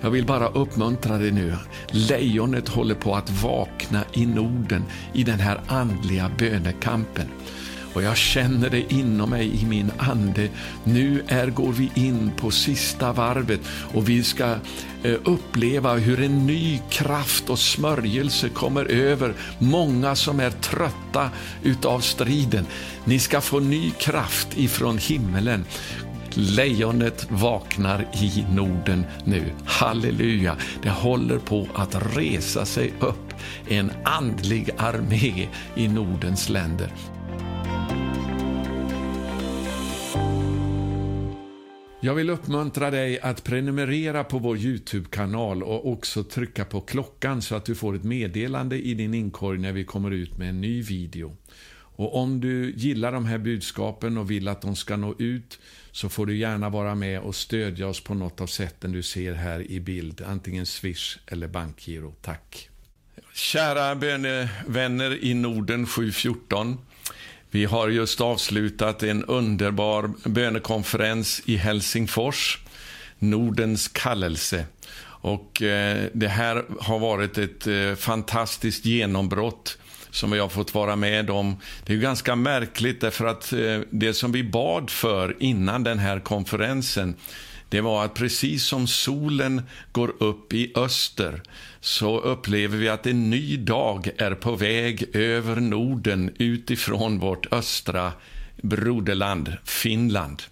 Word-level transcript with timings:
Jag 0.00 0.10
vill 0.10 0.26
bara 0.26 0.48
uppmuntra 0.48 1.18
dig 1.18 1.30
nu. 1.30 1.54
Lejonet 1.90 2.68
håller 2.68 2.94
på 2.94 3.14
att 3.14 3.30
vakna 3.30 4.04
i 4.12 4.26
Norden 4.26 4.84
i 5.12 5.24
den 5.24 5.40
här 5.40 5.60
andliga 5.68 6.30
bönekampen. 6.38 7.26
Och 7.94 8.02
jag 8.02 8.16
känner 8.16 8.70
det 8.70 8.92
inom 8.92 9.30
mig 9.30 9.62
i 9.62 9.66
min 9.66 9.90
ande. 9.98 10.48
Nu 10.84 11.22
är, 11.28 11.46
går 11.46 11.72
vi 11.72 11.90
in 11.94 12.30
på 12.36 12.50
sista 12.50 13.12
varvet 13.12 13.60
och 13.94 14.08
vi 14.08 14.22
ska 14.22 14.54
eh, 15.02 15.14
uppleva 15.24 15.94
hur 15.94 16.22
en 16.22 16.46
ny 16.46 16.80
kraft 16.90 17.50
och 17.50 17.58
smörjelse 17.58 18.48
kommer 18.48 18.84
över 18.84 19.34
många 19.58 20.16
som 20.16 20.40
är 20.40 20.50
trötta 20.50 21.30
utav 21.62 22.00
striden. 22.00 22.66
Ni 23.04 23.18
ska 23.18 23.40
få 23.40 23.60
ny 23.60 23.90
kraft 23.90 24.48
ifrån 24.58 24.98
himmelen. 24.98 25.64
Lejonet 26.34 27.30
vaknar 27.30 28.08
i 28.22 28.44
Norden 28.54 29.04
nu. 29.24 29.44
Halleluja! 29.64 30.56
Det 30.82 30.90
håller 30.90 31.38
på 31.38 31.68
att 31.74 32.16
resa 32.16 32.64
sig 32.64 32.92
upp 33.00 33.34
en 33.68 33.92
andlig 34.04 34.70
armé 34.76 35.48
i 35.74 35.88
Nordens 35.88 36.48
länder. 36.48 36.92
Jag 42.02 42.14
vill 42.14 42.30
uppmuntra 42.30 42.90
dig 42.90 43.20
att 43.20 43.44
prenumerera 43.44 44.24
på 44.24 44.38
vår 44.38 44.56
Youtube-kanal 44.58 45.62
och 45.62 45.92
också 45.92 46.24
trycka 46.24 46.64
på 46.64 46.80
klockan 46.80 47.42
så 47.42 47.54
att 47.54 47.64
du 47.64 47.74
får 47.74 47.96
ett 47.96 48.04
meddelande 48.04 48.78
i 48.78 48.94
din 48.94 49.14
inkorg 49.14 49.58
när 49.58 49.72
vi 49.72 49.84
kommer 49.84 50.10
ut 50.10 50.38
med 50.38 50.48
en 50.48 50.60
ny 50.60 50.82
video. 50.82 51.36
Och 52.00 52.16
om 52.16 52.40
du 52.40 52.72
gillar 52.76 53.12
de 53.12 53.26
här 53.26 53.38
budskapen 53.38 54.18
och 54.18 54.30
vill 54.30 54.48
att 54.48 54.62
de 54.62 54.76
ska 54.76 54.96
nå 54.96 55.14
ut 55.18 55.58
så 55.92 56.08
får 56.08 56.26
du 56.26 56.36
gärna 56.36 56.68
vara 56.68 56.94
med 56.94 57.20
och 57.20 57.34
stödja 57.34 57.88
oss 57.88 58.00
på 58.00 58.14
något 58.14 58.40
av 58.40 58.46
sätten 58.46 58.92
du 58.92 59.02
ser 59.02 59.34
här 59.34 59.70
i 59.70 59.80
bild, 59.80 60.22
antingen 60.26 60.66
Swish 60.66 61.18
eller 61.26 61.48
bankgiro. 61.48 62.14
Tack! 62.22 62.68
Kära 63.34 63.94
bönevänner 63.94 65.24
i 65.24 65.34
Norden 65.34 65.86
714. 65.86 66.78
Vi 67.50 67.64
har 67.64 67.88
just 67.88 68.20
avslutat 68.20 69.02
en 69.02 69.24
underbar 69.24 70.10
bönekonferens 70.28 71.42
i 71.44 71.56
Helsingfors, 71.56 72.58
Nordens 73.18 73.88
kallelse. 73.88 74.66
Och 75.02 75.62
eh, 75.62 76.06
Det 76.12 76.28
här 76.28 76.64
har 76.80 76.98
varit 76.98 77.38
ett 77.38 77.66
eh, 77.66 77.94
fantastiskt 77.94 78.84
genombrott 78.84 79.78
som 80.10 80.30
vi 80.30 80.38
har 80.38 80.48
fått 80.48 80.74
vara 80.74 80.96
med 80.96 81.30
om. 81.30 81.56
Det 81.86 81.92
är 81.92 81.96
ganska 81.96 82.36
märkligt 82.36 83.00
därför 83.00 83.24
att 83.24 83.52
eh, 83.52 83.80
det 83.90 84.14
som 84.14 84.32
vi 84.32 84.44
bad 84.44 84.90
för 84.90 85.36
innan 85.38 85.84
den 85.84 85.98
här 85.98 86.20
konferensen 86.20 87.14
det 87.70 87.80
var 87.80 88.04
att 88.04 88.14
precis 88.14 88.64
som 88.64 88.86
solen 88.86 89.62
går 89.92 90.22
upp 90.22 90.52
i 90.52 90.72
öster 90.74 91.42
så 91.80 92.20
upplever 92.20 92.78
vi 92.78 92.88
att 92.88 93.06
en 93.06 93.30
ny 93.30 93.56
dag 93.56 94.10
är 94.16 94.34
på 94.34 94.56
väg 94.56 95.16
över 95.16 95.56
Norden 95.56 96.30
utifrån 96.38 97.18
vårt 97.18 97.52
östra 97.52 98.12
broderland 98.62 99.56
Finland. 99.64 100.42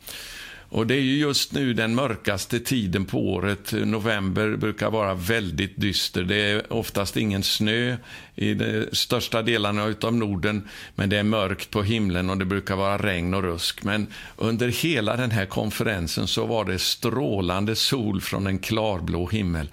Och 0.70 0.86
Det 0.86 0.94
är 0.94 1.00
ju 1.00 1.18
just 1.18 1.52
nu 1.52 1.74
den 1.74 1.94
mörkaste 1.94 2.60
tiden 2.60 3.04
på 3.04 3.18
året. 3.18 3.72
November 3.72 4.56
brukar 4.56 4.90
vara 4.90 5.14
väldigt 5.14 5.80
dyster. 5.80 6.22
Det 6.22 6.36
är 6.36 6.72
oftast 6.72 7.16
ingen 7.16 7.42
snö 7.42 7.96
i 8.34 8.54
de 8.54 8.86
största 8.92 9.42
delarna 9.42 9.94
av 10.02 10.14
Norden, 10.14 10.68
men 10.94 11.08
det 11.08 11.18
är 11.18 11.22
mörkt 11.22 11.70
på 11.70 11.82
himlen 11.82 12.30
och 12.30 12.38
det 12.38 12.44
brukar 12.44 12.76
vara 12.76 12.98
regn 12.98 13.34
och 13.34 13.42
rusk. 13.42 13.82
Men 13.82 14.06
under 14.36 14.68
hela 14.68 15.16
den 15.16 15.30
här 15.30 15.46
konferensen 15.46 16.26
så 16.26 16.46
var 16.46 16.64
det 16.64 16.78
strålande 16.78 17.76
sol 17.76 18.20
från 18.20 18.46
en 18.46 18.58
klarblå 18.58 19.28
himmel. 19.28 19.68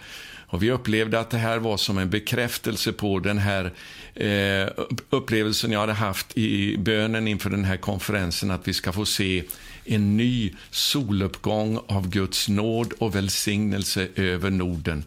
Och 0.47 0.63
Vi 0.63 0.71
upplevde 0.71 1.19
att 1.19 1.29
det 1.29 1.37
här 1.37 1.57
var 1.57 1.77
som 1.77 1.97
en 1.97 2.09
bekräftelse 2.09 2.91
på 2.91 3.19
den 3.19 3.37
här 3.37 3.71
eh, 4.13 4.69
upplevelsen 5.09 5.71
jag 5.71 5.79
hade 5.79 5.93
haft 5.93 6.37
i 6.37 6.77
bönen 6.77 7.27
inför 7.27 7.49
den 7.49 7.65
här 7.65 7.77
konferensen, 7.77 8.51
att 8.51 8.67
vi 8.67 8.73
ska 8.73 8.91
få 8.91 9.05
se 9.05 9.43
en 9.85 10.17
ny 10.17 10.53
soluppgång 10.71 11.79
av 11.87 12.09
Guds 12.09 12.47
nåd 12.47 12.93
och 12.93 13.15
välsignelse 13.15 14.07
över 14.15 14.49
Norden. 14.49 15.03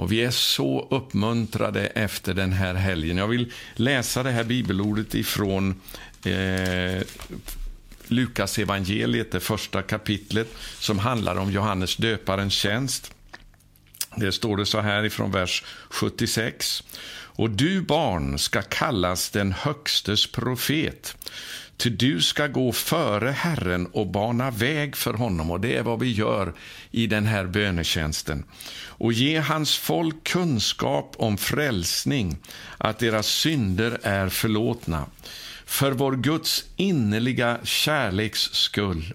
Och 0.00 0.12
Vi 0.12 0.24
är 0.24 0.30
så 0.30 0.88
uppmuntrade 0.90 1.86
efter 1.86 2.34
den 2.34 2.52
här 2.52 2.74
helgen. 2.74 3.16
Jag 3.16 3.28
vill 3.28 3.52
läsa 3.74 4.22
det 4.22 4.30
här 4.30 4.44
bibelordet 4.44 5.14
ifrån 5.14 5.80
eh, 6.24 7.02
Lukas 8.06 8.58
evangeliet, 8.58 9.32
det 9.32 9.40
första 9.40 9.82
kapitlet, 9.82 10.48
som 10.78 10.98
handlar 10.98 11.36
om 11.36 11.52
Johannes 11.52 11.96
döparens 11.96 12.52
tjänst. 12.52 13.12
Det 14.16 14.32
står 14.32 14.56
det 14.56 14.66
så 14.66 14.80
här 14.80 15.04
ifrån 15.04 15.32
vers 15.32 15.64
76. 15.90 16.82
Och 17.12 17.50
du 17.50 17.80
barn 17.80 18.38
ska 18.38 18.62
kallas 18.62 19.30
den 19.30 19.52
högstes 19.52 20.26
profet. 20.26 21.16
Ty 21.80 21.90
du 21.90 22.20
ska 22.20 22.46
gå 22.46 22.72
före 22.72 23.30
Herren 23.30 23.86
och 23.86 24.06
bana 24.06 24.50
väg 24.50 24.96
för 24.96 25.14
honom. 25.14 25.50
Och 25.50 25.60
Det 25.60 25.76
är 25.76 25.82
vad 25.82 26.00
vi 26.00 26.12
gör 26.12 26.54
i 26.90 27.06
den 27.06 27.26
här 27.26 27.44
bönetjänsten. 27.44 28.44
Och 28.86 29.12
ge 29.12 29.38
hans 29.38 29.76
folk 29.76 30.24
kunskap 30.24 31.14
om 31.18 31.38
frälsning, 31.38 32.36
att 32.78 32.98
deras 32.98 33.26
synder 33.26 33.98
är 34.02 34.28
förlåtna. 34.28 35.06
För 35.64 35.92
vår 35.92 36.16
Guds 36.16 36.64
innerliga 36.76 37.58
kärleks 37.62 38.40
skull. 38.40 39.14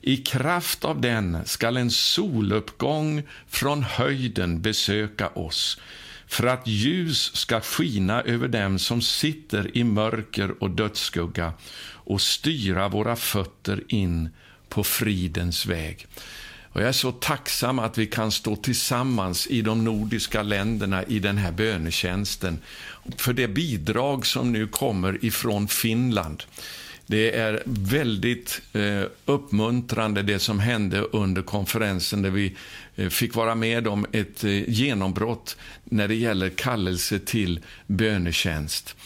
I 0.00 0.16
kraft 0.16 0.84
av 0.84 1.00
den 1.00 1.38
skall 1.44 1.76
en 1.76 1.90
soluppgång 1.90 3.22
från 3.48 3.82
höjden 3.82 4.62
besöka 4.62 5.28
oss 5.28 5.78
för 6.28 6.46
att 6.46 6.66
ljus 6.66 7.36
ska 7.36 7.60
skina 7.60 8.22
över 8.22 8.48
dem 8.48 8.78
som 8.78 9.02
sitter 9.02 9.76
i 9.76 9.84
mörker 9.84 10.62
och 10.62 10.70
dödsskugga 10.70 11.52
och 12.08 12.20
styra 12.20 12.88
våra 12.88 13.16
fötter 13.16 13.82
in 13.88 14.28
på 14.68 14.84
fridens 14.84 15.66
väg. 15.66 16.06
Och 16.72 16.80
jag 16.80 16.88
är 16.88 16.92
så 16.92 17.12
tacksam 17.12 17.78
att 17.78 17.98
vi 17.98 18.06
kan 18.06 18.32
stå 18.32 18.56
tillsammans 18.56 19.46
i 19.46 19.62
de 19.62 19.84
nordiska 19.84 20.42
länderna 20.42 21.04
i 21.04 21.18
den 21.18 21.38
här 21.38 21.52
bönetjänsten 21.52 22.58
för 23.16 23.32
det 23.32 23.48
bidrag 23.48 24.26
som 24.26 24.52
nu 24.52 24.66
kommer 24.66 25.24
ifrån 25.24 25.68
Finland. 25.68 26.42
Det 27.06 27.36
är 27.36 27.62
väldigt 27.64 28.60
eh, 28.72 29.02
uppmuntrande 29.24 30.22
det 30.22 30.38
som 30.38 30.60
hände 30.60 31.00
under 31.00 31.42
konferensen 31.42 32.22
där 32.22 32.30
vi 32.30 32.56
eh, 32.96 33.08
fick 33.08 33.34
vara 33.34 33.54
med 33.54 33.88
om 33.88 34.06
ett 34.12 34.44
eh, 34.44 34.70
genombrott 34.70 35.56
när 35.84 36.08
det 36.08 36.14
gäller 36.14 36.48
kallelse 36.48 37.18
till 37.18 37.60
bönetjänst. 37.86 38.96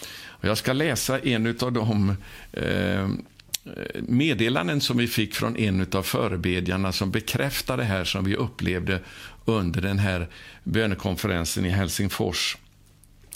Jag 0.45 0.59
ska 0.59 0.73
läsa 0.73 1.19
en 1.19 1.57
av 1.61 1.73
de 1.73 2.17
eh, 2.53 3.09
meddelanden 3.95 4.81
som 4.81 4.97
vi 4.97 5.07
fick 5.07 5.35
från 5.35 5.57
en 5.57 5.87
av 5.93 6.03
förebedjarna 6.03 6.93
som 6.93 7.11
bekräftar 7.11 7.77
det 7.77 7.85
här 7.85 8.05
som 8.05 8.25
vi 8.25 8.37
upplevde 8.37 9.01
under 9.45 9.81
den 9.81 9.99
här 9.99 10.29
bönekonferensen 10.65 11.67
i 11.67 11.69
Helsingfors. 11.69 12.57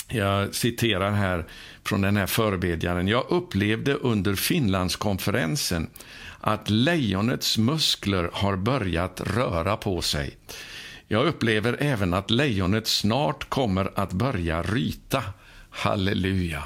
Jag 0.08 0.54
citerar 0.54 1.10
här 1.10 1.46
från 1.84 2.00
den 2.00 2.16
här 2.16 2.26
förebedjaren. 2.26 3.08
Jag 3.08 3.24
upplevde 3.28 3.94
under 3.94 4.34
Finlandskonferensen 4.34 5.90
att 6.40 6.70
lejonets 6.70 7.58
muskler 7.58 8.30
har 8.32 8.56
börjat 8.56 9.20
röra 9.20 9.76
på 9.76 10.02
sig. 10.02 10.36
Jag 11.08 11.26
upplever 11.26 11.76
även 11.80 12.14
att 12.14 12.30
lejonet 12.30 12.86
snart 12.86 13.48
kommer 13.48 13.90
att 13.94 14.12
börja 14.12 14.62
ryta. 14.62 15.22
Halleluja. 15.76 16.62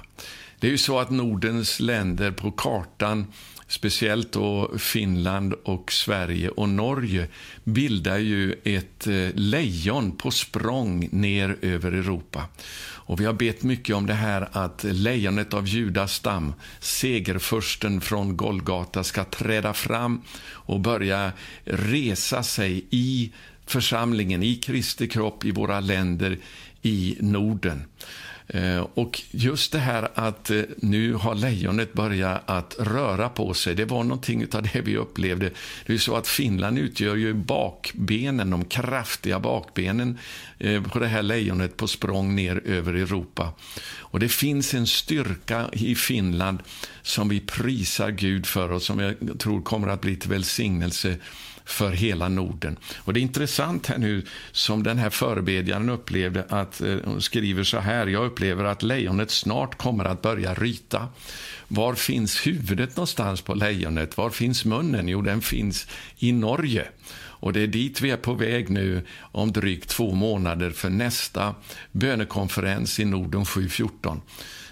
Det 0.59 0.67
är 0.67 0.71
ju 0.71 0.79
så 0.79 0.99
att 0.99 1.11
Nordens 1.11 1.81
länder 1.81 2.31
på 2.31 2.51
kartan 2.51 3.27
speciellt 3.67 4.33
då 4.33 4.79
Finland 4.79 5.55
och 5.65 5.93
Sverige 5.93 6.49
och 6.49 6.69
Norge 6.69 7.29
bildar 7.65 8.19
ju 8.19 8.55
ett 8.65 9.07
eh, 9.07 9.29
lejon 9.35 10.17
på 10.17 10.31
språng 10.31 11.09
ner 11.13 11.57
över 11.63 11.93
Europa. 11.93 12.45
Och 13.11 13.21
Vi 13.21 13.25
har 13.25 13.33
bett 13.33 13.63
mycket 13.63 13.97
om 13.97 14.07
det 14.07 14.15
här 14.15 14.49
att 14.53 14.85
lejonet 14.85 15.55
av 15.55 15.69
Judas 15.69 16.15
stam, 16.15 16.53
segerfursten 16.81 18.01
från 18.01 18.37
Golgata, 18.37 19.05
ska 19.05 19.25
träda 19.25 19.73
fram 19.73 20.23
och 20.49 20.81
börja 20.81 21.33
resa 21.65 22.43
sig 22.43 22.85
i 22.91 23.33
församlingen, 23.67 24.43
i 24.43 24.57
Kristi 24.57 25.09
kropp, 25.09 25.45
i 25.45 25.51
våra 25.51 25.81
länder 25.81 26.39
i 26.83 27.17
Norden. 27.21 27.83
Eh, 28.53 28.87
och 28.95 29.23
just 29.31 29.73
det 29.73 29.79
här 29.79 30.09
att 30.15 30.51
eh, 30.51 30.63
nu 30.77 31.15
har 31.15 31.35
lejonet 31.35 31.93
börjat 31.93 32.43
att 32.47 32.77
röra 32.79 33.29
på 33.29 33.55
sig, 33.55 33.75
det 33.75 33.85
var 33.85 34.03
någonting 34.03 34.47
av 34.53 34.63
det 34.63 34.81
vi 34.81 34.97
upplevde. 34.97 35.51
Det 35.87 35.95
är 35.95 35.99
så 35.99 36.17
att 36.17 36.29
Finland 36.29 36.79
utgör 36.79 37.17
ju 37.17 37.35
bakbenen, 37.35 38.51
de 38.51 38.65
kraftiga 38.65 39.41
bakbenen 39.41 40.19
eh, 40.59 40.83
på 40.83 40.99
det 40.99 41.07
här 41.07 41.23
lejonet 41.23 41.77
på 41.77 41.87
språng 41.87 42.37
ner 42.37 42.63
över 42.65 42.95
Europa. 42.95 43.53
Och 43.99 44.21
det 44.21 44.29
finns 44.29 44.75
en 44.75 44.87
styrka 44.87 45.69
i 45.73 45.95
Finland 45.95 46.59
som 47.03 47.29
vi 47.29 47.41
prisar 47.41 48.11
Gud 48.11 48.47
för 48.47 48.73
och 48.73 48.83
som 48.83 48.99
jag 48.99 49.15
tror 49.39 49.63
kommer 49.63 49.89
att 49.89 50.01
bli 50.01 50.17
till 50.17 50.31
välsignelse 50.31 51.17
för 51.71 51.93
hela 51.93 52.29
Norden. 52.29 52.77
Och 52.99 53.13
Det 53.13 53.21
är 53.21 53.23
intressant 53.23 53.87
här 53.87 53.99
nu 53.99 54.23
som 54.53 54.83
den 54.83 54.99
här 54.99 55.11
förebedjaren 55.11 55.89
upplevde 55.89 56.45
att 56.49 56.81
eh, 56.81 56.97
hon 57.05 57.23
skriver 57.23 57.65
så 57.65 57.79
här. 57.79 58.07
Jag 58.07 58.27
upplever 58.27 58.65
att 58.65 58.83
lejonet 58.83 59.31
snart 59.31 59.79
kommer 59.79 60.05
att 60.05 60.23
börja 60.23 60.55
ryta. 60.55 61.09
Var 61.69 61.95
finns 61.95 62.47
huvudet 62.47 62.97
någonstans 62.97 63.41
på 63.41 63.55
lejonet? 63.55 64.17
Var 64.17 64.31
finns 64.31 64.65
munnen? 64.65 65.09
Jo, 65.09 65.23
den 65.23 65.41
finns 65.41 65.87
i 66.19 66.33
Norge. 66.33 66.89
Och 67.41 67.53
Det 67.53 67.61
är 67.61 67.67
dit 67.67 68.01
vi 68.01 68.11
är 68.11 68.17
på 68.17 68.35
väg 68.35 68.71
nu 68.71 69.03
om 69.33 69.53
drygt 69.53 69.89
två 69.89 70.15
månader 70.15 70.71
för 70.71 70.91
nästa 70.91 71.55
bönekonferens 71.93 73.01
i 73.01 73.05
Norden 73.05 73.45
714 73.45 74.21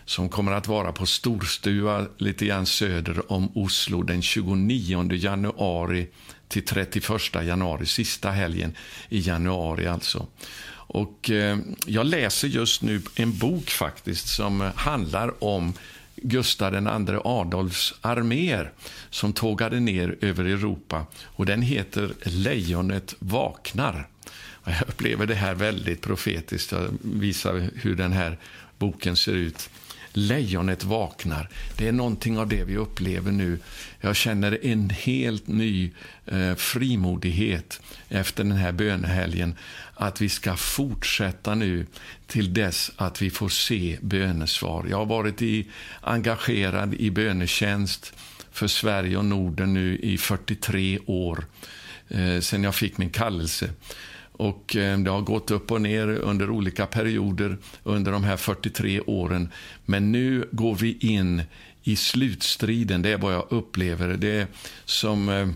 som 0.08 0.28
kommer 0.28 0.52
att 0.52 0.68
vara 0.68 0.92
på 0.92 1.06
Storstua 1.06 2.06
lite 2.18 2.46
grann 2.46 2.66
söder 2.66 3.32
om 3.32 3.48
Oslo 3.54 4.02
den 4.02 4.22
29 4.22 5.12
januari 5.12 6.08
till 6.48 6.64
31 6.64 7.34
januari, 7.34 7.86
sista 7.86 8.30
helgen 8.30 8.76
i 9.08 9.20
januari 9.20 9.86
alltså. 9.86 10.26
Och 10.90 11.30
eh, 11.30 11.58
jag 11.86 12.06
läser 12.06 12.48
just 12.48 12.82
nu 12.82 13.02
en 13.14 13.38
bok 13.38 13.70
faktiskt 13.70 14.28
som 14.28 14.70
handlar 14.74 15.44
om 15.44 15.72
Gustav 16.16 16.74
II 16.74 17.18
Adolfs 17.24 17.94
arméer 18.00 18.72
som 19.10 19.32
tågade 19.32 19.80
ner 19.80 20.16
över 20.20 20.44
Europa. 20.44 21.06
Och 21.24 21.46
Den 21.46 21.62
heter 21.62 22.12
Lejonet 22.22 23.14
vaknar. 23.18 24.08
Jag 24.64 24.88
upplever 24.88 25.26
det 25.26 25.34
här 25.34 25.54
väldigt 25.54 26.00
profetiskt. 26.00 26.72
Jag 26.72 26.98
visar 27.02 27.70
hur 27.74 27.96
den 27.96 28.12
här 28.12 28.38
boken 28.78 29.16
ser 29.16 29.32
ut. 29.32 29.70
Lejonet 30.18 30.84
vaknar. 30.84 31.48
Det 31.76 31.88
är 31.88 31.92
någonting 31.92 32.38
av 32.38 32.48
det 32.48 32.64
vi 32.64 32.76
upplever 32.76 33.32
nu. 33.32 33.58
Jag 34.00 34.16
känner 34.16 34.66
en 34.66 34.90
helt 34.90 35.46
ny 35.46 35.90
eh, 36.26 36.54
frimodighet 36.54 37.80
efter 38.08 38.44
den 38.44 38.56
här 38.56 38.72
bönehelgen. 38.72 39.54
Att 39.94 40.20
vi 40.20 40.28
ska 40.28 40.56
fortsätta 40.56 41.54
nu 41.54 41.86
till 42.26 42.54
dess 42.54 42.90
att 42.96 43.22
vi 43.22 43.30
får 43.30 43.48
se 43.48 43.98
bönesvar. 44.00 44.86
Jag 44.90 44.96
har 44.96 45.06
varit 45.06 45.42
i, 45.42 45.66
engagerad 46.00 46.94
i 46.94 47.10
bönetjänst 47.10 48.12
för 48.52 48.66
Sverige 48.66 49.16
och 49.16 49.24
Norden 49.24 49.74
nu 49.74 49.98
i 49.98 50.18
43 50.18 50.98
år, 51.06 51.44
eh, 52.08 52.40
sen 52.40 52.64
jag 52.64 52.74
fick 52.74 52.98
min 52.98 53.10
kallelse. 53.10 53.70
Och 54.38 54.76
eh, 54.76 54.98
Det 54.98 55.10
har 55.10 55.20
gått 55.20 55.50
upp 55.50 55.72
och 55.72 55.82
ner 55.82 56.08
under 56.08 56.50
olika 56.50 56.86
perioder 56.86 57.58
under 57.82 58.12
de 58.12 58.24
här 58.24 58.36
43 58.36 59.00
åren. 59.00 59.48
Men 59.84 60.12
nu 60.12 60.48
går 60.52 60.74
vi 60.74 60.98
in 61.00 61.42
i 61.82 61.96
slutstriden. 61.96 63.02
Det 63.02 63.12
är 63.12 63.18
vad 63.18 63.34
jag 63.34 63.46
upplever. 63.50 64.08
Det 64.08 64.48
som 64.84 65.28
eh, 65.28 65.48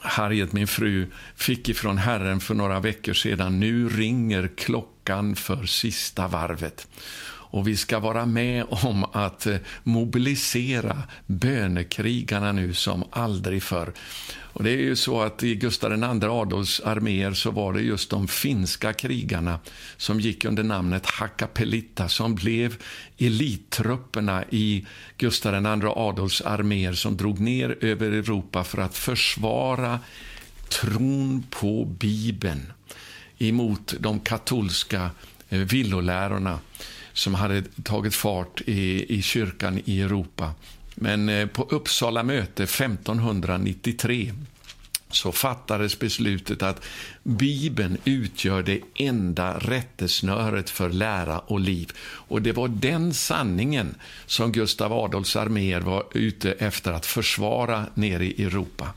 Harriet, 0.00 0.52
min 0.52 0.66
fru, 0.66 1.06
fick 1.36 1.68
ifrån 1.68 1.98
Herren 1.98 2.40
för 2.40 2.54
några 2.54 2.80
veckor 2.80 3.12
sedan. 3.12 3.60
Nu 3.60 3.88
ringer 3.88 4.50
klockan 4.56 5.36
för 5.36 5.66
sista 5.66 6.28
varvet 6.28 6.88
och 7.50 7.68
vi 7.68 7.76
ska 7.76 7.98
vara 7.98 8.26
med 8.26 8.64
om 8.68 9.04
att 9.12 9.46
eh, 9.46 9.56
mobilisera 9.82 11.02
bönekrigarna 11.26 12.52
nu 12.52 12.74
som 12.74 13.04
aldrig 13.10 13.62
förr. 13.62 13.92
Och 14.58 14.64
det 14.64 14.70
är 14.70 14.76
ju 14.76 14.96
så 14.96 15.22
att 15.22 15.42
i 15.42 15.54
Gustav 15.54 15.92
II 15.92 16.24
Adolfs 16.24 16.80
arméer 16.80 17.32
så 17.32 17.50
var 17.50 17.72
det 17.72 17.80
just 17.80 18.10
de 18.10 18.28
finska 18.28 18.92
krigarna 18.92 19.58
som 19.96 20.20
gick 20.20 20.44
under 20.44 20.62
namnet 20.62 21.06
Hakapelita 21.06 22.08
som 22.08 22.34
blev 22.34 22.76
elittrupperna 23.18 24.44
i 24.50 24.86
Gustav 25.18 25.54
II 25.54 25.88
Adolfs 25.96 26.40
arméer 26.40 26.92
som 26.92 27.16
drog 27.16 27.40
ner 27.40 27.84
över 27.84 28.06
Europa 28.06 28.64
för 28.64 28.78
att 28.78 28.96
försvara 28.96 30.00
tron 30.68 31.44
på 31.50 31.84
Bibeln 31.84 32.72
emot 33.38 33.94
de 34.00 34.20
katolska 34.20 35.10
eh, 35.48 35.58
villolärorna 35.58 36.58
som 37.18 37.34
hade 37.34 37.62
tagit 37.82 38.14
fart 38.14 38.60
i, 38.66 39.14
i 39.18 39.22
kyrkan 39.22 39.80
i 39.84 40.00
Europa. 40.00 40.54
Men 40.94 41.28
eh, 41.28 41.46
på 41.46 41.62
Uppsala 41.62 42.22
möte 42.22 42.62
1593 42.62 44.32
så 45.10 45.32
fattades 45.32 45.98
beslutet 45.98 46.62
att 46.62 46.84
Bibeln 47.22 47.96
utgör 48.04 48.62
det 48.62 48.80
enda 48.94 49.58
rättesnöret 49.58 50.70
för 50.70 50.90
lära 50.90 51.38
och 51.38 51.60
liv. 51.60 51.92
Och 52.00 52.42
Det 52.42 52.52
var 52.52 52.68
den 52.68 53.14
sanningen 53.14 53.94
som 54.26 54.52
Gustav 54.52 54.92
Adolfs 54.92 55.36
arméer 55.36 55.80
var 55.80 56.04
ute 56.12 56.52
efter 56.52 56.92
att 56.92 57.06
försvara 57.06 57.86
nere 57.94 58.26
i 58.26 58.44
Europa. 58.44 58.88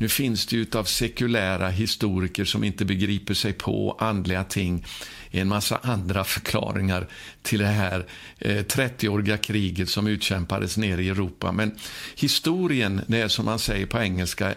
Nu 0.00 0.08
finns 0.08 0.46
det 0.46 0.56
ju 0.56 0.66
av 0.74 0.84
sekulära 0.84 1.68
historiker 1.68 2.44
som 2.44 2.64
inte 2.64 2.84
begriper 2.84 3.34
sig 3.34 3.52
på 3.52 3.96
andliga 3.98 4.44
ting 4.44 4.84
en 5.30 5.48
massa 5.48 5.78
andra 5.82 6.24
förklaringar 6.24 7.06
till 7.42 7.58
det 7.58 7.66
här 7.66 8.06
eh, 8.38 8.56
30-åriga 8.56 9.36
kriget 9.36 9.88
som 9.88 10.06
utkämpades 10.06 10.76
nere 10.76 11.02
i 11.02 11.08
Europa. 11.08 11.52
Men 11.52 11.78
historien, 12.16 13.00
det 13.06 13.20
är 13.20 13.28
som 13.28 13.44
man 13.44 13.58
säger 13.58 13.86
på 13.86 13.98
engelska, 13.98 14.54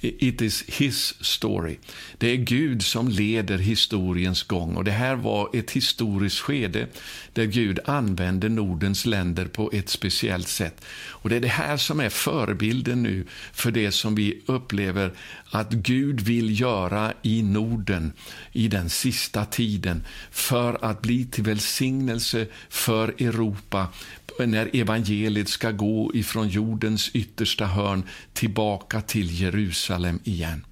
It 0.00 0.42
is 0.42 0.64
his 0.66 1.24
story. 1.24 1.76
Det 2.18 2.28
är 2.28 2.36
Gud 2.36 2.82
som 2.82 3.08
leder 3.08 3.58
historiens 3.58 4.42
gång. 4.42 4.76
Och 4.76 4.84
Det 4.84 4.90
här 4.90 5.16
var 5.16 5.50
ett 5.52 5.70
historiskt 5.70 6.38
skede 6.38 6.86
där 7.32 7.44
Gud 7.44 7.78
använde 7.84 8.48
Nordens 8.48 9.06
länder 9.06 9.46
på 9.46 9.70
ett 9.72 9.88
speciellt 9.88 10.48
sätt. 10.48 10.84
Och 11.08 11.28
Det 11.28 11.36
är 11.36 11.40
det 11.40 11.48
här 11.48 11.76
som 11.76 12.00
är 12.00 12.08
förebilden 12.08 13.02
nu 13.02 13.26
för 13.52 13.70
det 13.70 13.92
som 13.92 14.14
vi 14.14 14.42
upplever 14.46 15.12
att 15.50 15.72
Gud 15.72 16.20
vill 16.20 16.60
göra 16.60 17.12
i 17.22 17.42
Norden 17.42 18.12
i 18.52 18.68
den 18.68 18.90
sista 18.90 19.44
tiden 19.44 20.04
för 20.30 20.84
att 20.84 21.02
bli 21.02 21.24
till 21.24 21.44
välsignelse 21.44 22.46
för 22.68 23.08
Europa 23.08 23.88
när 24.46 24.76
evangeliet 24.76 25.48
ska 25.48 25.70
gå 25.70 26.10
ifrån 26.14 26.48
jordens 26.48 27.10
yttersta 27.12 27.66
hörn 27.66 28.02
tillbaka 28.32 29.00
till 29.00 29.40
Jerusalem 29.40 30.20
igen. 30.24 30.64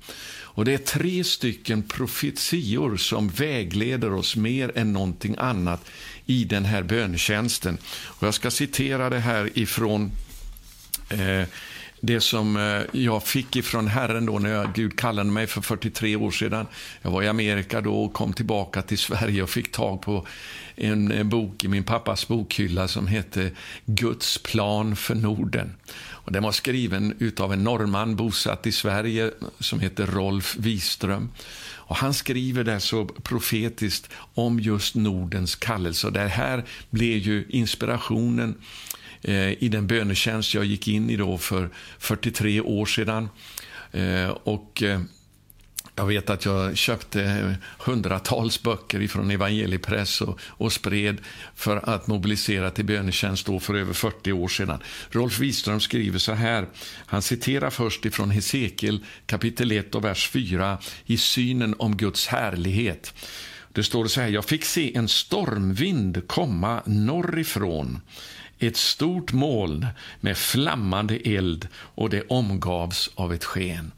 Och 0.56 0.64
Det 0.64 0.74
är 0.74 0.78
tre 0.78 1.24
stycken 1.24 1.82
profetior 1.82 2.96
som 2.96 3.28
vägleder 3.28 4.12
oss 4.12 4.36
mer 4.36 4.72
än 4.78 4.92
någonting 4.92 5.34
annat 5.38 5.84
i 6.26 6.44
den 6.44 6.64
här 6.64 6.82
bönetjänsten. 6.82 7.78
Och 7.88 8.26
jag 8.26 8.34
ska 8.34 8.50
citera 8.50 9.10
det 9.10 9.18
här 9.18 9.58
ifrån 9.58 10.10
eh, 11.08 11.42
det 12.00 12.20
som 12.20 12.56
eh, 12.56 13.00
jag 13.00 13.22
fick 13.22 13.56
ifrån 13.56 13.86
Herren 13.86 14.26
då 14.26 14.38
när 14.38 14.50
jag, 14.50 14.74
Gud 14.74 14.98
kallade 14.98 15.30
mig 15.30 15.46
för 15.46 15.60
43 15.60 16.16
år 16.16 16.30
sedan. 16.30 16.66
Jag 17.02 17.10
var 17.10 17.22
i 17.22 17.28
Amerika 17.28 17.80
då 17.80 18.04
och 18.04 18.12
kom 18.12 18.32
tillbaka 18.32 18.82
till 18.82 18.98
Sverige 18.98 19.42
och 19.42 19.50
fick 19.50 19.72
tag 19.72 20.02
på 20.02 20.26
en 20.76 21.12
eh, 21.12 21.24
bok 21.24 21.64
i 21.64 21.68
min 21.68 21.84
pappas 21.84 22.28
bokhylla 22.28 22.88
som 22.88 23.06
hette 23.06 23.50
Guds 23.86 24.38
plan 24.38 24.96
för 24.96 25.14
Norden. 25.14 25.74
Och 26.26 26.32
den 26.32 26.42
var 26.42 26.52
skriven 26.52 27.32
av 27.38 27.52
en 27.52 27.64
norrman 27.64 28.16
bosatt 28.16 28.66
i 28.66 28.72
Sverige 28.72 29.30
som 29.60 29.80
heter 29.80 30.06
Rolf 30.06 30.56
Wiström. 30.58 31.30
Och 31.88 31.96
han 31.96 32.14
skriver 32.14 32.64
där 32.64 32.78
så 32.78 33.04
profetiskt 33.04 34.10
om 34.34 34.60
just 34.60 34.94
Nordens 34.94 35.54
kallelse. 35.54 36.06
Och 36.06 36.12
det 36.12 36.28
här 36.28 36.64
blev 36.90 37.18
ju 37.18 37.46
inspirationen 37.48 38.50
eh, 38.50 38.56
Eh, 39.26 39.62
i 39.62 39.68
den 39.68 39.86
bönetjänst 39.86 40.54
jag 40.54 40.64
gick 40.64 40.88
in 40.88 41.10
i 41.10 41.16
då 41.16 41.38
för 41.38 41.70
43 41.98 42.60
år 42.60 42.86
sedan. 42.86 43.28
Eh, 43.92 44.28
och 44.28 44.82
eh, 44.82 45.00
jag 45.96 46.06
vet 46.06 46.30
att 46.30 46.44
jag 46.44 46.76
köpte 46.76 47.54
hundratals 47.78 48.62
böcker 48.62 49.08
från 49.08 49.30
Evangeliepress 49.30 50.20
och, 50.20 50.40
och 50.42 50.72
spred 50.72 51.20
för 51.54 51.90
att 51.90 52.06
mobilisera 52.06 52.70
till 52.70 52.84
bönetjänst 52.84 53.46
för 53.60 53.74
över 53.74 53.92
40 53.92 54.32
år 54.32 54.48
sedan. 54.48 54.78
Rolf 55.10 55.38
Wiström 55.38 55.80
skriver 55.80 56.18
så 56.18 56.32
här. 56.32 56.66
Han 57.06 57.22
citerar 57.22 57.70
först 57.70 58.04
ifrån 58.04 58.30
Hesekiel 58.30 59.04
kapitel 59.26 59.72
1 59.72 59.94
och 59.94 60.04
vers 60.04 60.28
4 60.28 60.78
i 61.06 61.16
synen 61.16 61.74
om 61.78 61.96
Guds 61.96 62.26
härlighet. 62.26 63.14
Det 63.72 63.82
står 63.82 64.06
så 64.06 64.20
här. 64.20 64.28
Jag 64.28 64.44
fick 64.44 64.64
se 64.64 64.96
en 64.96 65.08
stormvind 65.08 66.28
komma 66.28 66.82
norrifrån 66.86 68.00
ett 68.58 68.76
stort 68.76 69.32
moln 69.32 69.86
med 70.20 70.36
flammande 70.36 71.16
eld 71.16 71.68
och 71.74 72.10
det 72.10 72.22
omgavs 72.28 73.10
av 73.14 73.34
ett 73.34 73.44
sken. 73.44 73.92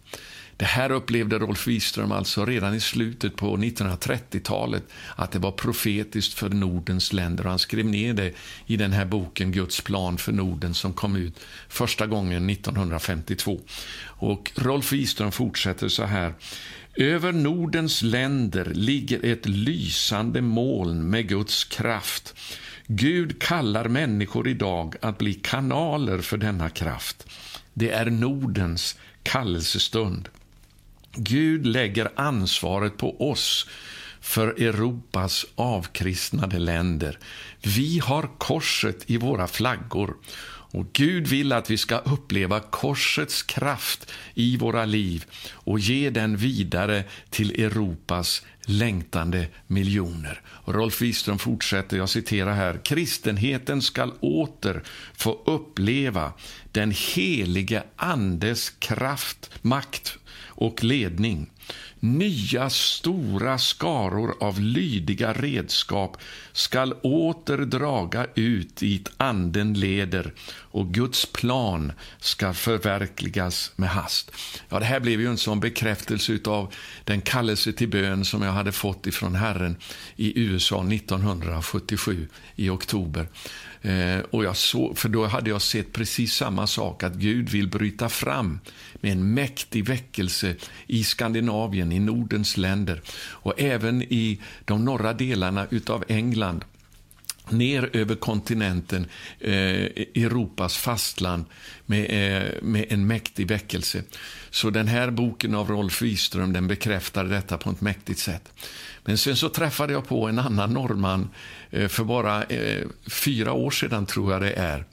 Det 0.59 0.65
här 0.65 0.91
upplevde 0.91 1.39
Rolf 1.39 1.67
Wiström 1.67 2.13
alltså 2.13 2.47
redan 2.47 2.75
i 2.75 2.81
slutet 2.81 3.37
på 3.37 3.57
1930-talet 3.57 4.83
att 5.17 5.33
det 5.33 5.39
var 5.39 5.51
profetiskt 5.51 6.35
för 6.35 6.49
Nordens 6.49 7.13
länder. 7.13 7.45
Han 7.45 7.59
skrev 7.59 7.87
ner 7.87 8.15
det 8.15 8.33
i 8.67 8.77
den 8.77 8.93
här 8.93 9.05
boken 9.05 9.53
Guds 9.53 9.81
plan 9.81 10.19
för 10.19 10.33
Norden 10.33 10.75
som 10.75 10.93
kom 10.93 11.17
ut 11.17 11.41
första 11.69 12.07
gången 12.07 12.51
1952. 12.51 13.61
Och 14.05 14.53
Rolf 14.55 14.93
Wiström 14.93 15.33
fortsätter 15.33 15.89
så 15.89 16.05
här. 16.05 16.35
Över 16.95 17.33
Nordens 17.33 18.03
länder 18.03 18.65
ligger 18.75 19.25
ett 19.25 19.47
lysande 19.47 20.41
moln 20.43 21.11
med 21.11 21.29
Guds 21.29 21.65
kraft. 21.65 22.35
Gud 22.91 23.43
kallar 23.43 23.89
människor 23.89 24.49
idag 24.49 24.97
att 25.03 25.19
bli 25.19 25.35
kanaler 25.35 26.19
för 26.19 26.37
denna 26.37 26.71
kraft. 26.71 27.27
Det 27.75 27.91
är 27.91 28.07
Nordens 28.11 28.99
kallelsestund. 29.23 30.29
Gud 31.15 31.67
lägger 31.67 32.13
ansvaret 32.17 32.97
på 32.97 33.31
oss 33.31 33.67
för 34.21 34.49
Europas 34.49 35.47
avkristnade 35.55 36.59
länder. 36.59 37.19
Vi 37.63 37.99
har 37.99 38.31
korset 38.39 39.11
i 39.11 39.17
våra 39.17 39.47
flaggor 39.47 40.17
och 40.71 40.93
Gud 40.93 41.27
vill 41.27 41.53
att 41.53 41.71
vi 41.71 41.77
ska 41.77 41.99
uppleva 41.99 42.61
korsets 42.61 43.43
kraft 43.43 44.13
i 44.35 44.57
våra 44.57 44.85
liv 44.85 45.25
och 45.53 45.79
ge 45.79 46.11
den 46.11 46.37
vidare 46.37 47.05
till 47.31 47.65
Europas 47.65 48.43
längtande 48.69 49.47
miljoner. 49.67 50.41
Och 50.47 50.75
Rolf 50.75 51.03
Wiström 51.03 51.39
fortsätter, 51.39 51.97
jag 51.97 52.09
citerar 52.09 52.55
här. 52.55 52.81
Kristenheten 52.85 53.83
skall 53.83 54.13
åter 54.21 54.83
få 55.15 55.43
uppleva 55.45 56.33
den 56.73 56.95
helige 57.15 57.83
Andes 57.97 58.71
kraft, 58.71 59.51
makt 59.63 60.19
och 60.47 60.85
ledning. 60.85 61.51
Nya 62.01 62.71
stora 62.71 63.59
skaror 63.59 64.35
av 64.41 64.61
lydiga 64.61 65.33
redskap 65.33 66.17
skall 66.53 66.93
åter 66.93 67.59
draga 67.59 68.27
ut 68.35 68.77
dit 68.77 69.11
anden 69.17 69.75
leder 69.75 70.33
och 70.79 70.95
Guds 70.95 71.27
plan 71.27 71.93
ska 72.19 72.55
förverkligas 72.55 73.73
med 73.77 73.89
hast. 73.89 74.33
Ja, 74.69 74.79
det 74.79 74.85
här 74.85 75.01
blev 75.01 75.21
ju 75.21 75.27
en 75.27 75.39
sån 75.39 75.61
bekräftelse 75.61 76.39
av 76.45 76.75
den 77.05 77.21
kallelse 77.21 77.73
till 77.73 77.89
bön 77.89 78.25
som 78.25 78.43
jag 78.43 78.53
hade 78.53 78.73
fått 78.73 79.07
ifrån 79.07 79.35
Herren 79.35 79.77
i 80.17 80.41
USA 80.41 80.85
1977 80.85 82.29
i 82.57 82.69
oktober. 82.69 83.29
Eh, 83.83 84.19
och 84.31 84.45
jag 84.45 84.57
såg, 84.57 84.99
för 84.99 85.09
då 85.09 85.27
hade 85.27 85.51
jag 85.51 85.63
sett 85.63 85.93
precis 85.93 86.35
samma 86.35 86.67
sak, 86.67 87.03
att 87.03 87.15
Gud 87.15 87.49
vill 87.49 87.69
bryta 87.69 88.09
fram 88.09 88.61
med 89.01 89.13
en 89.13 89.35
mäktig 89.35 89.85
väckelse 89.87 90.55
i 90.87 91.05
Skandinavien, 91.05 91.93
i 91.93 91.99
Nordens 91.99 92.57
länder 92.57 93.01
och 93.19 93.61
även 93.61 94.03
i 94.03 94.41
de 94.65 94.85
norra 94.85 95.13
delarna 95.13 95.67
av 95.87 96.05
England 96.09 96.65
ner 97.53 97.91
över 97.93 98.15
kontinenten, 98.15 99.07
eh, 99.41 99.53
Europas 99.53 100.77
fastland, 100.77 101.45
med, 101.87 102.05
eh, 102.05 102.63
med 102.63 102.87
en 102.89 103.07
mäktig 103.07 103.49
väckelse. 103.49 104.03
Så 104.51 104.71
den 104.71 104.89
här 104.89 105.11
boken 105.11 105.55
av 105.55 105.71
Rolf 105.71 106.03
Wiström 106.03 106.53
den 106.53 106.67
bekräftar 106.67 107.25
detta 107.25 107.59
på 107.59 107.71
ett 107.71 107.81
mäktigt 107.81 108.21
sätt. 108.21 108.53
Men 109.05 109.19
sen 109.19 109.37
så 109.37 109.49
träffade 109.49 109.93
jag 109.93 110.09
på 110.09 110.29
en 110.29 110.39
annan 110.39 110.73
norrman 110.73 111.29
eh, 111.71 111.89
för 111.89 112.05
bara 112.05 112.45
eh, 112.45 112.87
fyra 113.07 113.53
år 113.53 113.71
sedan, 113.71 114.07
tror 114.07 114.33
jag 114.33 114.43
det 114.43 114.53
är 114.53 114.85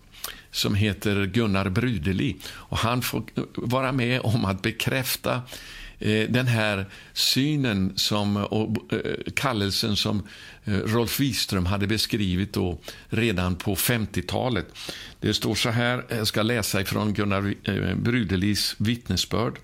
som 0.51 0.75
heter 0.75 1.25
Gunnar 1.25 1.69
Brudeli. 1.69 2.35
Och 2.47 2.77
han 2.77 3.01
får 3.01 3.23
vara 3.55 3.91
med 3.91 4.21
om 4.21 4.45
att 4.45 4.61
bekräfta 4.61 5.33
eh, 5.35 5.41
Eh, 5.99 6.29
den 6.29 6.47
här 6.47 6.85
synen 7.13 7.93
som, 7.95 8.37
och 8.37 8.93
eh, 8.93 9.15
kallelsen 9.35 9.95
som 9.95 10.27
eh, 10.65 10.73
Rolf 10.73 11.19
Wiström 11.19 11.65
hade 11.65 11.87
beskrivit 11.87 12.53
då 12.53 12.79
redan 13.09 13.55
på 13.55 13.75
50-talet. 13.75 14.67
Det 15.19 15.33
står 15.33 15.55
så 15.55 15.69
här, 15.69 16.05
jag 16.09 16.27
ska 16.27 16.41
läsa 16.41 16.81
ifrån 16.81 17.13
Gunnar 17.13 17.95
Brudelis 17.95 18.75
vittnesbörd. 18.77 19.59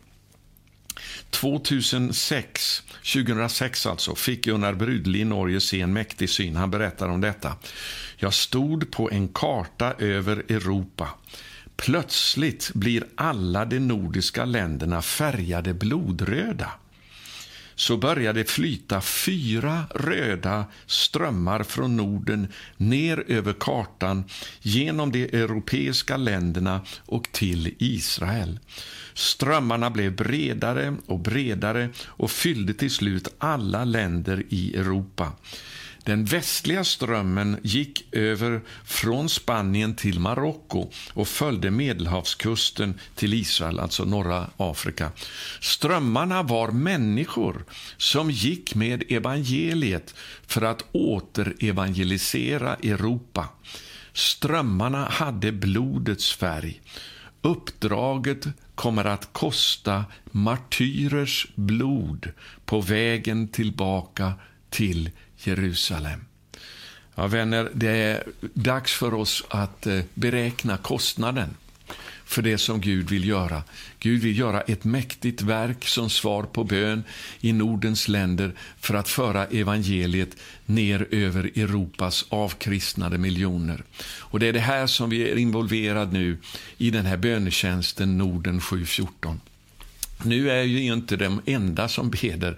2006, 1.29 2.83
2006 3.13 3.85
alltså, 3.85 4.15
fick 4.15 4.43
Gunnar 4.43 4.73
Brudli 4.73 5.19
i 5.19 5.25
Norge 5.25 5.61
se 5.61 5.81
en 5.81 5.93
mäktig 5.93 6.29
syn. 6.29 6.55
Han 6.55 6.71
berättar 6.71 7.09
om 7.09 7.21
detta. 7.21 7.55
Jag 8.17 8.33
stod 8.33 8.91
på 8.91 9.11
en 9.11 9.27
karta 9.27 9.93
över 9.99 10.37
Europa. 10.37 11.09
Plötsligt 11.81 12.71
blir 12.73 13.03
alla 13.15 13.65
de 13.65 13.79
nordiska 13.79 14.45
länderna 14.45 15.01
färgade 15.01 15.73
blodröda 15.73 16.71
så 17.75 17.97
började 17.97 18.45
flyta 18.45 19.01
fyra 19.01 19.83
röda 19.95 20.65
strömmar 20.85 21.63
från 21.63 21.97
Norden 21.97 22.47
ner 22.77 23.23
över 23.27 23.53
kartan 23.53 24.23
genom 24.61 25.11
de 25.11 25.23
europeiska 25.23 26.17
länderna 26.17 26.81
och 27.05 27.31
till 27.31 27.75
Israel. 27.77 28.59
Strömmarna 29.13 29.89
blev 29.89 30.15
bredare 30.15 30.95
och 31.05 31.19
bredare 31.19 31.89
och 32.05 32.31
fyllde 32.31 32.73
till 32.73 32.91
slut 32.91 33.27
alla 33.37 33.85
länder 33.85 34.43
i 34.49 34.75
Europa. 34.77 35.31
Den 36.03 36.25
västliga 36.25 36.83
strömmen 36.83 37.57
gick 37.63 38.05
över 38.11 38.61
från 38.85 39.29
Spanien 39.29 39.95
till 39.95 40.19
Marocko 40.19 40.89
och 41.13 41.27
följde 41.27 41.71
Medelhavskusten 41.71 42.99
till 43.15 43.33
Israel, 43.33 43.79
alltså 43.79 44.05
norra 44.05 44.47
Afrika. 44.57 45.11
Strömmarna 45.61 46.43
var 46.43 46.71
människor 46.71 47.65
som 47.97 48.31
gick 48.31 48.75
med 48.75 49.03
evangeliet 49.09 50.15
för 50.47 50.61
att 50.61 50.85
återevangelisera 50.91 52.75
Europa. 52.75 53.49
Strömmarna 54.13 55.05
hade 55.05 55.51
blodets 55.51 56.33
färg. 56.33 56.81
Uppdraget 57.41 58.47
kommer 58.75 59.05
att 59.05 59.33
kosta 59.33 60.05
martyrers 60.25 61.47
blod 61.55 62.31
på 62.65 62.81
vägen 62.81 63.47
tillbaka 63.47 64.33
till 64.69 65.09
Jerusalem. 65.43 66.25
Ja, 67.15 67.27
vänner, 67.27 67.69
det 67.73 67.89
är 67.89 68.23
dags 68.53 68.93
för 68.93 69.13
oss 69.13 69.43
att 69.49 69.87
eh, 69.87 69.99
beräkna 70.13 70.77
kostnaden 70.77 71.55
för 72.31 72.41
det 72.41 72.57
som 72.57 72.81
Gud 72.81 73.09
vill 73.09 73.27
göra. 73.27 73.63
Gud 73.99 74.21
vill 74.21 74.39
göra 74.39 74.61
ett 74.61 74.83
mäktigt 74.83 75.41
verk 75.41 75.87
som 75.87 76.09
svar 76.09 76.43
på 76.43 76.63
bön 76.63 77.03
i 77.41 77.53
Nordens 77.53 78.07
länder 78.07 78.53
för 78.79 78.93
att 78.93 79.09
föra 79.09 79.45
evangeliet 79.45 80.35
ner 80.65 81.07
över 81.11 81.43
Europas 81.43 82.25
avkristnade 82.29 83.17
miljoner. 83.17 83.83
Och 84.03 84.39
Det 84.39 84.47
är 84.47 84.53
det 84.53 84.59
här 84.59 84.87
som 84.87 85.09
vi 85.09 85.31
är 85.31 85.35
involverade 85.35 86.11
nu 86.11 86.37
i 86.77 86.91
den 86.91 87.05
här 87.05 87.17
bönetjänsten 87.17 88.17
Norden 88.17 88.61
714. 88.61 89.41
Nu 90.23 90.51
är 90.51 90.63
ju 90.63 90.93
inte 90.93 91.15
de 91.15 91.41
enda 91.45 91.87
som 91.87 92.09
beder. 92.09 92.57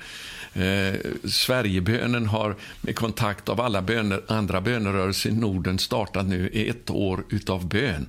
Eh, 0.54 1.00
Sverigebönen 1.24 2.26
har 2.26 2.56
med 2.82 2.96
kontakt 2.96 3.50
av 3.50 3.62
alla 3.62 3.82
böner, 3.82 4.22
andra 4.28 4.62
bönerörelser 4.62 5.30
i 5.30 5.34
Norden 5.34 5.80
startat 5.80 6.26
nu 6.26 6.50
ett 6.54 6.90
år 6.90 7.24
utav 7.30 7.68
bön. 7.68 8.08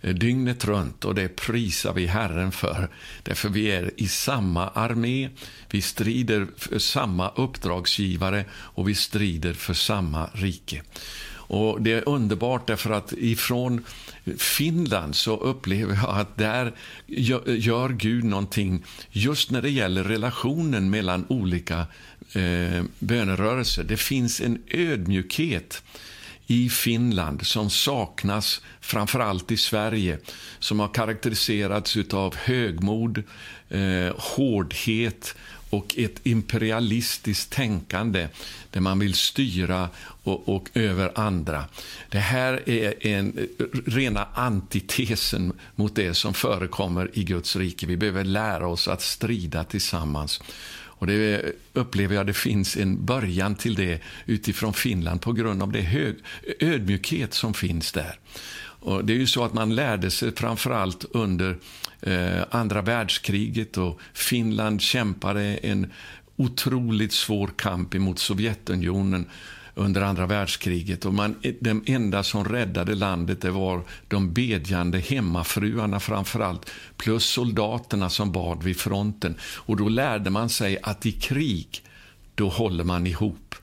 Eh, 0.00 0.14
dygnet 0.14 0.64
runt 0.64 1.04
och 1.04 1.14
det 1.14 1.28
prisar 1.28 1.92
vi 1.92 2.06
Herren 2.06 2.52
för. 2.52 2.88
Därför 3.22 3.48
vi 3.48 3.70
är 3.70 3.90
i 3.96 4.08
samma 4.08 4.68
armé, 4.68 5.30
vi 5.70 5.82
strider 5.82 6.46
för 6.56 6.78
samma 6.78 7.28
uppdragsgivare 7.28 8.44
och 8.52 8.88
vi 8.88 8.94
strider 8.94 9.52
för 9.52 9.74
samma 9.74 10.30
rike. 10.32 10.82
Och 11.46 11.82
Det 11.82 11.92
är 11.92 12.08
underbart 12.08 12.66
därför 12.66 12.90
att 12.90 13.12
ifrån 13.12 13.84
Finland 14.38 15.16
så 15.16 15.36
upplever 15.36 15.94
jag 15.94 16.18
att 16.18 16.36
där 16.36 16.72
gör 17.06 17.88
Gud 17.88 18.24
någonting 18.24 18.84
just 19.10 19.50
när 19.50 19.62
det 19.62 19.70
gäller 19.70 20.04
relationen 20.04 20.90
mellan 20.90 21.26
olika 21.28 21.86
eh, 22.32 22.84
bönerörelser. 22.98 23.84
Det 23.84 23.96
finns 23.96 24.40
en 24.40 24.62
ödmjukhet 24.68 25.82
i 26.46 26.68
Finland 26.68 27.46
som 27.46 27.70
saknas 27.70 28.60
framförallt 28.80 29.50
i 29.50 29.56
Sverige 29.56 30.18
som 30.58 30.80
har 30.80 30.88
karaktäriserats 30.88 31.96
av 32.12 32.36
högmod, 32.36 33.22
eh, 33.68 34.12
hårdhet 34.16 35.34
och 35.74 35.94
ett 35.98 36.20
imperialistiskt 36.22 37.52
tänkande 37.52 38.28
där 38.70 38.80
man 38.80 38.98
vill 38.98 39.14
styra 39.14 39.88
och, 39.98 40.48
och, 40.48 40.68
över 40.74 41.12
andra. 41.14 41.64
Det 42.08 42.18
här 42.18 42.68
är 42.68 43.06
en 43.06 43.48
rena 43.86 44.26
antitesen 44.34 45.52
mot 45.74 45.94
det 45.94 46.14
som 46.14 46.34
förekommer 46.34 47.10
i 47.12 47.24
Guds 47.24 47.56
rike. 47.56 47.86
Vi 47.86 47.96
behöver 47.96 48.24
lära 48.24 48.66
oss 48.66 48.88
att 48.88 49.02
strida 49.02 49.64
tillsammans. 49.64 50.40
Och 51.04 51.06
det 51.06 51.42
upplever 51.72 52.14
jag 52.14 52.26
det 52.26 52.32
finns 52.32 52.76
en 52.76 53.04
början 53.04 53.54
till 53.54 53.74
det 53.74 54.00
utifrån 54.26 54.72
Finland 54.72 55.20
på 55.20 55.32
grund 55.32 55.62
av 55.62 55.72
det 55.72 55.80
hög, 55.80 56.16
ödmjukhet 56.60 57.34
som 57.34 57.54
finns 57.54 57.92
där. 57.92 58.18
Och 58.84 59.04
det 59.04 59.12
är 59.12 59.16
ju 59.16 59.26
så 59.26 59.44
att 59.44 59.54
man 59.54 59.74
lärde 59.74 60.10
sig 60.10 60.34
framförallt 60.34 61.04
under 61.10 61.56
eh, 62.00 62.42
andra 62.50 62.82
världskriget 62.82 63.76
och 63.76 64.00
Finland 64.12 64.80
kämpade 64.80 65.42
en 65.42 65.92
otroligt 66.36 67.12
svår 67.12 67.50
kamp 67.56 67.94
emot 67.94 68.18
Sovjetunionen 68.18 69.26
under 69.74 70.02
andra 70.02 70.26
världskriget. 70.26 71.04
Och 71.04 71.14
man, 71.14 71.36
de 71.60 71.82
enda 71.86 72.22
som 72.22 72.44
räddade 72.44 72.94
landet 72.94 73.40
det 73.40 73.50
var 73.50 73.82
de 74.08 74.32
bedjande 74.32 74.98
hemmafruarna 74.98 76.00
framförallt, 76.00 76.70
plus 76.96 77.24
soldaterna 77.24 78.10
som 78.10 78.32
bad 78.32 78.62
vid 78.62 78.76
fronten. 78.76 79.36
Och 79.42 79.76
då 79.76 79.88
lärde 79.88 80.30
man 80.30 80.48
sig 80.48 80.78
att 80.82 81.06
i 81.06 81.12
krig, 81.12 81.82
då 82.34 82.48
håller 82.48 82.84
man 82.84 83.06
ihop. 83.06 83.54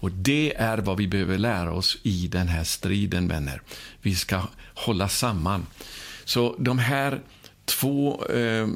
Och 0.00 0.10
Det 0.10 0.54
är 0.56 0.78
vad 0.78 0.96
vi 0.96 1.08
behöver 1.08 1.38
lära 1.38 1.72
oss 1.72 1.98
i 2.02 2.28
den 2.28 2.48
här 2.48 2.64
striden, 2.64 3.28
vänner. 3.28 3.62
Vi 4.02 4.14
ska 4.14 4.42
hålla 4.80 5.08
samman. 5.08 5.66
Så 6.24 6.56
de 6.58 6.78
här 6.78 7.20
två 7.64 8.24
eh, 8.24 8.68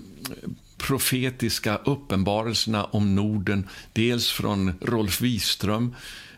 profetiska 0.76 1.76
uppenbarelserna 1.76 2.84
om 2.84 3.14
Norden, 3.14 3.68
dels 3.92 4.30
från 4.30 4.73
Rolf 4.80 5.20
Wiström 5.20 5.94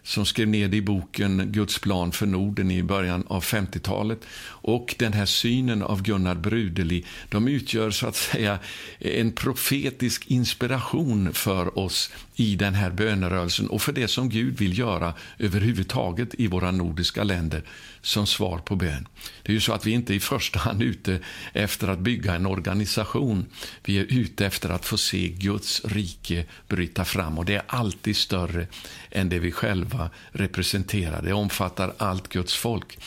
som 0.06 0.26
skrev 0.26 0.48
ner 0.48 0.68
det 0.68 0.76
i 0.76 0.82
boken 0.82 1.52
Guds 1.52 1.78
plan 1.78 2.12
för 2.12 2.26
Norden 2.26 2.70
i 2.70 2.82
början 2.82 3.24
av 3.26 3.44
50-talet. 3.44 4.20
Och 4.66 4.94
den 4.98 5.12
här 5.12 5.26
synen 5.26 5.82
av 5.82 6.02
Gunnar 6.02 6.34
Brudeli, 6.34 7.04
de 7.28 7.48
utgör 7.48 7.90
så 7.90 8.06
att 8.06 8.16
säga 8.16 8.58
en 8.98 9.32
profetisk 9.32 10.26
inspiration 10.26 11.32
för 11.32 11.78
oss 11.78 12.10
i 12.36 12.56
den 12.56 12.74
här 12.74 12.90
bönerörelsen 12.90 13.68
och 13.68 13.82
för 13.82 13.92
det 13.92 14.08
som 14.08 14.28
Gud 14.28 14.58
vill 14.58 14.78
göra 14.78 15.14
överhuvudtaget 15.38 16.34
i 16.34 16.46
våra 16.46 16.70
nordiska 16.70 17.24
länder 17.24 17.62
som 18.00 18.26
svar 18.26 18.58
på 18.58 18.76
bön. 18.76 19.08
Det 19.42 19.52
är 19.52 19.54
ju 19.54 19.60
så 19.60 19.72
att 19.72 19.86
vi 19.86 19.90
inte 19.90 20.14
i 20.14 20.20
första 20.20 20.58
hand 20.58 20.82
är 20.82 20.86
ute 20.86 21.20
efter 21.52 21.88
att 21.88 21.98
bygga 21.98 22.34
en 22.34 22.46
organisation. 22.46 23.46
Vi 23.84 23.98
är 23.98 24.04
ute 24.04 24.46
efter 24.46 24.68
att 24.68 24.86
få 24.86 24.98
se 24.98 25.28
Guds 25.28 25.84
rike 25.84 26.44
bryta 26.68 27.04
fram 27.04 27.38
och 27.38 27.44
det 27.44 27.54
är 27.54 27.62
alltid 27.66 28.16
större 28.16 28.66
än 29.10 29.28
det 29.28 29.38
vi 29.38 29.52
själva 29.52 30.10
representerar. 30.32 31.22
Det 31.22 31.32
omfattar 31.32 31.92
allt 31.98 32.28
Guds 32.28 32.54
folk. 32.54 32.98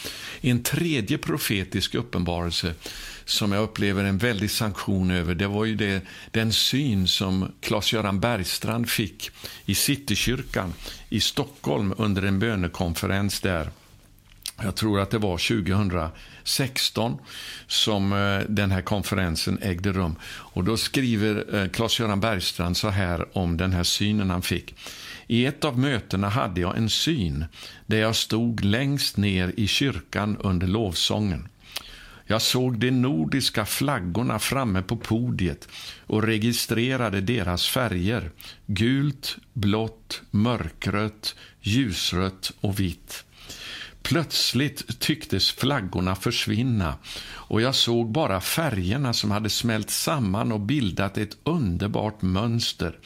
En 0.41 0.63
tredje 0.63 1.17
profetisk 1.50 1.96
uppenbarelse 1.96 2.74
som 3.25 3.51
jag 3.51 3.63
upplever 3.63 4.03
en 4.03 4.18
väldig 4.18 4.51
sanktion 4.51 5.12
över, 5.12 5.36
det 5.36 5.48
var 5.48 5.65
ju 5.65 5.75
det, 5.75 6.01
den 6.32 6.53
syn 6.53 7.08
som 7.08 7.51
Claes-Göran 7.62 8.20
Bergstrand 8.20 8.89
fick 8.89 9.32
i 9.65 9.75
Citykyrkan 9.75 10.74
i 11.10 11.20
Stockholm 11.20 11.94
under 11.98 12.22
en 12.22 12.39
bönekonferens 12.39 13.41
där. 13.41 13.70
Jag 14.62 14.75
tror 14.75 15.00
att 15.00 15.10
det 15.10 15.18
var 15.18 15.38
2016 15.38 17.18
som 17.68 18.13
eh, 18.13 18.39
den 18.50 18.72
här 18.72 18.82
konferensen 18.82 19.60
ägde 19.62 19.91
rum. 19.91 20.15
Och 20.25 20.63
Då 20.63 20.77
skriver 20.77 21.56
eh, 21.56 21.70
Claes-Göran 21.70 22.20
Bergstrand 22.20 22.77
så 22.77 22.89
här 22.89 23.38
om 23.38 23.58
den 23.58 23.74
här 23.74 23.84
synen 23.84 24.29
han 24.29 24.41
fick. 24.41 24.75
I 25.31 25.45
ett 25.45 25.65
av 25.65 25.79
mötena 25.79 26.29
hade 26.29 26.62
jag 26.62 26.77
en 26.77 26.89
syn 26.89 27.45
där 27.86 27.98
jag 27.98 28.15
stod 28.15 28.63
längst 28.63 29.17
ner 29.17 29.53
i 29.57 29.67
kyrkan 29.67 30.38
under 30.38 30.67
lovsången. 30.67 31.48
Jag 32.25 32.41
såg 32.41 32.79
de 32.79 32.91
nordiska 32.91 33.65
flaggorna 33.65 34.39
framme 34.39 34.81
på 34.81 34.98
podiet 34.98 35.67
och 36.07 36.24
registrerade 36.24 37.21
deras 37.21 37.67
färger. 37.67 38.31
Gult, 38.65 39.38
blått, 39.53 40.21
mörkrött, 40.31 41.36
ljusrött 41.62 42.51
och 42.62 42.79
vitt. 42.79 43.25
Plötsligt 44.01 45.00
tycktes 45.00 45.51
flaggorna 45.51 46.15
försvinna 46.15 46.95
och 47.31 47.62
jag 47.62 47.75
såg 47.75 48.12
bara 48.12 48.41
färgerna 48.41 49.13
som 49.13 49.31
hade 49.31 49.50
smält 49.50 49.89
samman 49.89 50.51
och 50.51 50.59
bildat 50.59 51.17
ett 51.17 51.38
underbart 51.43 52.21
mönster, 52.21 52.98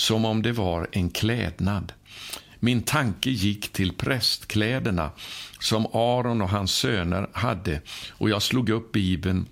som 0.00 0.24
om 0.24 0.42
det 0.42 0.52
var 0.52 0.88
en 0.92 1.10
klädnad. 1.10 1.92
Min 2.60 2.82
tanke 2.82 3.30
gick 3.30 3.72
till 3.72 3.92
prästkläderna 3.92 5.10
som 5.58 5.86
Aron 5.86 6.42
och 6.42 6.48
hans 6.48 6.72
söner 6.72 7.28
hade 7.32 7.80
och 8.10 8.30
jag 8.30 8.42
slog 8.42 8.68
upp 8.68 8.92
Bibeln 8.92 9.46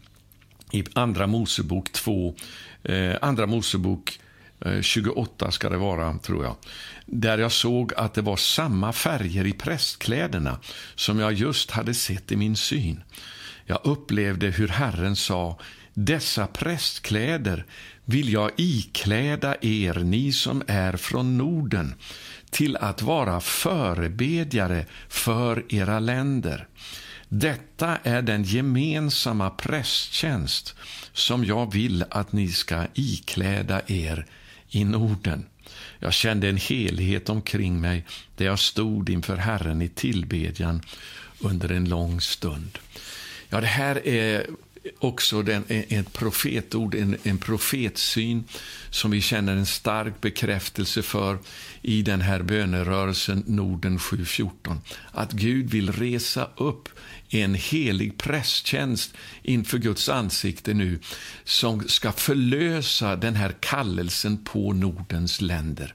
i 0.72 0.84
Andra 0.92 1.26
Mosebok 1.26 1.92
2, 1.92 2.34
eh, 2.82 3.16
Andra 3.22 3.46
Mosebok 3.46 4.20
eh, 4.60 4.80
28 4.80 5.50
ska 5.50 5.68
det 5.68 5.76
vara, 5.76 6.18
tror 6.18 6.44
jag. 6.44 6.56
Där 7.06 7.38
jag 7.38 7.52
såg 7.52 7.94
att 7.94 8.14
det 8.14 8.22
var 8.22 8.36
samma 8.36 8.92
färger 8.92 9.46
i 9.46 9.52
prästkläderna 9.52 10.58
som 10.94 11.18
jag 11.18 11.32
just 11.32 11.70
hade 11.70 11.94
sett 11.94 12.32
i 12.32 12.36
min 12.36 12.56
syn. 12.56 13.02
Jag 13.66 13.80
upplevde 13.84 14.46
hur 14.46 14.68
Herren 14.68 15.16
sa, 15.16 15.58
dessa 15.94 16.46
prästkläder 16.46 17.66
vill 18.08 18.32
jag 18.32 18.50
ikläda 18.56 19.56
er, 19.60 19.94
ni 19.94 20.32
som 20.32 20.62
är 20.66 20.96
från 20.96 21.38
Norden, 21.38 21.94
till 22.50 22.76
att 22.76 23.02
vara 23.02 23.40
förebedjare 23.40 24.86
för 25.08 25.74
era 25.74 26.00
länder. 26.00 26.68
Detta 27.28 27.98
är 28.02 28.22
den 28.22 28.44
gemensamma 28.44 29.50
prästtjänst 29.50 30.74
som 31.12 31.44
jag 31.44 31.72
vill 31.72 32.04
att 32.10 32.32
ni 32.32 32.48
ska 32.48 32.86
ikläda 32.94 33.80
er 33.86 34.26
i 34.68 34.84
Norden. 34.84 35.46
Jag 35.98 36.12
kände 36.12 36.48
en 36.48 36.56
helhet 36.56 37.28
omkring 37.28 37.80
mig 37.80 38.04
där 38.36 38.44
jag 38.44 38.58
stod 38.58 39.10
inför 39.10 39.36
Herren 39.36 39.82
i 39.82 39.88
tillbedjan 39.88 40.82
under 41.40 41.72
en 41.72 41.88
lång 41.88 42.20
stund. 42.20 42.78
Ja, 43.48 43.60
det 43.60 43.66
här 43.66 44.06
är 44.06 44.46
också 44.98 45.42
den, 45.42 45.64
ett 45.68 46.12
profetord, 46.12 46.94
en, 46.94 47.16
en 47.22 47.38
profetsyn 47.38 48.44
som 48.90 49.10
vi 49.10 49.20
känner 49.20 49.56
en 49.56 49.66
stark 49.66 50.20
bekräftelse 50.20 51.02
för 51.02 51.38
i 51.82 52.02
den 52.02 52.20
här 52.20 52.42
bönerörelsen 52.42 53.44
Norden 53.46 53.98
7.14. 53.98 54.76
Att 55.12 55.32
Gud 55.32 55.70
vill 55.70 55.92
resa 55.92 56.48
upp 56.56 56.88
en 57.28 57.54
helig 57.54 58.18
prästtjänst 58.18 59.14
inför 59.42 59.78
Guds 59.78 60.08
ansikte 60.08 60.74
nu 60.74 60.98
som 61.44 61.88
ska 61.88 62.12
förlösa 62.12 63.16
den 63.16 63.34
här 63.34 63.54
kallelsen 63.60 64.44
på 64.44 64.72
Nordens 64.72 65.40
länder. 65.40 65.94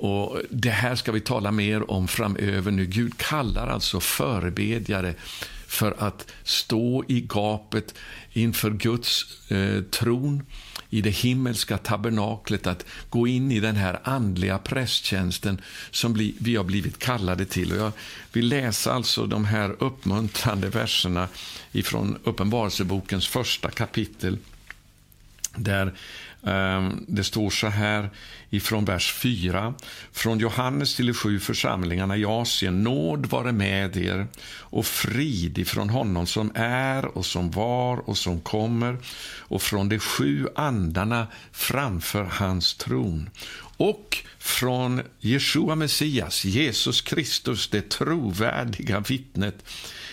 Och 0.00 0.40
Det 0.50 0.70
här 0.70 0.94
ska 0.94 1.12
vi 1.12 1.20
tala 1.20 1.52
mer 1.52 1.90
om 1.90 2.08
framöver. 2.08 2.70
nu. 2.70 2.86
Gud 2.86 3.18
kallar 3.18 3.68
alltså 3.68 4.00
förebedjare 4.00 5.14
för 5.70 5.94
att 5.98 6.26
stå 6.44 7.04
i 7.08 7.20
gapet 7.20 7.94
inför 8.32 8.70
Guds 8.70 9.26
eh, 9.50 9.82
tron 9.82 10.42
i 10.90 11.00
det 11.00 11.10
himmelska 11.10 11.78
tabernaklet, 11.78 12.66
att 12.66 12.86
gå 13.10 13.26
in 13.26 13.52
i 13.52 13.60
den 13.60 13.76
här 13.76 14.00
andliga 14.04 14.58
prästtjänsten 14.58 15.60
som 15.90 16.32
vi 16.38 16.56
har 16.56 16.64
blivit 16.64 16.98
kallade 16.98 17.44
till. 17.44 17.72
Och 17.72 17.78
jag 17.78 17.92
vill 18.32 18.48
läsa 18.48 18.92
alltså 18.92 19.26
de 19.26 19.44
här 19.44 19.76
uppmuntrande 19.78 20.68
verserna 20.68 21.28
ifrån 21.72 22.18
Uppenbarelsebokens 22.24 23.28
första 23.28 23.70
kapitel 23.70 24.38
där 25.56 25.94
Ehm, 26.46 27.04
det 27.08 27.24
står 27.24 27.50
så 27.50 27.66
här 27.66 28.10
ifrån 28.50 28.84
vers 28.84 29.12
4. 29.12 29.74
Från 30.12 30.38
Johannes 30.38 30.96
till 30.96 31.06
de 31.06 31.14
sju 31.14 31.40
församlingarna 31.40 32.16
i 32.16 32.24
Asien. 32.24 32.82
Nåd 32.82 33.26
vare 33.26 33.52
med 33.52 33.96
er 33.96 34.26
och 34.58 34.86
frid 34.86 35.58
ifrån 35.58 35.90
honom 35.90 36.26
som 36.26 36.52
är 36.54 37.04
och 37.04 37.26
som 37.26 37.50
var 37.50 37.96
och 38.08 38.18
som 38.18 38.40
kommer 38.40 38.98
och 39.38 39.62
från 39.62 39.88
de 39.88 39.98
sju 39.98 40.46
andarna 40.54 41.26
framför 41.52 42.24
hans 42.24 42.74
tron 42.74 43.30
och 43.76 44.18
från 44.38 45.02
Jeshua 45.18 45.74
Messias, 45.74 46.44
Jesus 46.44 47.00
Kristus, 47.00 47.68
det 47.68 47.90
trovärdiga 47.90 49.00
vittnet 49.00 49.64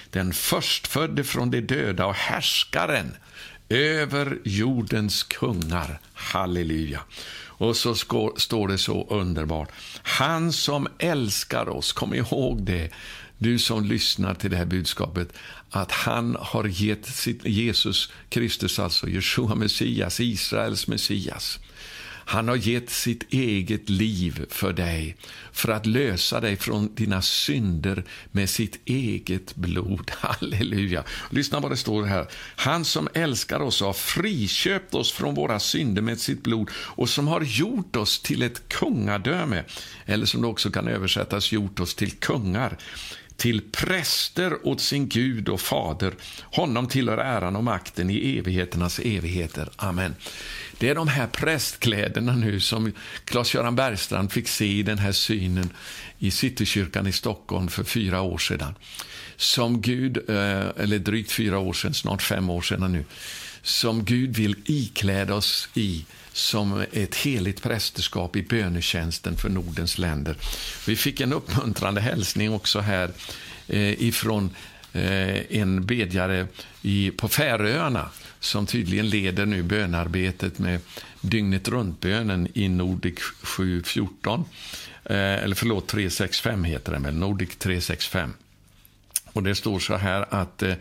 den 0.10 0.34
förstfödde 0.34 1.24
från 1.24 1.52
de 1.52 1.62
döda 1.62 2.06
och 2.06 2.16
härskaren 2.16 3.16
över 3.70 4.40
jordens 4.44 5.24
kungar. 5.24 6.00
Halleluja. 6.14 7.00
Och 7.60 7.78
så 7.78 7.96
står 8.38 8.68
det 8.68 8.78
så 8.78 9.08
underbart. 9.10 9.70
Han 10.04 10.54
som 10.54 10.88
älskar 11.00 11.70
oss, 11.70 11.94
kom 11.94 12.14
ihåg 12.14 12.62
det, 12.64 12.90
du 13.38 13.60
som 13.60 13.86
lyssnar 13.86 14.34
till 14.34 14.52
det 14.52 14.58
här 14.58 14.66
budskapet, 14.66 15.34
att 15.70 15.92
han 15.92 16.38
har 16.40 16.66
gett 16.66 17.06
sitt, 17.06 17.46
Jesus 17.46 18.12
Kristus, 18.30 18.80
alltså 18.80 19.10
Jeshua 19.10 19.56
Messias, 19.56 20.20
Israels 20.20 20.88
Messias, 20.88 21.60
han 22.30 22.48
har 22.48 22.56
gett 22.56 22.90
sitt 22.90 23.34
eget 23.34 23.90
liv 23.90 24.46
för 24.50 24.74
dig, 24.74 25.16
för 25.52 25.70
att 25.70 25.86
lösa 25.86 26.40
dig 26.40 26.56
från 26.56 26.96
dina 26.96 27.22
synder 27.22 28.04
med 28.32 28.50
sitt 28.50 28.80
eget 28.86 29.56
blod. 29.56 30.12
Halleluja! 30.20 31.04
Lyssna 31.30 31.60
vad 31.60 31.72
det 31.72 31.78
står 31.78 32.04
här. 32.04 32.28
Han 32.56 32.86
som 32.86 33.08
älskar 33.14 33.60
oss 33.60 33.82
har 33.82 33.94
friköpt 33.94 34.94
oss 34.94 35.12
från 35.12 35.36
våra 35.36 35.60
synder 35.60 36.02
med 36.02 36.20
sitt 36.20 36.44
blod 36.44 36.70
och 36.74 37.10
som 37.10 37.28
har 37.28 37.42
gjort 37.42 37.96
oss 37.96 38.20
till 38.20 38.42
ett 38.42 38.70
kungadöme, 38.70 39.64
eller 40.06 40.26
som 40.26 40.42
det 40.42 40.48
också 40.48 40.72
kan 40.72 40.88
översättas, 40.88 41.52
gjort 41.52 41.80
oss 41.80 41.96
till 41.96 42.12
kungar 42.12 42.78
till 43.38 43.62
präster 43.72 44.68
åt 44.68 44.82
sin 44.82 45.10
Gud 45.10 45.50
och 45.50 45.62
Fader. 45.62 46.14
Honom 46.42 46.88
tillhör 46.88 47.18
äran 47.18 47.56
och 47.56 47.64
makten 47.64 48.10
i 48.10 48.38
evigheternas 48.38 49.00
evigheter. 49.00 49.70
Amen. 49.76 50.16
Det 50.80 50.90
är 50.90 50.96
de 50.96 51.08
här 51.08 51.28
prästkläderna 51.28 52.36
nu 52.36 52.60
som 52.60 52.92
Claes-Göran 53.26 53.76
Bergstrand 53.76 54.32
fick 54.32 54.48
se 54.48 54.66
i 54.66 54.84
den 54.84 54.98
här 54.98 55.12
synen 55.12 55.70
i 56.20 56.32
Citykyrkan 56.32 57.08
i 57.08 57.12
Stockholm 57.12 57.68
för 57.68 57.84
fyra 57.84 58.22
år 58.22 58.38
sedan. 58.38 58.76
Som 59.36 59.82
Gud, 59.82 60.18
eh, 60.30 60.68
eller 60.78 61.00
drygt 61.00 61.32
fyra 61.32 61.60
år 61.60 61.74
sedan, 61.74 61.94
snart 61.94 62.22
fem 62.22 62.50
år 62.50 62.62
sedan 62.62 62.92
nu, 62.92 63.06
som 63.62 64.06
Gud 64.06 64.36
vill 64.36 64.56
ikläda 64.66 65.36
oss 65.36 65.70
i 65.74 66.06
som 66.34 66.86
ett 66.92 67.16
heligt 67.16 67.64
prästerskap 67.64 68.36
i 68.36 68.44
bönetjänsten 68.44 69.38
för 69.38 69.50
Nordens 69.50 69.98
länder. 69.98 70.36
Vi 70.88 70.96
fick 70.96 71.22
en 71.22 71.34
uppmuntrande 71.34 72.02
hälsning 72.02 72.54
också 72.54 72.80
här 72.80 73.12
eh, 73.68 74.02
ifrån 74.04 74.56
Eh, 74.94 75.58
en 75.62 75.86
bedjare 75.86 76.48
i, 76.82 77.12
på 77.12 77.28
Färöarna 77.28 78.10
som 78.40 78.66
tydligen 78.66 79.10
leder 79.10 79.46
nu 79.46 79.64
bönarbetet 79.64 80.60
med 80.60 80.80
dygnet 81.22 81.68
runt-bönen 81.68 82.48
i 82.54 82.70
Nordic 82.70 83.20
714. 83.42 84.46
Eh, 85.04 85.44
eller 85.44 85.56
förlåt, 85.56 85.88
365 85.88 86.64
heter 86.64 86.92
den 86.92 87.04
väl, 87.04 87.16
Nordic 87.16 87.56
365. 87.56 88.34
Och 89.34 89.44
det 89.44 89.56
står 89.56 89.80
så 89.80 89.96
här 89.96 90.26
att 90.30 90.64
eh, 90.64 90.74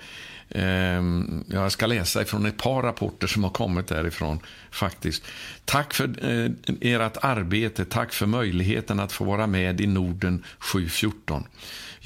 ehm, 0.50 1.44
jag 1.48 1.72
ska 1.72 1.86
läsa 1.86 2.22
ifrån 2.22 2.46
ett 2.46 2.56
par 2.56 2.82
rapporter 2.82 3.26
som 3.26 3.44
har 3.44 3.50
kommit 3.50 3.86
därifrån. 3.86 4.40
faktiskt. 4.70 5.22
Tack 5.64 5.94
för 5.94 6.30
eh, 6.30 6.50
ert 6.80 7.16
arbete, 7.20 7.84
tack 7.84 8.12
för 8.12 8.26
möjligheten 8.26 9.00
att 9.00 9.12
få 9.12 9.24
vara 9.24 9.46
med 9.46 9.80
i 9.80 9.86
Norden 9.86 10.44
714. 10.58 11.44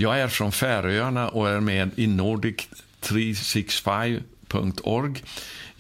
Jag 0.01 0.21
är 0.21 0.29
från 0.29 0.53
Färöarna 0.53 1.29
och 1.29 1.49
är 1.49 1.61
med 1.61 1.91
i 1.97 2.07
Nordic 2.07 2.69
365.org. 3.01 5.23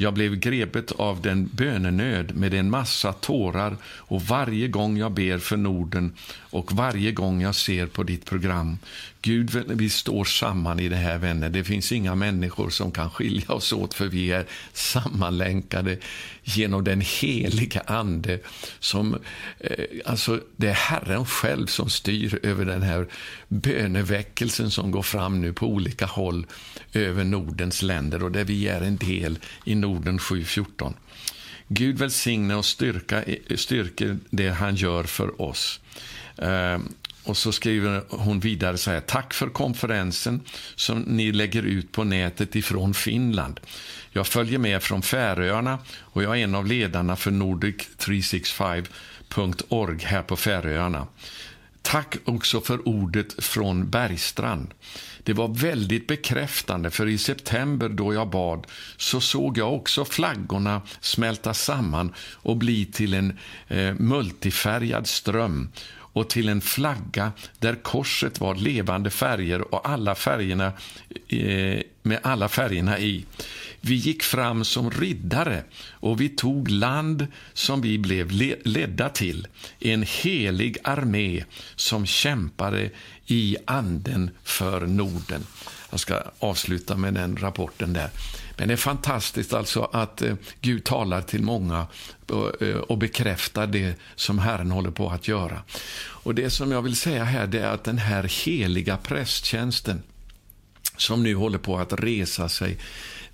Jag 0.03 0.15
blev 0.15 0.37
grepet 0.37 0.93
av 0.93 1.23
den 1.23 1.51
bönenöd 1.53 2.37
med 2.37 2.55
en 2.55 2.71
massa 2.71 3.13
tårar 3.13 3.77
och 3.85 4.23
varje 4.23 4.69
gång 4.69 4.99
jag 4.99 5.13
ber 5.13 5.39
för 5.39 5.57
Norden 5.57 6.13
och 6.51 6.73
varje 6.73 7.13
gång 7.13 7.43
jag 7.43 7.55
ser 7.55 7.87
på 7.87 8.03
ditt 8.03 8.25
program. 8.25 8.79
Gud, 9.23 9.65
vi 9.67 9.91
står 9.91 10.25
samman 10.25 10.81
i 10.81 10.89
det 10.89 10.97
här, 10.97 11.19
vänner. 11.19 11.49
Det 11.49 11.65
finns 11.65 11.93
inga 11.93 12.15
människor 12.15 12.71
som 12.71 12.93
kan 12.93 13.11
skilja 13.11 13.55
oss 13.55 13.73
åt, 13.73 13.95
för 13.95 14.07
vi 14.07 14.33
är 14.33 14.47
sammanlänkade 14.73 15.99
genom 16.45 16.85
den 16.85 17.01
heliga 17.01 17.81
Ande. 17.87 18.39
Som, 18.79 19.17
eh, 19.59 19.85
alltså, 20.05 20.41
det 20.57 20.69
är 20.69 20.75
Herren 20.75 21.27
själv 21.27 21.67
som 21.67 21.91
styr 21.91 22.39
över 22.43 22.65
den 22.65 22.83
här 22.83 23.07
böneväckelsen 23.49 24.71
som 24.71 24.91
går 24.91 25.03
fram 25.03 25.41
nu 25.41 25.53
på 25.53 25.67
olika 25.67 26.07
håll 26.07 26.47
över 26.93 27.25
Nordens 27.25 27.83
länder 27.83 28.23
och 28.23 28.33
där 28.33 28.45
vi 28.45 28.69
är 28.69 28.81
en 28.81 28.97
del 28.97 29.39
i 29.65 29.75
Norden 29.75 29.90
Orden 29.91 30.19
714. 30.19 30.95
Gud 31.69 31.99
välsigne 31.99 32.55
och 32.55 32.65
styrka, 32.65 33.25
styrke 33.57 34.17
det 34.31 34.49
han 34.49 34.75
gör 34.75 35.05
för 35.05 35.43
oss. 35.43 35.81
Ehm, 36.39 36.89
och 37.25 37.37
så 37.37 37.53
skriver 37.53 38.03
hon 38.09 38.41
vidare 38.41 38.79
så 38.79 38.91
här. 38.91 39.01
Tack 39.01 39.35
för 39.35 39.49
konferensen 39.49 40.41
som 40.75 41.01
ni 41.01 41.33
lägger 41.33 41.63
ut 41.63 41.93
på 41.93 42.05
nätet 42.05 42.57
ifrån 42.57 42.95
Finland. 42.95 43.61
Jag 44.13 44.27
följer 44.27 44.59
med 44.59 44.83
från 44.83 45.03
Färöarna 45.03 45.79
och 45.99 46.23
jag 46.23 46.39
är 46.39 46.45
en 46.45 46.55
av 46.55 46.67
ledarna 46.67 47.17
för 47.17 47.31
Nordic365.org 47.31 50.05
här 50.05 50.23
på 50.23 50.37
Färöarna. 50.37 51.07
Tack 51.83 52.17
också 52.25 52.61
för 52.61 52.89
ordet 52.89 53.45
från 53.45 53.91
Bergstrand. 53.91 54.75
Det 55.23 55.33
var 55.33 55.49
väldigt 55.49 56.07
bekräftande, 56.07 56.91
för 56.91 57.07
i 57.07 57.19
september 57.19 57.89
då 57.89 58.15
jag 58.15 58.31
bad 58.31 58.67
så 58.97 59.21
såg 59.21 59.59
jag 59.59 59.75
också 59.75 60.05
flaggorna 60.05 60.83
smälta 61.01 61.55
samman 61.55 62.15
och 62.33 62.57
bli 62.57 62.87
till 62.87 63.15
en 63.15 63.39
eh, 63.69 63.95
multifärgad 63.95 65.07
ström 65.07 65.69
och 66.13 66.29
till 66.31 66.49
en 66.49 66.61
flagga 66.61 67.33
där 67.59 67.75
korset 67.75 68.41
var 68.41 68.55
levande 68.55 69.11
färger 69.11 69.75
och 69.75 69.89
alla 69.89 70.15
färgerna 70.15 70.73
eh, 71.29 71.81
med 72.03 72.19
alla 72.23 72.49
färgerna 72.49 72.99
i. 72.99 73.25
Vi 73.81 73.95
gick 73.95 74.23
fram 74.23 74.65
som 74.65 74.91
riddare 74.91 75.65
och 75.91 76.21
vi 76.21 76.29
tog 76.29 76.71
land 76.71 77.27
som 77.53 77.81
vi 77.81 77.99
blev 77.99 78.31
ledda 78.65 79.09
till, 79.09 79.47
en 79.79 80.03
helig 80.03 80.79
armé 80.85 81.45
som 81.77 82.07
kämpade 82.07 82.91
i 83.27 83.57
anden 83.65 84.31
för 84.45 84.87
Norden. 84.87 85.47
Jag 85.91 86.01
ska 86.01 86.23
avsluta 86.39 86.97
med 86.97 87.15
den 87.15 87.37
rapporten 87.37 87.93
där. 87.93 88.11
Men 88.57 88.69
det 88.69 88.75
är 88.75 88.77
fantastiskt 88.77 89.53
alltså 89.53 89.91
att 89.93 90.23
eh, 90.23 90.35
Gud 90.61 90.85
talar 90.85 91.23
till 91.23 91.43
många 91.43 91.87
och, 92.27 92.63
eh, 92.63 92.77
och 92.77 92.99
bekräftar 92.99 93.67
det 93.67 93.95
som 94.15 94.39
Herren 94.39 94.71
håller 94.71 94.91
på 94.91 95.11
att 95.11 95.29
göra. 95.29 95.63
Och 96.01 96.35
Det 96.35 96.51
som 96.51 96.73
jag 96.73 96.83
vill 96.83 96.97
säga 96.97 97.25
här 97.25 97.47
det 97.47 97.61
är 97.61 97.71
att 97.71 97.85
den 97.85 97.99
här 97.99 98.45
heliga 98.45 98.97
prästtjänsten 98.97 100.03
som 100.97 101.23
nu 101.23 101.35
håller 101.35 101.59
på 101.59 101.79
att 101.79 101.93
resa 101.93 102.49
sig 102.49 102.79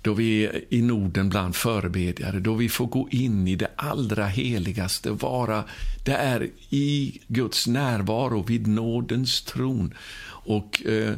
då 0.07 0.13
vi 0.13 0.45
är 0.45 0.63
i 0.69 0.81
Norden 0.81 1.29
bland 1.29 1.55
förebedjare, 1.55 2.39
då 2.39 2.53
vi 2.53 2.69
får 2.69 2.87
gå 2.87 3.09
in 3.11 3.47
i 3.47 3.55
det 3.55 3.69
allra 3.75 4.27
heligaste, 4.27 5.11
vara 5.11 5.63
där 6.03 6.49
i 6.69 7.19
Guds 7.27 7.67
närvaro 7.67 8.43
vid 8.43 8.67
nådens 8.67 9.41
tron 9.41 9.93
och 10.27 10.85
eh, 10.85 11.13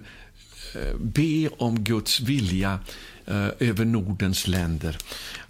eh 0.75 0.95
be 0.99 1.49
om 1.57 1.83
Guds 1.83 2.19
vilja 2.19 2.79
eh, 3.25 3.47
över 3.59 3.85
Nordens 3.85 4.47
länder. 4.47 4.97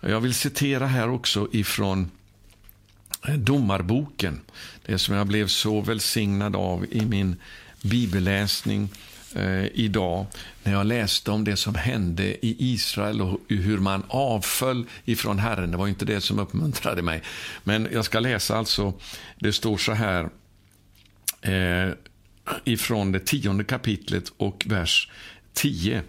Jag 0.01 0.19
vill 0.19 0.33
citera 0.33 0.87
här 0.87 1.09
också 1.09 1.47
ifrån 1.51 2.11
eh, 3.27 3.35
Domarboken, 3.35 4.39
det 4.85 4.97
som 4.97 5.15
jag 5.15 5.27
blev 5.27 5.47
så 5.47 5.81
välsignad 5.81 6.55
av 6.55 6.85
i 6.91 7.05
min 7.05 7.35
bibelläsning 7.81 8.89
eh, 9.35 9.65
idag 9.65 10.25
när 10.63 10.71
jag 10.73 10.85
läste 10.85 11.31
om 11.31 11.43
det 11.43 11.55
som 11.55 11.75
hände 11.75 12.45
i 12.45 12.55
Israel 12.59 13.21
och 13.21 13.39
hur 13.47 13.77
man 13.77 14.03
avföll 14.07 14.85
ifrån 15.05 15.39
Herren. 15.39 15.71
Det 15.71 15.77
var 15.77 15.87
inte 15.87 16.05
det 16.05 16.21
som 16.21 16.39
uppmuntrade 16.39 17.01
mig. 17.01 17.21
Men 17.63 17.87
jag 17.91 18.05
ska 18.05 18.19
läsa 18.19 18.57
alltså, 18.57 18.93
det 19.39 19.53
står 19.53 19.77
så 19.77 19.91
här 19.91 20.29
eh, 21.41 21.93
ifrån 22.63 23.11
det 23.11 23.19
tionde 23.19 23.63
kapitlet 23.63 24.31
och 24.37 24.63
vers 24.67 25.11
10. 25.53 26.01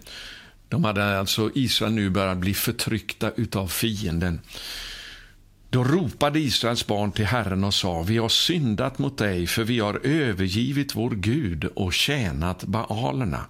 De 0.69 0.83
hade 0.83 1.19
alltså 1.19 1.51
Israel 1.55 1.93
nu 1.93 2.09
börjat 2.09 2.37
bli 2.37 2.53
förtryckta 2.53 3.31
utav 3.31 3.67
fienden. 3.67 4.39
Då 5.71 5.83
ropade 5.83 6.39
Israels 6.39 6.87
barn 6.87 7.11
till 7.11 7.25
Herren 7.25 7.63
och 7.63 7.73
sa, 7.73 8.01
vi 8.01 8.17
har 8.17 8.29
syndat 8.29 8.99
mot 8.99 9.17
dig, 9.17 9.47
för 9.47 9.63
vi 9.63 9.79
har 9.79 9.99
övergivit 10.03 10.95
vår 10.95 11.09
Gud 11.09 11.65
och 11.65 11.93
tjänat 11.93 12.63
baalerna. 12.63 13.45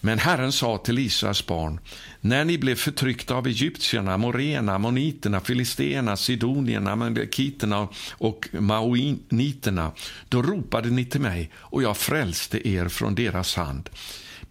Men 0.00 0.18
Herren 0.18 0.52
sa 0.52 0.78
till 0.78 0.98
Israels 0.98 1.46
barn, 1.46 1.80
när 2.20 2.44
ni 2.44 2.58
blev 2.58 2.74
förtryckta 2.74 3.34
av 3.34 3.46
egyptierna, 3.46 4.16
morena, 4.16 4.74
ammoniterna, 4.74 5.40
filisterna, 5.40 6.16
sidonierna, 6.16 6.92
amalekiterna 6.92 7.88
och 8.10 8.48
maoniterna, 8.52 9.92
då 10.28 10.42
ropade 10.42 10.90
ni 10.90 11.04
till 11.04 11.20
mig 11.20 11.50
och 11.54 11.82
jag 11.82 11.96
frälste 11.96 12.68
er 12.68 12.88
från 12.88 13.14
deras 13.14 13.56
hand. 13.56 13.90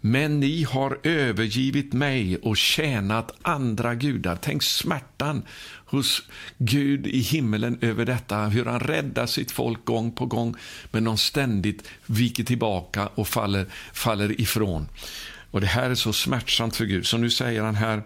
Men 0.01 0.39
ni 0.39 0.63
har 0.63 0.99
övergivit 1.03 1.93
mig 1.93 2.37
och 2.37 2.57
tjänat 2.57 3.31
andra 3.41 3.95
gudar. 3.95 4.37
Tänk 4.41 4.63
smärtan 4.63 5.43
hos 5.85 6.23
Gud 6.57 7.07
i 7.07 7.19
himmelen 7.19 7.77
över 7.81 8.05
detta, 8.05 8.45
hur 8.45 8.65
han 8.65 8.79
räddar 8.79 9.25
sitt 9.25 9.51
folk 9.51 9.85
gång 9.85 10.11
på 10.11 10.25
gång, 10.25 10.55
men 10.91 11.03
de 11.03 11.17
ständigt 11.17 11.87
viker 12.05 12.43
tillbaka 12.43 13.07
och 13.07 13.27
faller, 13.27 13.65
faller 13.93 14.41
ifrån. 14.41 14.87
Och 15.51 15.61
Det 15.61 15.67
här 15.67 15.89
är 15.89 15.95
så 15.95 16.13
smärtsamt 16.13 16.75
för 16.75 16.85
Gud, 16.85 17.07
så 17.07 17.17
nu 17.17 17.29
säger 17.29 17.61
han 17.61 17.75
här 17.75 18.03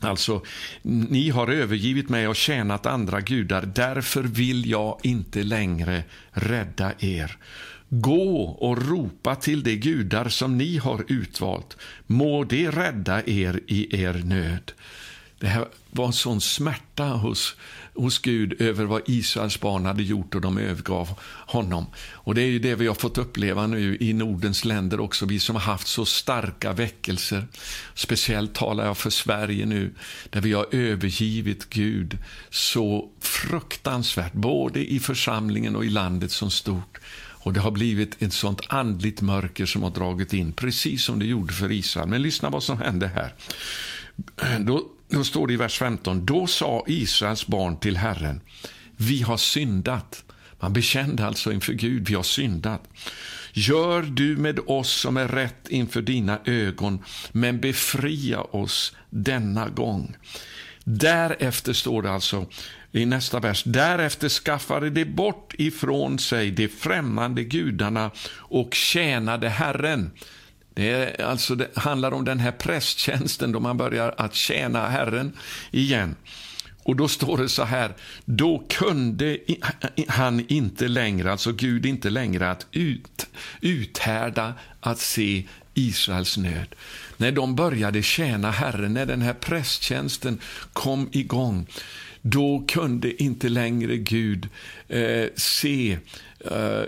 Alltså, 0.00 0.42
ni 0.82 1.30
har 1.30 1.48
övergivit 1.48 2.08
mig 2.08 2.28
och 2.28 2.36
tjänat 2.36 2.86
andra 2.86 3.20
gudar, 3.20 3.62
därför 3.62 4.22
vill 4.22 4.70
jag 4.70 5.00
inte 5.02 5.42
längre 5.42 6.04
rädda 6.30 6.92
er. 6.98 7.36
Gå 7.88 8.42
och 8.42 8.88
ropa 8.88 9.34
till 9.34 9.62
de 9.62 9.76
gudar 9.76 10.28
som 10.28 10.58
ni 10.58 10.76
har 10.76 11.04
utvalt. 11.08 11.76
Må 12.06 12.44
de 12.44 12.70
rädda 12.70 13.22
er 13.26 13.60
i 13.66 14.02
er 14.02 14.22
nöd. 14.24 14.72
Det 15.40 15.46
här 15.46 15.66
var 15.90 16.06
en 16.06 16.12
sån 16.12 16.40
smärta 16.40 17.04
hos, 17.04 17.56
hos 17.94 18.18
Gud 18.18 18.60
över 18.60 18.84
vad 18.84 19.02
Israels 19.06 19.60
barn 19.60 19.86
hade 19.86 20.02
gjort 20.02 20.34
och 20.34 20.40
de 20.40 20.58
övergav 20.58 21.18
honom. 21.46 21.86
Och 21.96 22.34
Det 22.34 22.42
är 22.42 22.46
ju 22.46 22.58
det 22.58 22.74
vi 22.74 22.86
har 22.86 22.94
fått 22.94 23.18
uppleva 23.18 23.66
nu 23.66 23.96
i 24.00 24.12
Nordens 24.12 24.64
länder 24.64 25.00
också, 25.00 25.26
vi 25.26 25.38
som 25.38 25.56
har 25.56 25.62
haft 25.62 25.86
så 25.86 26.04
starka 26.04 26.72
väckelser. 26.72 27.46
Speciellt 27.94 28.54
talar 28.54 28.86
jag 28.86 28.98
för 28.98 29.10
Sverige 29.10 29.66
nu, 29.66 29.94
där 30.30 30.40
vi 30.40 30.52
har 30.52 30.66
övergivit 30.70 31.70
Gud 31.70 32.18
så 32.50 33.10
fruktansvärt, 33.20 34.32
både 34.32 34.92
i 34.92 35.00
församlingen 35.00 35.76
och 35.76 35.84
i 35.84 35.90
landet 35.90 36.30
som 36.30 36.50
stort. 36.50 36.98
Och 37.48 37.54
Det 37.54 37.60
har 37.60 37.70
blivit 37.70 38.22
ett 38.22 38.32
sånt 38.32 38.60
andligt 38.68 39.20
mörker 39.20 39.66
som 39.66 39.82
har 39.82 39.90
dragit 39.90 40.32
in, 40.32 40.52
precis 40.52 41.04
som 41.04 41.18
det 41.18 41.26
gjorde 41.26 41.52
för 41.52 41.72
Israel. 41.72 42.08
Men 42.08 42.22
lyssna 42.22 42.50
vad 42.50 42.62
som 42.62 42.78
hände 42.78 43.08
här. 43.08 43.34
Då, 44.60 44.82
då 45.08 45.24
står 45.24 45.46
det 45.46 45.52
i 45.52 45.56
vers 45.56 45.78
15. 45.78 46.26
Då 46.26 46.46
sa 46.46 46.84
Israels 46.86 47.46
barn 47.46 47.76
till 47.76 47.96
Herren, 47.96 48.40
vi 48.96 49.22
har 49.22 49.36
syndat. 49.36 50.24
Man 50.60 50.72
bekände 50.72 51.26
alltså 51.26 51.52
inför 51.52 51.72
Gud, 51.72 52.08
vi 52.08 52.14
har 52.14 52.22
syndat. 52.22 52.82
Gör 53.52 54.02
du 54.02 54.36
med 54.36 54.60
oss 54.66 55.00
som 55.00 55.16
är 55.16 55.28
rätt 55.28 55.68
inför 55.68 56.02
dina 56.02 56.38
ögon, 56.44 57.04
men 57.32 57.60
befria 57.60 58.40
oss 58.40 58.96
denna 59.10 59.68
gång. 59.68 60.16
Därefter 60.84 61.72
står 61.72 62.02
det 62.02 62.10
alltså 62.10 62.46
i 62.92 63.06
nästa 63.06 63.40
vers. 63.40 63.62
Därefter 63.66 64.28
skaffade 64.28 64.90
de 64.90 65.04
bort 65.04 65.54
ifrån 65.58 66.18
sig 66.18 66.50
de 66.50 66.68
främmande 66.68 67.44
gudarna 67.44 68.10
och 68.34 68.74
tjänade 68.74 69.48
Herren. 69.48 70.10
Det, 70.74 70.90
är, 70.90 71.24
alltså, 71.24 71.54
det 71.54 71.76
handlar 71.76 72.12
om 72.12 72.24
den 72.24 72.38
här 72.38 72.52
prästtjänsten 72.52 73.52
då 73.52 73.60
man 73.60 73.76
börjar 73.76 74.14
att 74.16 74.34
tjäna 74.34 74.88
Herren 74.88 75.32
igen. 75.70 76.16
Och 76.82 76.96
då 76.96 77.08
står 77.08 77.38
det 77.38 77.48
så 77.48 77.64
här, 77.64 77.92
då 78.24 78.64
kunde 78.68 79.38
han 80.08 80.44
inte 80.48 80.88
längre, 80.88 81.32
alltså 81.32 81.52
Gud 81.52 81.86
inte 81.86 82.10
längre 82.10 82.50
att 82.50 82.66
ut, 82.72 83.26
uthärda 83.60 84.54
att 84.80 84.98
se 84.98 85.46
Israels 85.74 86.36
nöd. 86.36 86.74
När 87.16 87.32
de 87.32 87.54
började 87.54 88.02
tjäna 88.02 88.50
Herren, 88.50 88.94
när 88.94 89.06
den 89.06 89.22
här 89.22 89.34
prästtjänsten 89.34 90.40
kom 90.72 91.08
igång, 91.12 91.66
då 92.22 92.64
kunde 92.68 93.22
inte 93.22 93.48
längre 93.48 93.96
Gud 93.96 94.48
eh, 94.88 95.26
se 95.36 95.98
eh, 96.40 96.82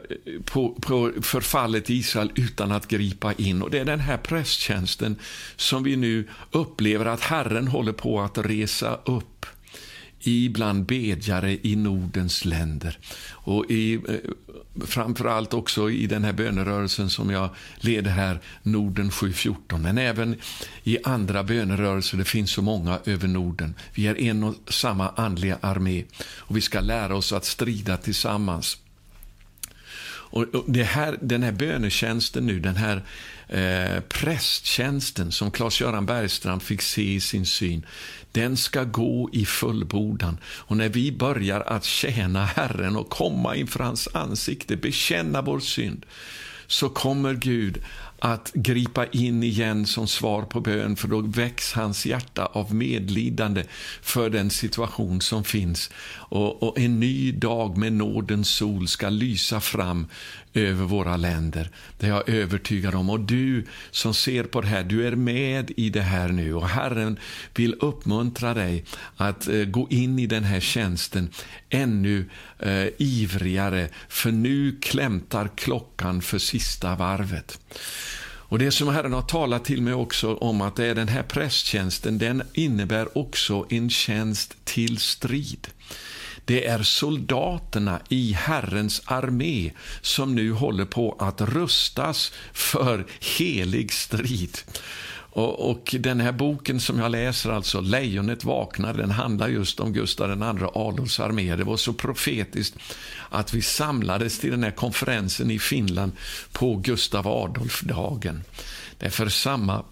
på, 0.45 0.75
på 0.75 1.12
förfallet 1.23 1.90
i 1.90 1.95
Israel 1.95 2.33
utan 2.35 2.73
att 2.73 2.88
gripa 2.88 3.33
in. 3.33 3.62
Och 3.62 3.71
Det 3.71 3.79
är 3.79 3.85
den 3.85 4.01
här 4.01 4.16
prästtjänsten 4.16 5.16
som 5.57 5.83
vi 5.83 5.97
nu 5.97 6.29
upplever 6.51 7.07
att 7.07 7.21
Herren 7.21 7.69
håller 7.69 7.93
på 7.93 8.21
att 8.21 8.38
resa 8.38 8.99
upp 9.05 9.47
ibland 10.21 10.87
bedjare 10.87 11.59
i 11.63 11.77
Nordens 11.77 12.45
länder. 12.45 12.99
Och 13.29 13.71
i, 13.71 13.95
eh, 13.95 14.01
framförallt 14.87 15.55
också 15.55 15.91
i 15.91 16.07
den 16.07 16.25
här 16.25 16.33
bönerörelsen 16.33 17.11
som 17.11 17.31
jag 17.31 17.51
leder 17.81 18.11
här, 18.11 18.41
Norden 18.63 19.11
714. 19.11 19.83
Men 19.83 19.99
även 19.99 20.37
i 20.85 20.99
andra 21.05 21.45
bönerörelser, 21.45 22.19
det 22.19 22.25
finns 22.25 22.51
så 22.51 22.63
många 22.63 22.99
över 23.05 23.29
Norden. 23.29 23.75
Vi 23.95 24.07
är 24.07 24.21
en 24.21 24.45
och 24.45 24.55
samma 24.69 25.09
andliga 25.09 25.59
armé 25.61 26.05
och 26.23 26.57
vi 26.57 26.61
ska 26.61 26.81
lära 26.81 27.17
oss 27.17 27.33
att 27.33 27.45
strida 27.45 27.97
tillsammans. 27.97 28.79
Och 30.33 30.47
det 30.67 30.83
här, 30.83 31.19
den 31.21 31.43
här 31.43 31.53
bönetjänsten 31.53 32.47
nu, 32.47 32.61
den 32.61 32.77
här 32.77 33.03
eh, 33.51 34.01
prästtjänsten 34.01 35.33
som 35.33 35.51
Claes-Göran 35.51 36.07
Bergstrand 36.07 36.63
fick 36.63 36.83
se 36.83 37.15
i 37.15 37.21
sin 37.21 37.47
syn, 37.47 37.87
den 38.33 38.57
ska 38.57 38.85
gå 38.85 39.31
i 39.33 39.47
fullbordan. 39.47 40.39
Och 40.45 40.77
när 40.77 40.89
vi 40.89 41.13
börjar 41.13 41.61
att 41.61 41.85
tjäna 41.85 42.45
Herren 42.45 42.97
och 42.97 43.11
komma 43.11 43.57
inför 43.57 43.85
hans 43.85 44.09
ansikte, 44.15 44.77
bekänna 44.77 45.43
vår 45.43 45.61
synd, 45.61 46.07
så 46.67 46.89
kommer 46.89 47.35
Gud 47.35 47.83
att 48.21 48.51
gripa 48.55 49.07
in 49.07 49.43
igen 49.43 49.87
som 49.87 50.09
svar 50.09 50.43
på 50.43 50.61
bön, 50.61 50.97
för 50.97 51.09
då 51.09 51.21
väcks 51.21 51.73
hans 51.73 52.07
hjärta 52.07 52.47
av 52.47 52.75
medlidande 52.75 53.65
för 54.03 54.31
den 54.31 54.51
situation 54.51 55.21
som 55.21 55.45
finns. 55.45 55.91
Och, 56.31 56.62
och, 56.62 56.79
en 56.79 57.01
ny 57.01 57.33
dag 57.33 57.77
med 57.77 57.93
nådens 57.93 58.49
sol 58.49 58.88
ska 58.88 59.09
lysa 59.09 59.61
fram 59.61 60.07
över 60.55 60.85
våra 60.85 61.16
länder. 61.16 61.71
Det 61.99 62.07
är 62.07 62.11
jag 62.11 62.29
övertygad 62.29 62.95
om. 62.95 63.11
Och 63.11 63.21
du 63.21 63.66
som 63.90 64.14
ser 64.14 64.45
på 64.45 64.61
det 64.61 64.69
här, 64.69 64.85
du 64.85 65.07
är 65.07 65.16
med 65.16 65.73
i 65.77 65.90
det 65.90 66.03
här 66.03 66.29
nu. 66.29 66.55
Och 66.55 66.69
Herren 66.69 67.19
vill 67.55 67.75
uppmuntra 67.81 68.55
dig 68.55 68.85
att 69.16 69.49
eh, 69.49 69.64
gå 69.64 69.87
in 69.90 70.19
i 70.19 70.27
den 70.27 70.45
här 70.45 70.61
tjänsten 70.61 71.31
ännu 71.69 72.25
eh, 72.59 72.87
ivrigare, 72.99 73.88
för 74.09 74.31
nu 74.33 74.79
klämtar 74.81 75.49
klockan 75.57 76.23
för 76.23 76.38
sista 76.38 76.95
varvet. 76.97 77.59
Och 78.51 78.59
Det 78.59 78.71
som 78.71 78.88
Herren 78.88 79.12
har 79.12 79.23
talat 79.23 79.64
till 79.64 79.83
mig 79.83 79.95
också 79.95 80.35
om 80.35 80.61
att 80.61 80.77
det 80.77 80.87
är 80.87 80.95
den 80.95 81.09
här 81.09 81.23
prästtjänsten, 81.23 82.19
den 82.19 82.43
innebär 82.53 83.19
också 83.19 83.66
en 83.71 83.90
tjänst 83.90 84.57
till 84.64 84.99
strid. 84.99 85.69
Det 86.51 86.67
är 86.67 86.83
soldaterna 86.83 88.01
i 88.09 88.33
Herrens 88.33 89.03
armé 89.05 89.71
som 90.01 90.35
nu 90.35 90.53
håller 90.53 90.85
på 90.85 91.17
att 91.19 91.41
rustas 91.41 92.33
för 92.53 93.07
helig 93.39 93.93
strid. 93.93 94.59
Och, 95.13 95.71
och, 95.71 95.95
Den 95.99 96.21
här 96.21 96.33
boken 96.33 96.81
som 96.81 96.99
jag 96.99 97.11
läser, 97.11 97.51
alltså 97.51 97.81
Lejonet 97.81 98.45
vaknar, 98.45 98.95
den 98.95 99.11
handlar 99.11 99.49
just 99.49 99.81
om 99.81 99.93
Gustav 99.93 100.31
II 100.31 100.69
Adolfs 100.75 101.21
armé. 101.21 101.57
Det 101.57 101.65
var 101.65 101.77
så 101.77 101.93
profetiskt 101.93 102.77
att 103.29 103.55
vi 103.55 103.63
samlades 103.63 104.39
till 104.39 104.51
den 104.51 104.65
här 104.65 104.71
konferensen 104.71 105.51
i 105.51 105.59
Finland 105.59 106.13
på 106.53 106.77
Gustav 106.77 107.29
Adolf-dagen. 107.29 108.45
Därför 108.99 109.29
samma 109.29 109.85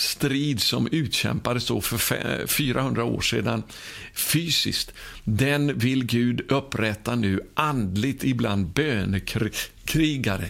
strid 0.00 0.60
som 0.60 0.88
utkämpades 0.92 1.66
då 1.66 1.80
för 1.80 2.46
400 2.46 3.04
år 3.04 3.20
sedan 3.20 3.62
fysiskt, 4.14 4.92
den 5.24 5.78
vill 5.78 6.06
Gud 6.06 6.52
upprätta 6.52 7.14
nu 7.14 7.40
andligt 7.54 8.24
ibland 8.24 8.66
bönekrigare 8.66 10.48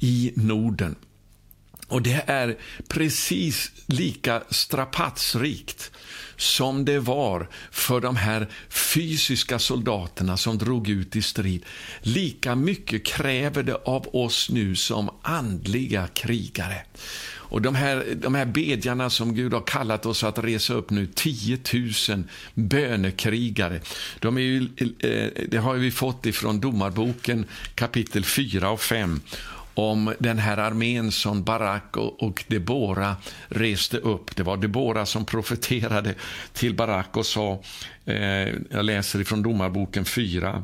i 0.00 0.32
Norden. 0.36 0.94
Och 1.88 2.02
det 2.02 2.24
är 2.26 2.56
precis 2.88 3.72
lika 3.86 4.42
strapatsrikt 4.50 5.90
som 6.42 6.84
det 6.84 6.98
var 6.98 7.48
för 7.70 8.00
de 8.00 8.16
här 8.16 8.48
fysiska 8.68 9.58
soldaterna 9.58 10.36
som 10.36 10.58
drog 10.58 10.88
ut 10.88 11.16
i 11.16 11.22
strid. 11.22 11.64
Lika 12.00 12.54
mycket 12.54 13.04
kräver 13.04 13.62
det 13.62 13.74
av 13.74 14.16
oss 14.16 14.50
nu 14.50 14.76
som 14.76 15.10
andliga 15.22 16.06
krigare. 16.06 16.82
Och 17.52 17.62
de 17.62 17.74
här, 17.74 18.04
de 18.14 18.34
här 18.34 18.44
bedjarna 18.44 19.10
som 19.10 19.34
Gud 19.34 19.52
har 19.52 19.60
kallat 19.60 20.06
oss 20.06 20.24
att 20.24 20.38
resa 20.38 20.74
upp 20.74 20.90
nu, 20.90 21.06
10 21.06 21.58
000 22.08 22.24
bönekrigare, 22.54 23.80
de 24.20 24.36
är 24.36 24.40
ju, 24.40 24.68
eh, 24.98 25.44
det 25.48 25.58
har 25.58 25.74
vi 25.74 25.90
fått 25.90 26.26
ifrån 26.26 26.60
Domarboken 26.60 27.44
kapitel 27.74 28.24
4 28.24 28.70
och 28.70 28.80
5 28.80 29.20
om 29.74 30.14
den 30.18 30.38
här 30.38 30.56
armén 30.56 31.12
som 31.12 31.44
Barak 31.44 31.96
och 31.96 32.44
Debora 32.48 33.16
reste 33.48 33.96
upp. 33.98 34.36
Det 34.36 34.42
var 34.42 34.56
Debora 34.56 35.06
som 35.06 35.24
profeterade 35.24 36.14
till 36.52 36.74
Barak 36.74 37.16
och 37.16 37.26
sa, 37.26 37.62
eh, 38.04 38.16
jag 38.70 38.84
läser 38.84 39.20
ifrån 39.20 39.42
Domarboken 39.42 40.04
4 40.04 40.62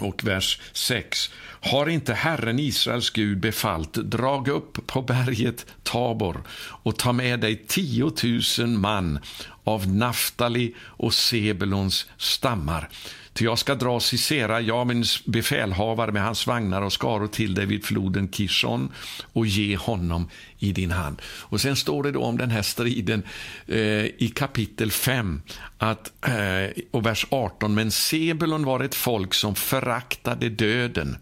och 0.00 0.24
vers 0.24 0.60
6. 0.72 1.30
Har 1.60 1.88
inte 1.88 2.14
Herren 2.14 2.58
Israels 2.58 3.10
Gud 3.10 3.40
befallt, 3.40 3.94
drag 3.94 4.48
upp 4.48 4.86
på 4.86 5.02
berget 5.02 5.66
Tabor 5.82 6.42
och 6.82 6.98
ta 6.98 7.12
med 7.12 7.40
dig 7.40 7.64
tiotusen 7.66 8.80
man 8.80 9.18
av 9.64 9.88
Naftali 9.88 10.74
och 10.78 11.14
Sebelons 11.14 12.06
stammar 12.16 12.88
Ty 13.38 13.44
jag 13.44 13.58
ska 13.58 13.74
dra 13.74 14.00
Sisera, 14.00 14.84
min 14.84 15.04
befälhavare 15.24 16.12
med 16.12 16.22
hans 16.22 16.46
vagnar 16.46 16.82
och 16.82 16.92
skaror 16.92 17.26
till 17.26 17.54
dig 17.54 17.66
vid 17.66 17.84
floden 17.84 18.32
Kishon 18.32 18.92
och 19.32 19.46
ge 19.46 19.76
honom 19.76 20.30
i 20.58 20.72
din 20.72 20.90
hand. 20.90 21.22
Och 21.24 21.60
Sen 21.60 21.76
står 21.76 22.02
det 22.02 22.12
då 22.12 22.22
om 22.22 22.38
den 22.38 22.50
här 22.50 22.62
striden 22.62 23.22
eh, 23.66 24.04
i 24.04 24.32
kapitel 24.34 24.90
5 24.90 25.42
att, 25.78 26.12
eh, 26.26 26.82
och 26.90 27.06
vers 27.06 27.26
18. 27.30 27.74
Men 27.74 27.90
Sebulon 27.90 28.64
var 28.64 28.80
ett 28.80 28.94
folk 28.94 29.34
som 29.34 29.54
föraktade 29.54 30.48
döden. 30.48 31.16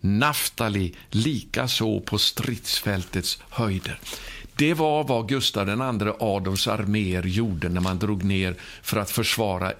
Naftali 0.00 0.94
likaså 1.10 2.00
på 2.00 2.18
stridsfältets 2.18 3.38
höjder. 3.50 4.00
Det 4.58 4.74
var 4.74 5.04
vad 5.04 5.28
Gustav 5.28 5.68
II 5.68 6.12
Adolfs 6.20 6.68
arméer 6.68 7.22
gjorde 7.22 7.68
när 7.68 7.80
man 7.80 7.98
drog 7.98 8.24
ner 8.24 8.54
för 8.82 8.96
att 8.96 9.10
försvara 9.10 9.72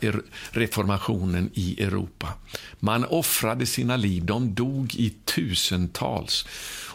reformationen 0.51 1.51
i 1.55 1.83
Europa. 1.83 2.33
Man 2.81 3.05
offrade 3.05 3.67
sina 3.67 3.97
liv, 3.97 4.25
de 4.25 4.55
dog 4.55 4.95
i 4.95 5.15
tusentals. 5.25 6.47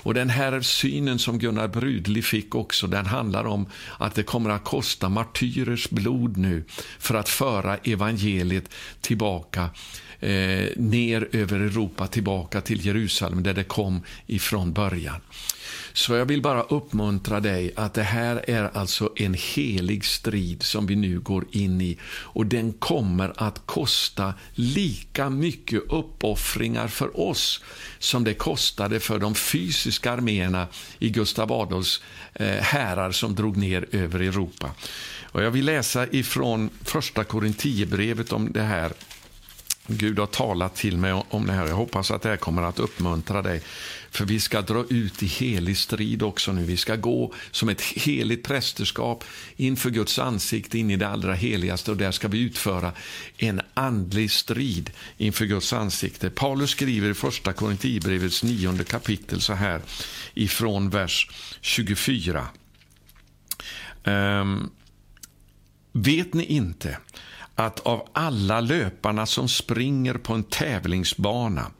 Och 0.04 0.13
Den 0.13 0.30
här 0.30 0.62
synen 0.62 1.20
som 1.20 1.39
Gunnar 1.39 1.67
Brudli 1.67 2.22
fick 2.22 2.56
också, 2.56 2.88
den 2.88 3.06
handlar 3.06 3.44
om 3.44 3.65
att 4.00 4.15
det 4.15 4.24
kommer 4.24 4.50
att 4.50 4.63
kosta 4.63 5.10
martyrers 5.10 5.89
blod 5.89 6.38
nu 6.38 6.63
för 7.00 7.15
att 7.15 7.30
föra 7.30 7.78
evangeliet 7.78 8.70
tillbaka 9.02 9.70
eh, 10.20 10.67
ner 10.76 11.30
över 11.32 11.60
Europa, 11.60 12.08
tillbaka 12.08 12.62
till 12.62 12.86
Jerusalem 12.86 13.44
där 13.44 13.54
det 13.54 13.63
kom 13.63 14.02
ifrån 14.28 14.74
början. 14.74 15.22
Så 15.93 16.13
jag 16.13 16.25
vill 16.25 16.41
bara 16.41 16.62
uppmuntra 16.62 17.39
dig 17.39 17.73
att 17.75 17.93
det 17.93 18.04
här 18.04 18.49
är 18.49 18.69
alltså 18.73 19.10
en 19.15 19.34
helig 19.34 20.06
strid 20.06 20.63
som 20.63 20.86
vi 20.86 20.95
nu 20.95 21.19
går 21.19 21.45
in 21.51 21.82
i 21.82 21.97
och 22.04 22.45
den 22.45 22.73
kommer 22.73 23.34
att 23.38 23.62
kosta 23.65 24.34
lika 24.54 25.30
mycket 25.30 25.82
uppoffringar 25.89 26.88
för 26.88 27.19
oss 27.19 27.63
som 27.99 28.23
det 28.23 28.34
kostade 28.34 28.99
för 28.99 29.19
de 29.19 29.36
fysiska 29.36 30.12
arméerna 30.12 30.67
i 30.99 31.10
Gustav 31.10 31.51
Adolfs 31.51 32.01
eh, 32.34 32.47
härar 32.47 33.12
som 33.12 33.36
drog 33.36 33.58
ner 33.58 33.86
över 33.91 34.19
Europa. 34.19 34.71
Och 35.23 35.43
jag 35.43 35.51
vill 35.51 35.65
läsa 35.65 36.08
ifrån 36.08 36.69
första 36.84 37.23
Korinthierbrevet 37.23 38.34
om 38.34 38.51
det 38.51 38.62
här 38.62 38.91
Gud 39.88 40.19
har 40.19 40.25
talat 40.25 40.75
till 40.75 40.97
mig 40.97 41.23
om 41.30 41.47
det 41.47 41.54
här. 41.54 41.67
Jag 41.67 41.75
hoppas 41.75 42.12
att 42.12 42.21
det 42.21 42.30
här 42.30 42.38
kommer 42.38 42.62
att 42.62 42.80
uppmuntra 42.80 43.41
dig. 43.41 43.62
För 44.12 44.26
vi 44.26 44.39
ska 44.39 44.62
dra 44.62 44.86
ut 44.89 45.24
i 45.24 45.26
helig 45.26 45.78
strid 45.78 46.24
också 46.24 46.52
nu. 46.52 46.63
Vi 46.63 46.78
ska 46.78 46.95
gå 46.95 47.34
som 47.52 47.69
ett 47.69 47.82
heligt 47.82 48.43
prästerskap 48.43 49.24
inför 49.56 49.89
Guds 49.89 50.19
ansikte 50.19 50.80
in 50.80 50.91
i 50.91 50.95
det 50.95 51.08
allra 51.08 51.34
heligaste 51.34 51.91
och 51.91 51.97
där 51.97 52.12
ska 52.12 52.28
vi 52.28 52.39
utföra 52.39 52.93
en 53.38 53.62
andlig 53.74 54.32
strid 54.32 54.91
inför 55.17 55.45
Guds 55.45 55.74
ansikte. 55.74 56.30
Paulus 56.30 56.69
skriver 56.69 57.10
i 57.10 57.13
första 57.13 57.54
Korinthierbrevets 57.54 58.43
nionde 58.43 58.84
kapitel 58.84 59.41
så 59.41 59.54
här 59.54 59.82
ifrån 60.34 60.89
vers 60.89 61.30
24. 61.62 62.47
Um, 64.04 64.13
ehm, 64.13 64.69
vet 65.91 66.34
ni 66.34 66.43
inte 66.43 66.97
att 67.65 67.80
av 67.80 68.08
alla 68.13 68.62
löparna 68.62 69.26
som 69.26 69.50
springer 69.50 70.13
på 70.13 70.34
en 70.34 70.43
tävlingsbana 70.43 71.71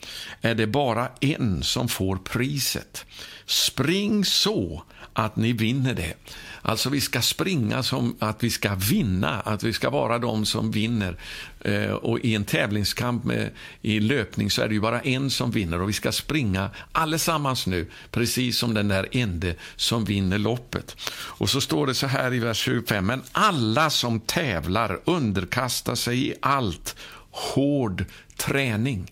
är 0.42 0.56
det 0.56 0.68
bara 0.68 1.08
en 1.22 1.64
som 1.64 1.88
får 1.88 2.18
priset. 2.18 3.06
Spring 3.46 4.26
så 4.26 4.84
att 5.14 5.36
ni 5.36 5.54
vinner 5.54 5.94
det. 5.94 6.14
Alltså 6.62 6.90
vi 6.90 7.02
ska 7.02 7.22
springa 7.22 7.84
som 7.84 8.16
att 8.20 8.44
vi 8.44 8.50
ska 8.50 8.76
vinna, 8.76 9.40
att 9.40 9.64
vi 9.64 9.74
ska 9.74 9.90
vara 9.90 10.20
de 10.20 10.46
som 10.46 10.72
vinner. 10.72 11.18
Eh, 11.62 11.92
och 11.92 12.20
i 12.20 12.36
en 12.36 12.46
tävlingskamp 12.46 13.24
med, 13.24 13.50
i 13.82 14.00
löpning 14.00 14.52
så 14.52 14.62
är 14.62 14.68
det 14.68 14.74
ju 14.74 14.82
bara 14.82 15.02
en 15.02 15.30
som 15.30 15.52
vinner 15.52 15.82
och 15.82 15.90
vi 15.90 15.94
ska 15.94 16.12
springa 16.12 16.70
allesammans 16.92 17.68
nu, 17.68 17.88
precis 18.12 18.58
som 18.58 18.74
den 18.74 18.88
där 18.88 19.08
ende 19.12 19.56
som 19.76 20.06
vinner 20.06 20.38
loppet. 20.38 20.96
Och 21.14 21.50
så 21.50 21.62
står 21.62 21.88
det 21.88 21.96
så 21.96 22.08
här 22.08 22.34
i 22.34 22.40
vers 22.40 22.58
25, 22.58 23.06
men 23.06 23.22
alla 23.32 23.90
som 23.90 24.20
tävlar 24.20 25.00
underkastar 25.06 25.96
sig 25.96 26.28
i 26.28 26.34
allt 26.42 26.96
hård 27.32 28.06
träning. 28.38 29.12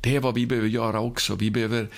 Det 0.00 0.16
är 0.16 0.20
vad 0.20 0.34
vi 0.34 0.46
behöver 0.46 0.68
göra 0.68 1.00
också. 1.00 1.34
Vi 1.34 1.50
behöver 1.50 1.88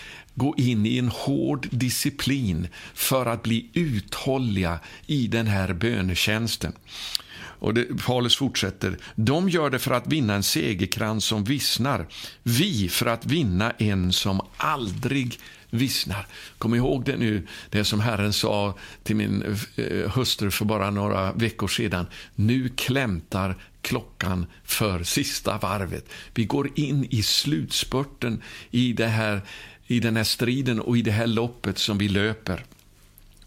gå 0.40 0.54
in 0.56 0.86
i 0.86 0.98
en 0.98 1.08
hård 1.08 1.68
disciplin 1.70 2.68
för 2.94 3.26
att 3.26 3.42
bli 3.42 3.70
uthålliga 3.74 4.78
i 5.06 5.26
den 5.26 5.46
här 5.46 5.72
bönetjänsten. 5.72 6.72
Och 7.60 7.74
det, 7.74 7.84
Paulus 8.06 8.36
fortsätter. 8.36 8.98
De 9.14 9.48
gör 9.48 9.70
det 9.70 9.78
för 9.78 9.90
att 9.90 10.06
vinna 10.06 10.34
en 10.34 10.42
segerkrans 10.42 11.24
som 11.24 11.44
vissnar. 11.44 12.06
Vi 12.42 12.88
för 12.88 13.06
att 13.06 13.26
vinna 13.26 13.70
en 13.70 14.12
som 14.12 14.40
aldrig 14.56 15.38
vissnar. 15.70 16.26
Kom 16.58 16.74
ihåg 16.74 17.04
det 17.04 17.16
nu, 17.16 17.46
det 17.70 17.84
som 17.84 18.00
Herren 18.00 18.32
sa 18.32 18.74
till 19.02 19.16
min 19.16 19.56
eh, 19.76 20.10
hustru 20.10 20.50
för 20.50 20.64
bara 20.64 20.90
några 20.90 21.32
veckor 21.32 21.68
sedan. 21.68 22.06
Nu 22.34 22.68
klämtar 22.68 23.56
klockan 23.82 24.46
för 24.64 25.02
sista 25.04 25.58
varvet. 25.58 26.08
Vi 26.34 26.44
går 26.44 26.70
in 26.74 27.06
i 27.10 27.22
slutspurten 27.22 28.42
i, 28.70 28.92
det 28.92 29.06
här, 29.06 29.42
i 29.90 30.00
den 30.00 30.16
här 30.16 30.24
striden 30.24 30.80
och 30.80 30.98
i 30.98 31.02
det 31.02 31.10
här 31.10 31.26
loppet 31.26 31.78
som 31.78 31.98
vi 31.98 32.08
löper. 32.08 32.64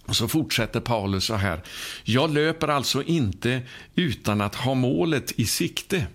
Och 0.05 0.15
så 0.15 0.27
fortsätter 0.27 0.79
Paulus 0.79 1.25
så 1.25 1.35
här. 1.35 1.61
Jag 2.03 2.33
löper 2.33 2.67
alltså 2.67 3.03
inte 3.03 3.61
utan 3.95 4.41
att 4.41 4.55
ha 4.55 4.73
målet 4.73 5.39
i 5.39 5.45
sikte. 5.45 6.07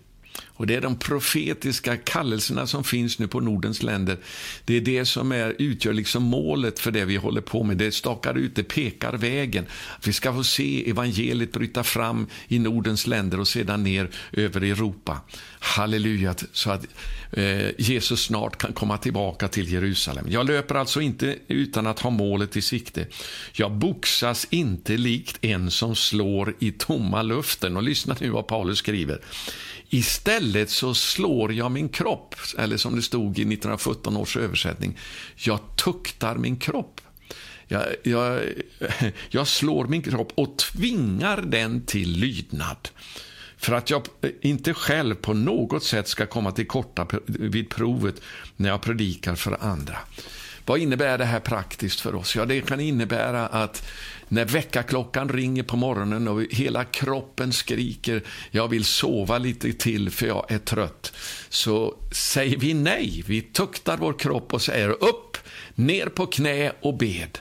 Och 0.59 0.67
Det 0.67 0.75
är 0.75 0.81
de 0.81 0.97
profetiska 0.97 1.97
kallelserna 1.97 2.67
som 2.67 2.85
finns 2.85 3.19
nu 3.19 3.29
på 3.29 3.41
Nordens 3.41 3.83
länder. 3.83 4.17
Det 4.65 4.77
är 4.77 4.81
det 4.81 5.05
som 5.05 5.33
är, 5.33 5.55
utgör 5.59 5.93
liksom 5.93 6.23
målet 6.23 6.79
för 6.79 6.91
det 6.91 7.05
vi 7.05 7.17
håller 7.17 7.41
på 7.41 7.63
med. 7.63 7.77
Det 7.77 7.93
stakar 7.93 8.39
ut, 8.39 8.55
det 8.55 8.63
pekar 8.63 9.13
vägen. 9.13 9.67
Vi 10.05 10.13
ska 10.13 10.33
få 10.33 10.45
se 10.45 10.91
evangeliet 10.91 11.53
bryta 11.53 11.85
fram 11.85 12.27
i 12.49 12.59
Nordens 12.59 13.07
länder 13.07 13.41
och 13.41 13.49
sedan 13.49 13.85
ner 13.85 14.11
över 14.33 14.61
Europa. 14.61 15.21
Halleluja, 15.61 16.35
så 16.53 16.71
att 16.71 16.87
eh, 17.33 17.81
Jesus 17.81 18.25
snart 18.25 18.59
kan 18.59 18.73
komma 18.73 18.99
tillbaka 18.99 19.49
till 19.49 19.73
Jerusalem. 19.73 20.27
Jag 20.29 20.47
löper 20.47 20.75
alltså 20.75 21.01
inte 21.01 21.37
utan 21.49 21.87
att 21.87 22.01
ha 22.01 22.11
målet 22.11 22.57
i 22.57 22.63
sikte. 22.63 23.07
Jag 23.53 23.73
boxas 23.73 24.47
inte 24.51 24.97
likt 24.97 25.39
en 25.45 25.71
som 25.71 25.97
slår 25.97 26.55
i 26.59 26.73
tomma 26.73 27.23
luften. 27.23 27.77
Och 27.77 27.83
lyssna 27.83 28.17
nu 28.21 28.31
vad 28.31 28.47
Paulus 28.47 28.79
skriver. 28.79 29.21
Istället 29.91 30.71
så 30.71 30.95
slår 30.95 31.53
jag 31.53 31.71
min 31.71 31.89
kropp, 31.89 32.35
eller 32.59 32.77
som 32.77 32.97
det 32.97 33.03
stod 33.03 33.39
i 33.39 33.43
1917 33.43 34.17
års 34.17 34.37
översättning, 34.37 34.99
jag 35.37 35.61
tuktar 35.77 36.37
min 36.37 36.57
kropp. 36.57 37.01
Jag, 37.67 37.85
jag, 38.03 38.43
jag 39.29 39.49
slår 39.49 39.87
min 39.87 40.03
kropp 40.03 40.33
och 40.35 40.59
tvingar 40.59 41.43
den 41.43 41.83
till 41.87 42.11
lydnad 42.11 42.89
för 43.59 43.73
att 43.73 43.91
jag 43.91 44.03
inte 44.41 44.75
själv 44.75 45.15
på 45.15 45.35
något 45.35 45.85
sätt 45.85 46.09
ska 46.09 46.27
komma 46.27 46.53
till 46.53 46.67
korta 46.67 47.07
vid 47.27 47.71
provet 47.71 48.15
när 48.57 48.69
jag 48.69 48.83
predikar 48.83 49.35
för 49.35 49.57
andra. 49.61 49.99
Vad 50.67 50.79
innebär 50.79 51.19
det 51.19 51.25
här 51.25 51.41
praktiskt 51.41 52.01
för 52.01 52.15
oss? 52.15 52.37
Ja, 52.37 52.45
det 52.45 52.61
kan 52.61 52.81
innebära 52.81 53.47
att 53.47 53.87
när 54.29 54.45
väckarklockan 54.45 55.29
ringer 55.29 55.63
på 55.63 55.77
morgonen 55.77 56.29
och 56.29 56.43
hela 56.51 56.85
kroppen 56.85 57.53
skriker 57.53 58.23
jag 58.51 58.69
vill 58.69 58.85
sova 58.85 59.39
lite 59.39 59.73
till 59.73 60.11
för 60.11 60.27
jag 60.27 60.53
är 60.53 60.59
trött, 60.59 61.13
så 61.49 61.95
säger 62.13 62.57
vi 62.57 62.75
nej. 62.75 63.25
Vi 63.27 63.41
tuktar 63.43 63.97
vår 63.97 64.13
kropp 64.13 64.55
och 64.55 64.63
säger 64.63 64.91
upp, 64.91 65.37
ner 65.75 66.07
på 66.07 66.27
knä 66.27 66.73
och 66.81 66.97
bed 66.97 67.39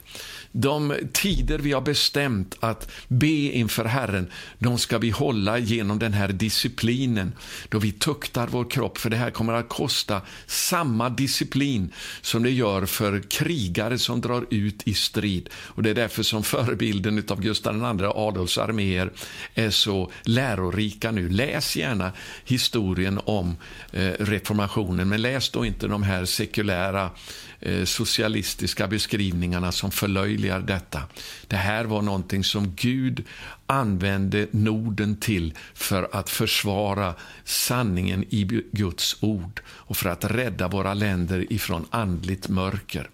de 0.62 0.94
tider 1.14 1.60
vi 1.60 1.72
har 1.72 1.82
bestämt 1.82 2.56
att 2.60 2.92
be 3.08 3.28
inför 3.28 3.86
Herren, 3.86 4.32
de 4.60 4.78
ska 4.78 4.98
vi 4.98 5.10
hålla 5.10 5.58
genom 5.58 6.00
den 6.00 6.14
här 6.14 6.28
disciplinen, 6.28 7.34
då 7.70 7.80
vi 7.80 7.92
tuktar 7.92 8.48
vår 8.48 8.70
kropp, 8.70 8.98
för 8.98 9.10
det 9.10 9.18
här 9.18 9.32
kommer 9.32 9.54
att 9.54 9.70
kosta 9.70 10.22
samma 10.46 11.10
disciplin 11.10 11.94
som 12.22 12.44
det 12.44 12.52
gör 12.52 12.86
för 12.86 13.22
krigare 13.30 13.98
som 13.98 14.22
drar 14.22 14.46
ut 14.50 14.88
i 14.88 14.94
strid. 14.94 15.50
Och 15.54 15.84
Det 15.84 15.90
är 15.90 15.96
därför 15.96 16.24
som 16.24 16.44
förebilden 16.44 17.24
av 17.30 17.42
Gustav 17.42 17.76
II 17.76 18.06
Adolfs 18.16 18.58
arméer 18.58 19.12
är 19.56 19.70
så 19.70 20.12
lärorika 20.22 21.12
nu. 21.12 21.30
Läs 21.30 21.76
gärna 21.76 22.12
historien 22.46 23.20
om 23.26 23.58
eh, 23.92 24.12
reformationen, 24.20 25.10
men 25.10 25.22
läs 25.22 25.50
då 25.50 25.66
inte 25.66 25.88
de 25.88 26.04
här 26.04 26.26
sekulära 26.26 27.10
Eh, 27.10 27.12
Eh, 27.60 27.86
socialistiska 27.86 28.88
beskrivningarna 28.88 29.72
som 29.72 29.92
förlöjligar 29.92 30.60
detta. 30.60 31.02
Det 31.48 31.56
här 31.56 31.86
var 31.86 32.02
någonting 32.02 32.44
som 32.44 32.76
Gud 32.76 33.24
använde 33.66 34.48
Norden 34.52 35.16
till 35.16 35.54
för 35.74 36.10
att 36.12 36.30
försvara 36.30 37.14
sanningen 37.44 38.26
i 38.30 38.64
Guds 38.72 39.18
ord 39.24 39.62
och 39.68 39.98
för 39.98 40.10
att 40.10 40.26
rädda 40.26 40.68
våra 40.68 40.94
länder 40.94 41.54
ifrån 41.54 41.86
andligt 41.90 42.50
mörker. 42.50 43.10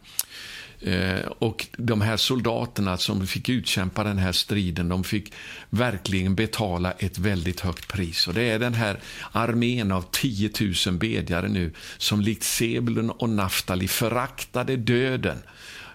Eh, 0.86 1.26
och 1.39 1.67
de 1.78 2.02
här 2.02 2.17
soldaterna 2.17 2.98
som 2.98 3.28
fick 3.28 3.50
utkämpa 3.50 4.04
den 4.04 4.17
här 4.17 4.32
striden, 4.32 4.89
de 4.89 5.04
fick 5.04 5.34
verkligen 5.69 6.36
betala 6.36 6.91
ett 6.91 7.17
väldigt 7.17 7.60
högt 7.60 7.88
pris. 7.88 8.28
Och 8.28 8.34
det 8.34 8.43
är 8.43 8.60
den 8.60 8.74
här 8.74 9.00
armén 9.32 9.91
av 9.91 10.06
10 10.12 10.50
000 10.86 10.96
bedjare 10.98 11.48
nu 11.48 11.72
som 11.98 12.22
likt 12.22 12.43
Sebulon 12.43 13.10
och 13.10 13.30
Naftali 13.30 13.88
föraktade 13.88 14.76
döden 14.76 15.38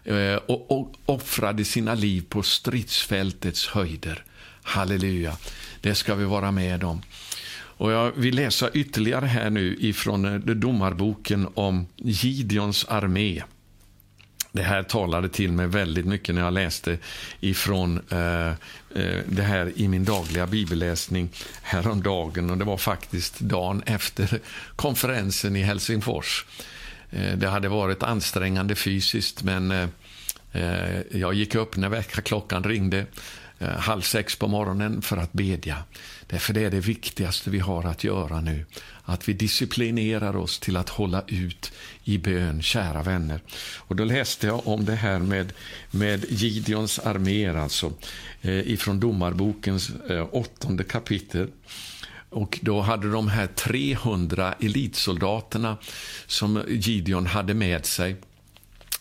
eh, 0.05 0.35
och, 0.35 0.71
och 0.71 0.95
offrade 1.07 1.65
sina 1.65 1.95
liv 1.95 2.25
på 2.29 2.43
stridsfältets 2.43 3.67
höjder. 3.67 4.25
Halleluja, 4.63 5.37
det 5.81 5.95
ska 5.95 6.15
vi 6.15 6.25
vara 6.25 6.51
med 6.51 6.85
om. 6.85 7.03
Och 7.55 7.93
jag 7.93 8.13
vill 8.13 8.35
läsa 8.35 8.71
ytterligare 8.71 9.27
här 9.27 9.51
nu 9.51 9.77
ifrån 9.81 10.25
eh, 10.25 10.35
domarboken 10.39 11.49
om 11.55 11.87
Gideons 11.97 12.85
armé. 12.85 13.43
Det 14.53 14.63
här 14.63 14.83
talade 14.83 15.29
till 15.29 15.53
mig 15.53 15.67
väldigt 15.67 16.07
mycket 16.07 16.35
när 16.35 16.43
jag 16.43 16.53
läste 16.53 16.99
ifrån 17.41 18.01
eh, 18.11 18.49
eh, 18.49 19.21
det 19.27 19.43
här 19.43 19.73
i 19.77 19.89
min 19.89 20.05
dagliga 20.05 20.47
bibelläsning 20.47 21.29
häromdagen. 21.63 22.51
Och 22.51 22.59
det 22.59 22.65
var 22.65 22.77
faktiskt 22.77 23.41
dagen 23.41 23.83
efter 23.87 24.41
konferensen 24.77 25.57
i 25.57 25.63
Helsingfors. 25.63 26.45
Eh, 27.11 27.37
det 27.37 27.49
hade 27.49 27.69
varit 27.69 28.03
ansträngande 28.03 28.75
fysiskt, 28.75 29.43
men 29.43 29.71
eh, 29.71 29.89
eh 30.53 31.01
jag 31.11 31.35
gick 31.35 31.55
upp 31.55 31.77
när 31.77 31.89
väckarklockan 31.89 32.65
ringde 32.65 33.07
eh, 33.59 33.69
halv 33.69 34.03
sex 34.03 34.37
på 34.37 34.49
morgonen 34.49 35.03
för 35.03 35.17
att 35.17 35.33
bedja. 35.33 35.77
Därför 36.27 36.55
det 36.55 36.65
är 36.65 36.71
det 36.71 36.81
viktigaste 36.81 37.51
vi 37.51 37.59
har 37.59 37.85
att 37.85 38.05
göra 38.05 38.41
nu. 38.41 38.65
Att 39.09 39.29
vi 39.29 39.33
disciplinerar 39.33 40.37
oss 40.37 40.59
till 40.59 40.77
att 40.77 40.89
hålla 40.89 41.23
ut 41.27 41.73
i 42.05 42.19
bön, 42.19 42.63
kära 42.63 43.03
vänner. 43.03 43.41
Och 43.79 43.97
Då 43.97 44.05
läste 44.05 44.47
jag 44.47 44.67
om 44.67 44.85
det 44.85 44.95
här 44.95 45.19
med, 45.19 45.53
med 45.91 46.25
Gideons 46.29 46.99
arméer, 46.99 47.55
alltså, 47.55 47.93
eh, 48.43 48.71
ifrån 48.73 49.01
Domarbokens 49.01 49.91
eh, 49.91 50.27
åttonde 50.33 50.85
kapitel. 50.85 51.49
Och 52.31 52.59
Då 52.63 52.81
hade 52.81 53.11
de 53.11 53.29
här 53.29 53.47
300 53.47 54.55
elitsoldaterna 54.61 55.77
som 56.27 56.63
Gideon 56.69 57.27
hade 57.27 57.55
med 57.55 57.87
sig 57.87 58.17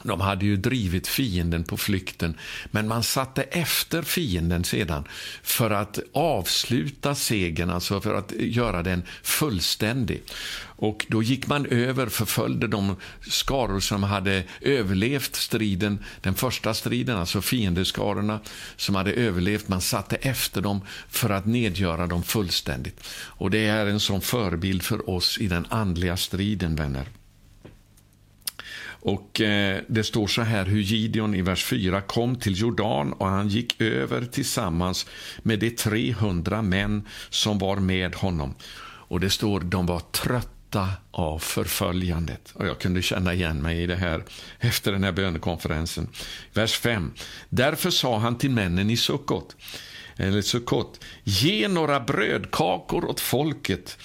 de 0.08 0.22
hade 0.22 0.46
ju 0.46 0.58
drivit 0.58 1.08
fienden 1.08 1.64
på 1.64 1.78
flykten, 1.78 2.38
men 2.72 2.88
man 2.88 3.04
satte 3.04 3.44
efter 3.44 4.02
fienden 4.02 4.64
sedan 4.64 5.04
för 5.44 5.72
att 5.72 6.00
avsluta 6.14 7.16
segern, 7.16 7.70
alltså 7.70 8.02
för 8.02 8.14
att 8.14 8.32
göra 8.38 8.84
den 8.84 9.04
fullständig. 9.24 10.24
Och 10.80 11.06
Då 11.10 11.24
gick 11.24 11.48
man 11.48 11.66
över, 11.66 12.08
förföljde 12.08 12.68
de 12.68 12.96
skaror 13.22 13.80
som 13.80 14.04
hade 14.04 14.44
överlevt 14.62 15.36
striden, 15.36 16.00
den 16.22 16.36
första 16.36 16.74
striden, 16.74 17.18
alltså 17.18 17.42
fiendeskarorna 17.42 18.40
som 18.76 18.96
hade 18.96 19.14
överlevt. 19.14 19.68
Man 19.68 19.82
satte 19.82 20.16
efter 20.16 20.62
dem 20.62 20.82
för 21.10 21.30
att 21.30 21.46
nedgöra 21.46 22.08
dem 22.08 22.24
fullständigt. 22.24 23.04
Och 23.40 23.52
Det 23.52 23.66
är 23.66 23.86
en 23.86 24.00
sån 24.00 24.22
förebild 24.22 24.84
för 24.84 25.10
oss 25.10 25.38
i 25.38 25.48
den 25.48 25.66
andliga 25.70 26.18
striden, 26.18 26.76
vänner. 26.76 27.17
Och 29.00 29.42
eh, 29.42 29.82
Det 29.88 30.04
står 30.04 30.28
så 30.28 30.42
här 30.42 30.66
hur 30.66 30.82
Gideon 30.82 31.36
i 31.36 31.42
vers 31.42 31.66
4 31.66 32.02
kom 32.02 32.36
till 32.36 32.60
Jordan 32.60 33.14
och 33.14 33.28
han 33.28 33.48
gick 33.48 33.82
över 33.82 34.26
tillsammans 34.26 35.06
med 35.44 35.60
de 35.60 35.70
300 35.70 36.62
män 36.62 37.08
som 37.30 37.60
var 37.60 37.76
med 37.76 38.16
honom. 38.16 38.56
Och 39.10 39.20
Det 39.20 39.30
står 39.30 39.60
de 39.60 39.86
var 39.86 40.00
trötta 40.00 40.90
av 41.12 41.40
förföljandet. 41.40 42.52
Och 42.54 42.68
Jag 42.68 42.80
kunde 42.80 43.02
känna 43.02 43.34
igen 43.34 43.62
mig 43.62 43.84
i 43.84 43.88
det 43.88 43.96
här 43.96 44.24
efter 44.60 44.92
den 44.92 45.04
här 45.04 45.12
bönekonferensen. 45.12 46.08
Vers 46.54 46.78
5. 46.78 47.14
Därför 47.50 47.90
sa 47.90 48.18
han 48.18 48.38
till 48.38 48.52
männen 48.52 48.90
i 48.90 48.98
Sukkot, 48.98 49.56
eller 50.18 50.42
Sukkot, 50.42 51.04
ge 51.24 51.68
några 51.68 52.00
brödkakor 52.00 53.06
åt 53.06 53.20
folket 53.20 53.98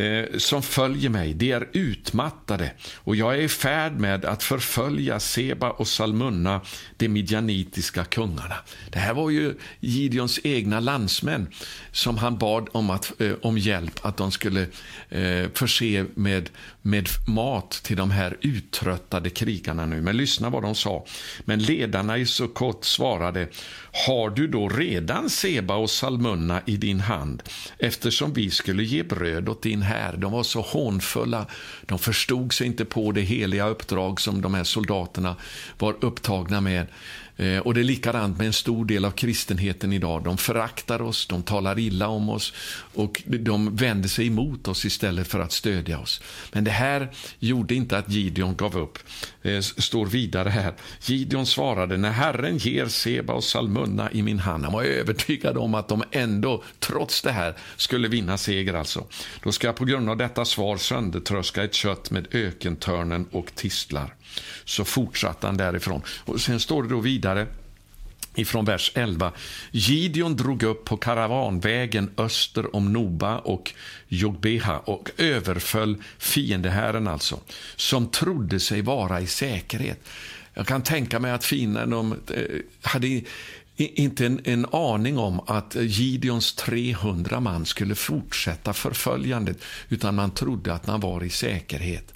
eh, 0.00 0.38
som 0.38 0.62
följer 0.62 1.10
mig, 1.10 1.34
de 1.34 1.52
är 1.52 1.68
utmattade 1.72 2.72
och 2.94 3.16
jag 3.16 3.34
är 3.34 3.38
i 3.38 3.48
färd 3.48 3.92
med 3.92 4.24
att 4.24 4.42
förfölja 4.42 5.20
Seba 5.20 5.70
och 5.70 5.88
Salmunna, 5.88 6.60
de 6.96 7.08
midjanitiska 7.08 8.04
kungarna. 8.04 8.56
Det 8.90 8.98
här 8.98 9.14
var 9.14 9.30
ju 9.30 9.54
Gideons 9.80 10.40
egna 10.44 10.80
landsmän 10.80 11.48
som 11.92 12.18
han 12.18 12.38
bad 12.38 12.68
om, 12.72 12.90
att, 12.90 13.20
eh, 13.20 13.32
om 13.42 13.58
hjälp, 13.58 14.00
att 14.02 14.16
de 14.16 14.30
skulle 14.30 14.66
eh, 15.08 15.50
förse 15.54 16.06
med, 16.14 16.50
med 16.82 17.08
mat 17.26 17.70
till 17.70 17.96
de 17.96 18.10
här 18.10 18.36
uttröttade 18.40 19.30
krigarna 19.30 19.86
nu. 19.86 20.00
Men 20.00 20.16
lyssna 20.16 20.50
vad 20.50 20.62
de 20.62 20.74
sa. 20.74 21.06
Men 21.44 21.58
ledarna 21.58 22.18
i 22.18 22.26
Sukkot 22.26 22.84
svarade, 22.84 23.48
har 24.06 24.30
du 24.30 24.46
då 24.46 24.68
redan 24.68 25.30
Seba 25.30 25.74
och 25.74 25.90
Salmunna 25.90 26.62
i 26.66 26.76
din 26.76 27.00
hand 27.00 27.42
eftersom 27.78 28.32
vi 28.32 28.50
skulle 28.50 28.84
ge 28.84 29.02
bröd 29.02 29.48
åt 29.48 29.62
din 29.62 29.82
här. 29.90 30.16
De 30.16 30.32
var 30.32 30.42
så 30.42 30.60
hånfulla. 30.60 31.46
De 31.82 31.98
förstod 31.98 32.52
sig 32.52 32.66
inte 32.66 32.84
på 32.84 33.12
det 33.12 33.20
heliga 33.20 33.66
uppdrag 33.66 34.20
som 34.20 34.40
de 34.40 34.54
här 34.54 34.64
soldaterna 34.64 35.36
var 35.78 35.96
upptagna 36.00 36.60
med. 36.60 36.86
Eh, 37.40 37.58
och 37.58 37.74
Det 37.74 37.80
är 37.80 37.84
likadant 37.84 38.38
med 38.38 38.46
en 38.46 38.52
stor 38.52 38.84
del 38.84 39.04
av 39.04 39.10
kristenheten 39.10 39.92
idag. 39.92 40.24
De 40.24 40.38
föraktar 40.38 41.02
oss, 41.02 41.26
de 41.26 41.42
talar 41.42 41.78
illa 41.78 42.08
om 42.08 42.28
oss 42.28 42.52
och 42.94 43.22
de 43.26 43.76
vänder 43.76 44.08
sig 44.08 44.26
emot 44.26 44.68
oss 44.68 44.84
istället 44.84 45.28
för 45.28 45.40
att 45.40 45.52
stödja 45.52 45.98
oss. 45.98 46.22
Men 46.52 46.64
det 46.64 46.70
här 46.70 47.08
gjorde 47.38 47.74
inte 47.74 47.98
att 47.98 48.10
Gideon 48.10 48.56
gav 48.56 48.78
upp. 48.78 48.98
Eh, 49.42 49.50
det 49.52 49.62
står 49.62 50.06
vidare 50.06 50.48
här. 50.48 50.74
Gideon 51.02 51.46
svarade, 51.46 51.96
när 51.96 52.10
Herren 52.10 52.58
ger 52.58 52.86
Seba 52.86 53.32
och 53.32 53.44
Salmunna 53.44 54.12
i 54.12 54.22
min 54.22 54.38
hand. 54.38 54.64
Han 54.64 54.72
var 54.72 54.82
övertygad 54.82 55.58
om 55.58 55.74
att 55.74 55.88
de 55.88 56.02
ändå, 56.10 56.62
trots 56.78 57.22
det 57.22 57.32
här, 57.32 57.56
skulle 57.76 58.08
vinna 58.08 58.38
seger 58.38 58.74
alltså. 58.74 59.06
Då 59.42 59.52
ska 59.52 59.66
jag 59.66 59.76
på 59.76 59.84
grund 59.84 60.10
av 60.10 60.16
detta 60.16 60.44
svar 60.44 60.76
söndertröska 60.76 61.64
ett 61.64 61.74
kött 61.74 62.10
med 62.10 62.26
ökentörnen 62.34 63.26
och 63.30 63.54
tistlar. 63.54 64.14
Så 64.64 64.84
fortsatte 64.84 65.46
han 65.46 65.56
därifrån. 65.56 66.02
Och 66.24 66.40
Sen 66.40 66.60
står 66.60 66.82
det 66.82 66.88
då 66.88 67.00
vidare 67.00 67.46
ifrån 68.34 68.64
vers 68.64 68.92
11. 68.94 69.32
Gideon 69.70 70.36
drog 70.36 70.62
upp 70.62 70.84
på 70.84 70.96
karavanvägen 70.96 72.10
öster 72.16 72.76
om 72.76 72.92
Noba 72.92 73.38
och 73.38 73.72
Jogbeha 74.08 74.78
och 74.78 75.10
överföll 75.16 75.96
fiendehären 76.18 77.08
alltså, 77.08 77.40
som 77.76 78.08
trodde 78.08 78.60
sig 78.60 78.82
vara 78.82 79.20
i 79.20 79.26
säkerhet. 79.26 80.08
Jag 80.54 80.66
kan 80.66 80.82
tänka 80.82 81.18
mig 81.18 81.30
att 81.30 81.44
fienden 81.44 81.92
eh, 81.92 82.44
hade 82.82 83.22
inte 83.76 84.26
en, 84.26 84.40
en, 84.44 84.66
aning 84.72 85.18
om 85.18 85.40
att 85.40 85.76
Gideons 85.80 86.54
300 86.54 87.40
man 87.40 87.66
skulle 87.66 87.94
fortsätta 87.94 88.72
förföljandet, 88.72 89.58
utan 89.88 90.14
man 90.14 90.30
trodde 90.30 90.74
att 90.74 90.86
man 90.86 91.00
var 91.00 91.24
i 91.24 91.30
säkerhet. 91.30 92.14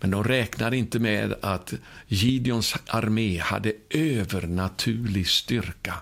Men 0.00 0.10
de 0.10 0.24
räknade 0.24 0.76
inte 0.76 0.98
med 0.98 1.34
att 1.40 1.74
Gideons 2.06 2.74
armé 2.86 3.38
hade 3.38 3.72
övernaturlig 3.90 5.28
styrka 5.28 5.94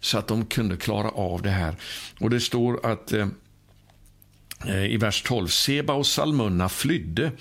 så 0.00 0.18
att 0.18 0.28
de 0.28 0.46
kunde 0.46 0.76
klara 0.76 1.08
av 1.08 1.42
det 1.42 1.50
här. 1.50 1.76
Och 2.20 2.30
Det 2.30 2.40
står 2.40 2.86
att 2.86 3.12
eh, 3.12 3.28
eh 4.66 4.84
i 4.84 4.96
vers 4.96 5.22
12. 5.22 5.48
Seba 5.48 5.92
och 5.92 6.06
Salmunna 6.06 6.68
flydde, 6.68 7.32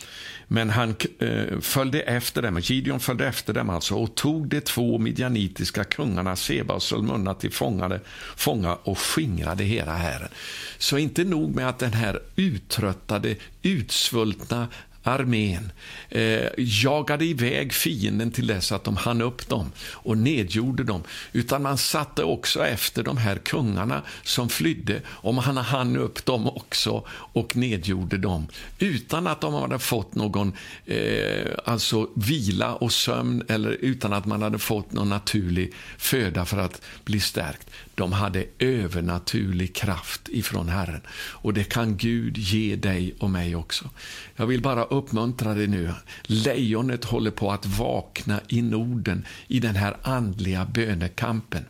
men 0.47 0.69
han 0.69 0.95
eh, 1.19 1.59
följde 1.59 2.01
efter 2.01 2.41
dem. 2.41 2.59
Gideon 2.59 2.99
följde 2.99 3.27
efter 3.27 3.53
dem 3.53 3.69
alltså 3.69 3.95
och 3.95 4.15
tog 4.15 4.47
de 4.47 4.61
två 4.61 4.97
midjanitiska 4.97 5.83
kungarna 5.83 6.35
Seba 6.35 6.73
och 6.73 6.83
Salmunna 6.83 7.33
till 7.33 7.51
fångade, 7.51 7.99
fånga 8.35 8.75
och 8.75 8.99
skingrade 8.99 9.63
hela 9.63 9.93
hären. 9.93 10.29
Så 10.77 10.97
inte 10.97 11.23
nog 11.23 11.55
med 11.55 11.69
att 11.69 11.79
den 11.79 11.93
här 11.93 12.19
uttröttade, 12.35 13.35
utsvultna 13.61 14.67
armén 15.03 15.71
eh, 16.09 16.47
jagade 16.57 17.25
iväg 17.25 17.73
fienden 17.73 18.31
till 18.31 18.47
dess 18.47 18.71
att 18.71 18.83
de 18.83 18.97
hann 18.97 19.21
upp 19.21 19.49
dem 19.49 19.71
och 19.79 20.17
nedgjorde 20.17 20.83
dem. 20.83 21.03
Utan 21.33 21.61
man 21.61 21.77
satte 21.77 22.23
också 22.23 22.65
efter 22.65 23.03
de 23.03 23.17
här 23.17 23.35
kungarna 23.35 24.01
som 24.23 24.49
flydde 24.49 25.01
och 25.07 25.33
man 25.33 25.57
hann 25.57 25.97
upp 25.97 26.25
dem 26.25 26.47
också 26.47 27.03
och 27.09 27.55
nedgjorde 27.55 28.17
dem. 28.17 28.47
Utan 28.79 29.27
att 29.27 29.41
de 29.41 29.53
hade 29.53 29.79
fått 29.79 30.15
någon 30.15 30.53
eh, 30.85 31.51
alltså 31.65 32.09
vila 32.15 32.73
och 32.75 32.91
sömn 32.91 33.43
eller 33.47 33.71
utan 33.71 34.13
att 34.13 34.25
man 34.25 34.41
hade 34.41 34.59
fått 34.59 34.91
någon 34.91 35.09
naturlig 35.09 35.73
föda 35.97 36.45
för 36.45 36.57
att 36.57 36.81
bli 37.03 37.19
stärkt. 37.19 37.69
De 37.95 38.11
hade 38.11 38.45
övernaturlig 38.59 39.75
kraft 39.75 40.29
ifrån 40.29 40.69
Herren. 40.69 41.01
Och 41.11 41.53
det 41.53 41.63
kan 41.63 41.97
Gud 41.97 42.37
ge 42.37 42.75
dig 42.75 43.15
och 43.19 43.29
mig 43.29 43.55
också. 43.55 43.89
Jag 44.35 44.47
vill 44.47 44.61
bara 44.61 44.83
uppmuntra 44.91 45.53
dig 45.53 45.67
nu. 45.67 45.91
Lejonet 46.23 47.05
håller 47.05 47.31
på 47.31 47.51
att 47.51 47.65
vakna 47.65 48.39
i 48.47 48.61
Norden 48.61 49.25
i 49.47 49.59
den 49.59 49.75
här 49.75 49.97
andliga 50.01 50.65
bönekampen. 50.65 51.65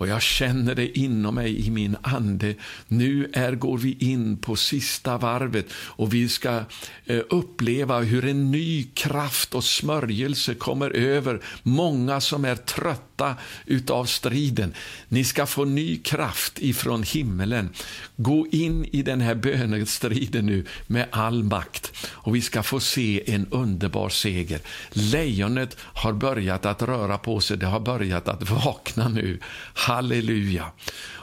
Och 0.00 0.08
jag 0.08 0.22
känner 0.22 0.74
det 0.74 0.98
inom 0.98 1.34
mig 1.34 1.66
i 1.66 1.70
min 1.70 1.96
ande. 2.02 2.54
Nu 2.88 3.30
är, 3.32 3.52
går 3.52 3.78
vi 3.78 3.96
in 4.00 4.36
på 4.36 4.56
sista 4.56 5.18
varvet 5.18 5.66
och 5.72 6.14
vi 6.14 6.28
ska 6.28 6.62
eh, 7.06 7.20
uppleva 7.30 8.00
hur 8.00 8.24
en 8.24 8.50
ny 8.50 8.84
kraft 8.94 9.54
och 9.54 9.64
smörjelse 9.64 10.54
kommer 10.54 10.90
över 10.90 11.40
många 11.62 12.20
som 12.20 12.44
är 12.44 12.56
trötta 12.56 13.36
utav 13.66 14.04
striden. 14.04 14.74
Ni 15.08 15.24
ska 15.24 15.46
få 15.46 15.64
ny 15.64 15.96
kraft 15.96 16.58
ifrån 16.58 17.02
himmelen. 17.02 17.68
Gå 18.16 18.46
in 18.50 18.84
i 18.84 19.02
den 19.02 19.20
här 19.20 19.34
bönestriden 19.34 20.46
nu 20.46 20.64
med 20.86 21.06
all 21.10 21.44
makt 21.44 21.92
och 22.06 22.34
vi 22.34 22.40
ska 22.40 22.62
få 22.62 22.80
se 22.80 23.34
en 23.34 23.46
underbar 23.50 24.08
seger. 24.08 24.60
Lejonet 24.90 25.76
har 25.80 26.12
börjat 26.12 26.66
att 26.66 26.82
röra 26.82 27.18
på 27.18 27.40
sig, 27.40 27.56
det 27.56 27.66
har 27.66 27.80
börjat 27.80 28.28
att 28.28 28.50
vakna 28.50 29.08
nu. 29.08 29.38
Halleluja! 29.90 30.66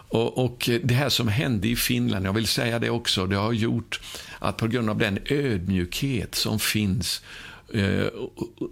Och, 0.09 0.45
och, 0.45 0.69
Det 0.83 0.93
här 0.93 1.09
som 1.09 1.27
hände 1.27 1.67
i 1.67 1.75
Finland, 1.75 2.25
jag 2.25 2.33
vill 2.33 2.47
säga 2.47 2.79
det 2.79 2.89
också, 2.89 3.25
det 3.25 3.35
har 3.35 3.53
gjort 3.53 3.99
att 4.39 4.57
på 4.57 4.67
grund 4.67 4.89
av 4.89 4.97
den 4.97 5.19
ödmjukhet 5.25 6.35
som 6.35 6.59
finns 6.59 7.21
eh, 7.73 8.07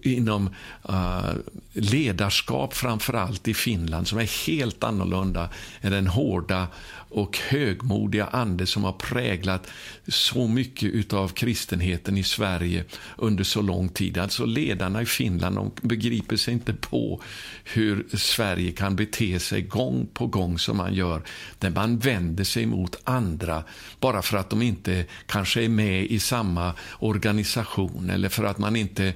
inom 0.04 0.50
eh, 0.90 1.34
ledarskap 1.74 2.74
framför 2.74 3.14
allt 3.14 3.48
i 3.48 3.54
Finland 3.54 4.08
som 4.08 4.18
är 4.18 4.48
helt 4.48 4.84
annorlunda 4.84 5.50
än 5.82 5.92
den 5.92 6.08
hårda 6.08 6.68
och 7.16 7.38
högmodiga 7.38 8.26
ande 8.26 8.66
som 8.66 8.84
har 8.84 8.92
präglat 8.92 9.68
så 10.08 10.48
mycket 10.48 11.14
av 11.14 11.28
kristenheten 11.28 12.18
i 12.18 12.24
Sverige 12.24 12.84
under 13.18 13.44
så 13.44 13.62
lång 13.62 13.90
tid. 13.90 14.18
Alltså 14.18 14.46
ledarna 14.46 15.02
i 15.02 15.06
Finland 15.06 15.56
de 15.56 15.72
begriper 15.82 16.36
sig 16.36 16.54
inte 16.54 16.74
på 16.74 17.22
hur 17.64 18.18
Sverige 18.18 18.72
kan 18.72 18.96
bete 18.96 19.40
sig 19.40 19.62
gång 19.62 20.08
på 20.14 20.28
gång 20.28 20.60
som 20.60 20.78
man 20.78 20.94
gör, 20.94 21.22
där 21.60 21.70
man 21.70 21.98
vänder 21.98 22.44
sig 22.44 22.66
mot 22.66 22.96
andra 23.04 23.64
bara 24.00 24.22
för 24.22 24.38
att 24.38 24.50
de 24.50 24.62
inte 24.62 25.06
kanske 25.26 25.64
är 25.64 25.70
med 25.70 26.06
i 26.06 26.20
samma 26.20 26.74
organisation 27.00 28.10
eller 28.10 28.30
för 28.30 28.44
att 28.44 28.58
man 28.58 28.76
inte 28.76 29.14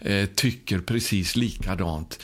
eh, 0.00 0.26
tycker 0.26 0.78
precis 0.78 1.36
likadant. 1.36 2.18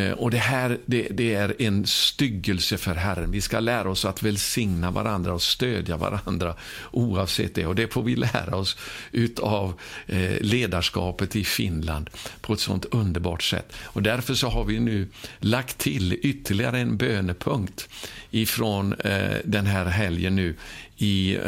Eh, 0.00 0.12
och 0.12 0.30
det 0.30 0.38
här 0.38 0.78
det, 0.86 1.08
det, 1.10 1.34
är 1.34 1.54
en 1.58 1.86
styggelse 1.86 2.78
för 2.78 2.94
Herren. 2.94 3.30
Vi 3.30 3.40
ska 3.40 3.60
lära 3.60 3.90
oss 3.90 4.04
att 4.04 4.22
välsigna 4.22 4.90
varandra 4.90 5.32
och 5.32 5.42
stödja 5.42 5.96
varandra 5.96 6.54
oavsett 6.90 7.54
det. 7.54 7.66
Och 7.66 7.74
det 7.74 7.92
får 7.92 8.02
vi 8.02 8.16
lära 8.16 8.56
oss 8.56 8.76
utav 9.12 9.74
eh, 10.06 10.40
ledarskapet 10.40 11.36
i 11.36 11.44
Finland 11.44 12.10
på 12.40 12.52
ett 12.52 12.60
sånt 12.60 12.84
underbart 12.84 13.42
sätt. 13.42 13.72
Och 13.82 14.02
därför 14.02 14.34
så 14.34 14.48
har 14.48 14.64
vi 14.64 14.80
nu 14.80 15.08
lagt 15.38 15.78
till 15.78 16.18
ytterligare 16.22 16.78
en 16.78 16.96
bönepunkt 16.96 17.88
ifrån 18.30 18.92
eh, 18.92 19.36
den 19.44 19.66
här 19.66 19.84
helgen 19.84 20.36
nu 20.36 20.54
i 20.96 21.38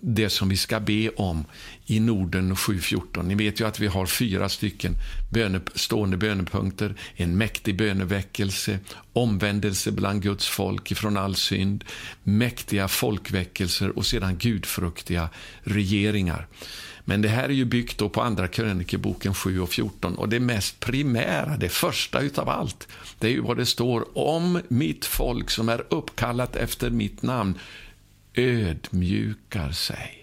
det 0.00 0.30
som 0.30 0.48
vi 0.48 0.56
ska 0.56 0.80
be 0.80 1.08
om 1.08 1.44
i 1.92 2.00
Norden 2.00 2.54
7.14. 2.54 3.22
Ni 3.22 3.34
vet 3.34 3.60
ju 3.60 3.66
att 3.66 3.80
vi 3.80 3.86
har 3.86 4.06
fyra 4.06 4.48
stycken 4.48 4.96
böne, 5.30 5.60
stående 5.74 6.16
bönepunkter. 6.16 6.94
En 7.16 7.38
mäktig 7.38 7.76
böneväckelse, 7.76 8.78
omvändelse 9.12 9.92
bland 9.92 10.22
Guds 10.22 10.48
folk 10.48 10.90
ifrån 10.90 11.16
all 11.16 11.34
synd, 11.34 11.84
mäktiga 12.22 12.88
folkväckelser 12.88 13.98
och 13.98 14.06
sedan 14.06 14.36
gudfruktiga 14.36 15.28
regeringar. 15.62 16.46
Men 17.04 17.22
det 17.22 17.28
här 17.28 17.44
är 17.44 17.52
ju 17.52 17.64
byggt 17.64 17.98
då 17.98 18.08
på 18.08 18.22
Andra 18.22 18.48
krönikeboken 18.48 19.34
7 19.34 19.60
och 19.60 19.70
14 19.70 20.14
och 20.14 20.28
det 20.28 20.40
mest 20.40 20.80
primära, 20.80 21.56
det 21.56 21.68
första 21.68 22.20
utav 22.20 22.48
allt, 22.48 22.88
det 23.18 23.26
är 23.26 23.30
ju 23.30 23.40
vad 23.40 23.56
det 23.56 23.66
står 23.66 24.18
om 24.18 24.60
mitt 24.68 25.04
folk 25.04 25.50
som 25.50 25.68
är 25.68 25.84
uppkallat 25.88 26.56
efter 26.56 26.90
mitt 26.90 27.22
namn 27.22 27.58
ödmjukar 28.34 29.72
sig. 29.72 30.22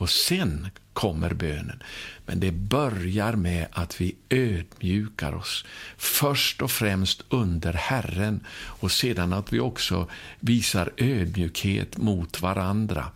Och 0.00 0.10
sen 0.10 0.68
kommer 0.92 1.34
bönen. 1.34 1.82
Men 2.26 2.40
det 2.40 2.52
börjar 2.52 3.32
med 3.32 3.66
att 3.72 4.00
vi 4.00 4.14
ödmjukar 4.28 5.34
oss. 5.34 5.64
Först 5.96 6.62
och 6.62 6.70
främst 6.70 7.24
under 7.28 7.72
Herren 7.72 8.40
och 8.52 8.92
sedan 8.92 9.32
att 9.32 9.52
vi 9.52 9.60
också 9.60 10.08
visar 10.40 10.92
ödmjukhet 10.96 11.96
mot 11.96 12.42
varandra. 12.42 13.06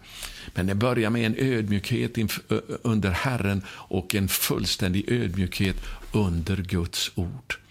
Men 0.55 0.67
det 0.67 0.75
börjar 0.75 1.11
med 1.11 1.27
en 1.27 1.37
ödmjukhet 1.39 2.19
under 2.83 3.11
Herren 3.11 3.63
och 3.69 4.15
en 4.15 4.29
fullständig 4.29 5.05
ödmjukhet 5.13 5.77
under 6.13 6.57
Guds 6.57 7.11
ord. 7.15 7.64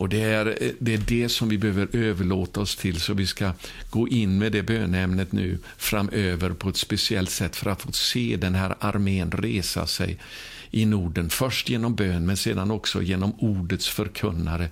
Och 0.00 0.08
det 0.08 0.22
är, 0.22 0.72
det 0.78 0.94
är 0.94 0.98
det 0.98 1.28
som 1.28 1.48
vi 1.48 1.58
behöver 1.58 1.88
överlåta 1.96 2.60
oss 2.60 2.76
till, 2.76 3.00
så 3.00 3.14
vi 3.14 3.26
ska 3.26 3.52
gå 3.90 4.08
in 4.08 4.38
med 4.38 4.52
det 4.52 4.62
bönämnet 4.62 5.32
nu 5.32 5.58
framöver 5.76 6.50
på 6.50 6.68
ett 6.68 6.76
speciellt 6.76 7.30
sätt 7.30 7.56
för 7.56 7.70
att 7.70 7.82
få 7.82 7.92
se 7.92 8.36
den 8.36 8.54
här 8.54 8.74
armén 8.80 9.30
resa 9.30 9.86
sig 9.86 10.18
i 10.70 10.86
Norden. 10.86 11.30
Först 11.30 11.68
genom 11.68 11.94
bön, 11.94 12.26
men 12.26 12.36
sedan 12.36 12.70
också 12.70 13.02
genom 13.02 13.32
ordets 13.38 13.88
förkunnare. 13.88 14.70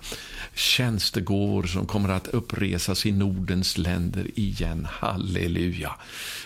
Tjänstegåvor 0.55 1.63
som 1.63 1.87
kommer 1.87 2.09
att 2.09 2.29
uppresas 2.29 3.07
i 3.07 3.13
Nordens 3.13 3.79
länder 3.79 4.27
igen. 4.35 4.89
Halleluja! 4.91 5.93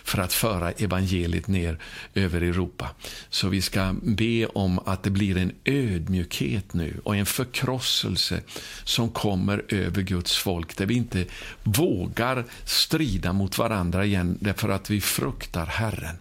För 0.05 0.19
att 0.19 0.33
föra 0.33 0.73
evangeliet 0.73 1.49
ner 1.49 1.79
över 2.15 2.41
Europa. 2.41 2.91
Så 3.31 3.49
vi 3.49 3.63
ska 3.63 3.95
be 4.03 4.47
om 4.47 4.79
att 4.79 5.03
det 5.03 5.11
blir 5.11 5.37
en 5.37 5.53
ödmjukhet 5.65 6.75
nu 6.75 7.01
och 7.05 7.17
en 7.17 7.27
förkrosselse 7.27 8.41
som 8.85 9.11
kommer 9.11 9.65
över 9.69 10.03
Guds 10.03 10.37
folk. 10.37 10.77
Där 10.77 10.87
vi 10.87 10.95
inte 10.95 11.25
vågar 11.63 12.45
strida 12.65 13.33
mot 13.33 13.59
varandra 13.59 14.05
igen 14.05 14.39
därför 14.41 14.69
att 14.69 14.91
vi 14.91 15.01
fruktar 15.01 15.67
Herren. 15.67 16.17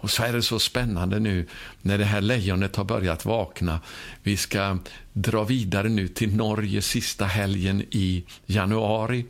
Och 0.00 0.10
så 0.10 0.22
är 0.22 0.32
det 0.32 0.42
så 0.42 0.58
spännande 0.58 1.20
nu 1.20 1.46
när 1.82 1.98
det 1.98 2.04
här 2.04 2.20
lejonet 2.20 2.76
har 2.76 2.84
börjat 2.84 3.24
vakna. 3.24 3.80
Vi 4.22 4.36
ska 4.36 4.78
dra 5.12 5.44
vidare 5.44 5.88
nu 5.88 6.08
till 6.08 6.36
Norge 6.36 6.82
sista 6.82 7.24
helgen 7.24 7.82
i 7.90 8.24
januari. 8.46 9.26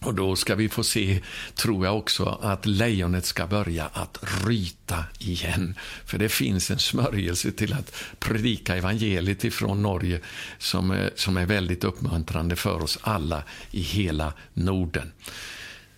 Och 0.00 0.14
då 0.14 0.36
ska 0.36 0.54
vi 0.54 0.68
få 0.68 0.84
se, 0.84 1.20
tror 1.54 1.86
jag 1.86 1.98
också, 1.98 2.38
att 2.42 2.66
lejonet 2.66 3.24
ska 3.24 3.46
börja 3.46 3.86
att 3.92 4.18
ryta 4.46 5.04
igen. 5.18 5.74
För 6.04 6.18
det 6.18 6.28
finns 6.28 6.70
en 6.70 6.78
smörjelse 6.78 7.52
till 7.52 7.72
att 7.72 7.94
predika 8.18 8.76
evangeliet 8.76 9.44
ifrån 9.44 9.82
Norge 9.82 10.20
som, 10.58 10.90
är, 10.90 11.10
som 11.16 11.36
är 11.36 11.46
väldigt 11.46 11.84
uppmuntrande 11.84 12.56
för 12.56 12.82
oss 12.82 12.98
alla 13.02 13.42
i 13.70 13.80
hela 13.80 14.32
Norden. 14.54 15.12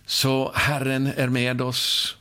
Så 0.05 0.51
Herren 0.55 1.07
är 1.07 1.27
med 1.27 1.61
oss. 1.61 2.15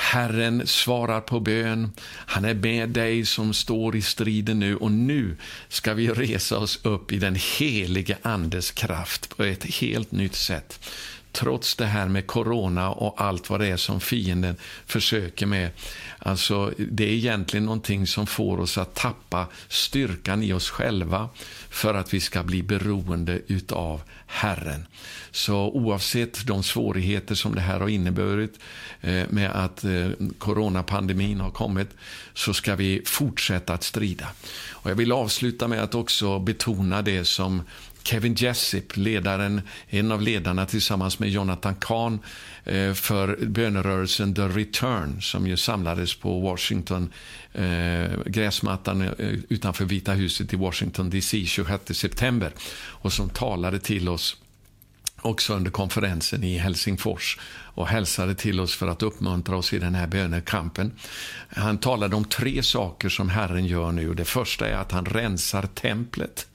Herren 0.00 0.66
svarar 0.66 1.20
på 1.20 1.40
bön. 1.40 1.92
Han 2.06 2.44
är 2.44 2.54
med 2.54 2.88
dig 2.88 3.26
som 3.26 3.54
står 3.54 3.96
i 3.96 4.02
striden 4.02 4.58
nu 4.58 4.76
och 4.76 4.92
nu 4.92 5.36
ska 5.68 5.94
vi 5.94 6.08
resa 6.08 6.58
oss 6.58 6.80
upp 6.82 7.12
i 7.12 7.18
den 7.18 7.36
helige 7.58 8.16
Andes 8.22 8.70
kraft 8.70 9.36
på 9.36 9.44
ett 9.44 9.64
helt 9.64 10.12
nytt 10.12 10.34
sätt 10.34 10.80
trots 11.38 11.74
det 11.76 11.86
här 11.86 12.08
med 12.08 12.26
corona 12.26 12.90
och 12.90 13.20
allt 13.20 13.50
vad 13.50 13.60
det 13.60 13.66
är 13.66 13.76
som 13.76 14.00
fienden 14.00 14.56
försöker 14.86 15.46
med. 15.46 15.70
Alltså, 16.18 16.72
det 16.78 17.04
är 17.04 17.12
egentligen 17.12 17.64
någonting 17.64 18.06
som 18.06 18.26
får 18.26 18.60
oss 18.60 18.78
att 18.78 18.94
tappa 18.94 19.46
styrkan 19.68 20.42
i 20.42 20.52
oss 20.52 20.70
själva 20.70 21.28
för 21.70 21.94
att 21.94 22.14
vi 22.14 22.20
ska 22.20 22.42
bli 22.42 22.62
beroende 22.62 23.40
utav 23.46 24.00
Herren. 24.26 24.86
Så 25.30 25.56
oavsett 25.56 26.46
de 26.46 26.62
svårigheter 26.62 27.34
som 27.34 27.54
det 27.54 27.60
här 27.60 27.80
har 27.80 27.88
inneburit 27.88 28.58
eh, 29.00 29.24
med 29.28 29.50
att 29.50 29.84
eh, 29.84 30.08
coronapandemin 30.38 31.40
har 31.40 31.50
kommit 31.50 31.88
så 32.34 32.54
ska 32.54 32.76
vi 32.76 33.02
fortsätta 33.04 33.74
att 33.74 33.82
strida. 33.82 34.28
Och 34.70 34.90
jag 34.90 34.96
vill 34.96 35.12
avsluta 35.12 35.68
med 35.68 35.82
att 35.82 35.94
också 35.94 36.38
betona 36.38 37.02
det 37.02 37.24
som 37.24 37.62
Kevin 38.02 38.34
Jessup, 38.34 38.96
ledaren, 38.96 39.60
en 39.88 40.12
av 40.12 40.22
ledarna 40.22 40.66
tillsammans 40.66 41.18
med 41.18 41.30
Jonathan 41.30 41.74
Kahn 41.74 42.18
eh, 42.64 42.92
för 42.94 43.36
bönerörelsen 43.46 44.34
The 44.34 44.48
Return 44.48 45.22
som 45.22 45.46
ju 45.46 45.56
samlades 45.56 46.14
på 46.14 46.40
Washington, 46.40 47.12
eh, 47.52 48.10
gräsmattan 48.26 49.02
eh, 49.02 49.10
utanför 49.48 49.84
Vita 49.84 50.12
huset 50.12 50.52
i 50.52 50.56
Washington 50.56 51.10
DC 51.10 51.44
26 51.46 51.98
september 51.98 52.52
och 52.78 53.12
som 53.12 53.30
talade 53.30 53.78
till 53.78 54.08
oss 54.08 54.36
också 55.22 55.54
under 55.54 55.70
konferensen 55.70 56.44
i 56.44 56.58
Helsingfors 56.58 57.38
och 57.50 57.88
hälsade 57.88 58.34
till 58.34 58.60
oss 58.60 58.74
för 58.74 58.88
att 58.88 59.02
uppmuntra 59.02 59.56
oss 59.56 59.72
i 59.72 59.78
den 59.78 59.94
här 59.94 60.06
bönekampen. 60.06 60.92
Han 61.48 61.78
talade 61.78 62.16
om 62.16 62.24
tre 62.24 62.62
saker 62.62 63.08
som 63.08 63.28
Herren 63.28 63.66
gör 63.66 63.92
nu. 63.92 64.14
Det 64.14 64.24
första 64.24 64.68
är 64.68 64.74
att 64.74 64.92
han 64.92 65.04
rensar 65.04 65.62
templet. 65.62 66.46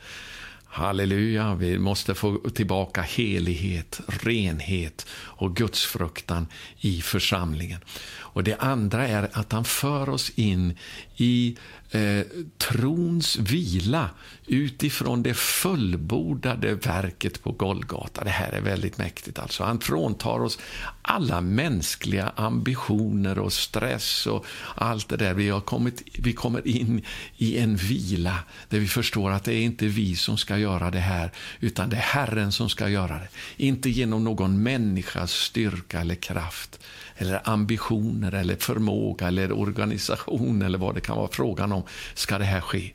Halleluja, 0.75 1.55
vi 1.55 1.79
måste 1.79 2.15
få 2.15 2.37
tillbaka 2.37 3.01
helighet, 3.01 4.01
renhet 4.07 5.07
och 5.11 5.55
gudsfruktan 5.55 6.47
i 6.79 7.01
församlingen. 7.01 7.79
Och 8.19 8.43
Det 8.43 8.55
andra 8.55 9.07
är 9.07 9.29
att 9.33 9.51
han 9.51 9.65
för 9.65 10.09
oss 10.09 10.31
in 10.35 10.77
i 11.15 11.57
eh, 11.91 12.25
trons 12.57 13.37
vila 13.37 14.09
utifrån 14.47 15.23
det 15.23 15.33
fullbordade 15.33 16.75
verket 16.75 17.43
på 17.43 17.51
Golgata. 17.51 18.23
Det 18.23 18.29
här 18.29 18.51
är 18.51 18.61
väldigt 18.61 18.97
mäktigt. 18.97 19.39
Alltså. 19.39 19.63
Han 19.63 19.79
fråntar 19.79 20.39
oss 20.39 20.59
alla 21.01 21.41
mänskliga 21.41 22.31
ambitioner 22.35 23.39
och 23.39 23.53
stress 23.53 24.27
och 24.27 24.45
allt 24.75 25.09
det 25.09 25.17
där. 25.17 25.33
Vi, 25.33 25.49
har 25.49 25.61
kommit, 25.61 26.03
vi 26.13 26.33
kommer 26.33 26.67
in 26.67 27.01
i 27.37 27.57
en 27.57 27.75
vila 27.75 28.39
där 28.69 28.79
vi 28.79 28.87
förstår 28.87 29.31
att 29.31 29.43
det 29.43 29.53
är 29.53 29.61
inte 29.61 29.87
vi 29.87 30.15
som 30.15 30.37
ska 30.37 30.57
göra 30.57 30.91
det 30.91 30.99
här, 30.99 31.31
utan 31.59 31.89
det 31.89 31.95
är 31.95 32.01
Herren 32.01 32.51
som 32.51 32.69
ska 32.69 32.89
göra 32.89 33.13
det. 33.13 33.27
Inte 33.57 33.89
genom 33.89 34.23
någon 34.23 34.63
människas 34.63 35.31
styrka 35.31 36.01
eller 36.01 36.15
kraft 36.15 36.79
eller 37.15 37.49
ambitioner 37.49 38.31
eller 38.31 38.55
förmåga 38.55 39.27
eller 39.27 39.51
organisation 39.51 40.61
eller 40.61 40.77
vad 40.77 40.95
det 40.95 41.01
kan 41.03 41.17
vara 41.17 41.29
frågan 41.31 41.71
om 41.71 41.83
ska 42.13 42.37
det 42.37 42.45
här 42.45 42.61
ske. 42.61 42.91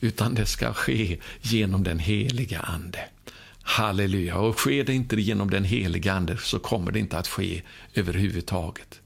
Utan 0.00 0.34
det 0.34 0.46
ska 0.46 0.72
ske 0.72 1.18
genom 1.40 1.84
den 1.84 1.98
heliga 1.98 2.60
Ande. 2.60 2.98
Halleluja. 3.62 4.36
Och 4.36 4.56
sker 4.56 4.84
det 4.84 4.94
inte 4.94 5.20
genom 5.20 5.50
den 5.50 5.64
heliga 5.64 6.12
Ande 6.12 6.36
så 6.36 6.58
kommer 6.58 6.92
det 6.92 6.98
inte 6.98 7.18
att 7.18 7.28
ske 7.28 7.62
överhuvudtaget. 7.94 9.00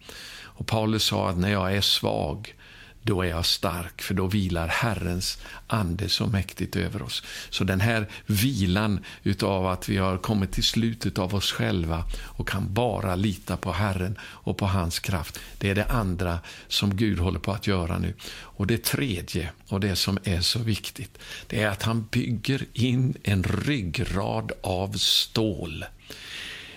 Och 0.59 0.67
Paulus 0.67 1.05
sa 1.05 1.29
att 1.29 1.39
när 1.39 1.53
jag 1.53 1.77
är 1.77 1.81
svag 1.81 2.55
då 3.03 3.23
är 3.23 3.29
jag 3.29 3.47
stark, 3.47 4.03
för 4.03 4.15
då 4.15 4.27
vilar 4.27 4.69
Herrens 4.69 5.39
ande 5.67 6.09
så 6.09 6.27
mäktigt 6.27 6.77
över 6.77 7.03
oss. 7.03 7.23
Så 7.51 7.65
den 7.65 7.81
här 7.81 8.09
vilan 8.27 9.05
utav 9.23 9.67
att 9.67 9.89
vi 9.89 9.97
har 9.97 10.19
kommit 10.19 10.53
till 10.53 10.65
slutet 10.65 11.19
av 11.19 11.35
oss 11.35 11.53
själva 11.53 12.05
och 12.23 12.49
kan 12.49 12.75
bara 12.75 13.15
lita 13.15 13.57
på 13.57 13.73
Herren 13.73 14.19
och 14.21 14.57
på 14.57 14.67
hans 14.67 14.99
kraft, 14.99 15.41
det 15.59 15.71
är 15.71 15.75
det 15.75 15.85
andra 15.85 16.39
som 16.69 16.97
Gud 16.97 17.19
håller 17.19 17.41
på 17.41 17.53
att 17.53 17.67
göra 17.67 17.99
nu. 17.99 18.15
Och 18.31 18.67
det 18.67 18.85
tredje, 18.85 19.51
och 19.69 19.81
det 19.81 19.97
som 19.97 20.19
är 20.25 20.41
så 20.41 20.59
viktigt, 20.59 21.19
det 21.47 21.63
är 21.63 21.69
att 21.69 21.83
han 21.83 22.09
bygger 22.11 22.67
in 22.73 23.15
en 23.23 23.43
ryggrad 23.43 24.53
av 24.63 24.93
stål 24.93 25.85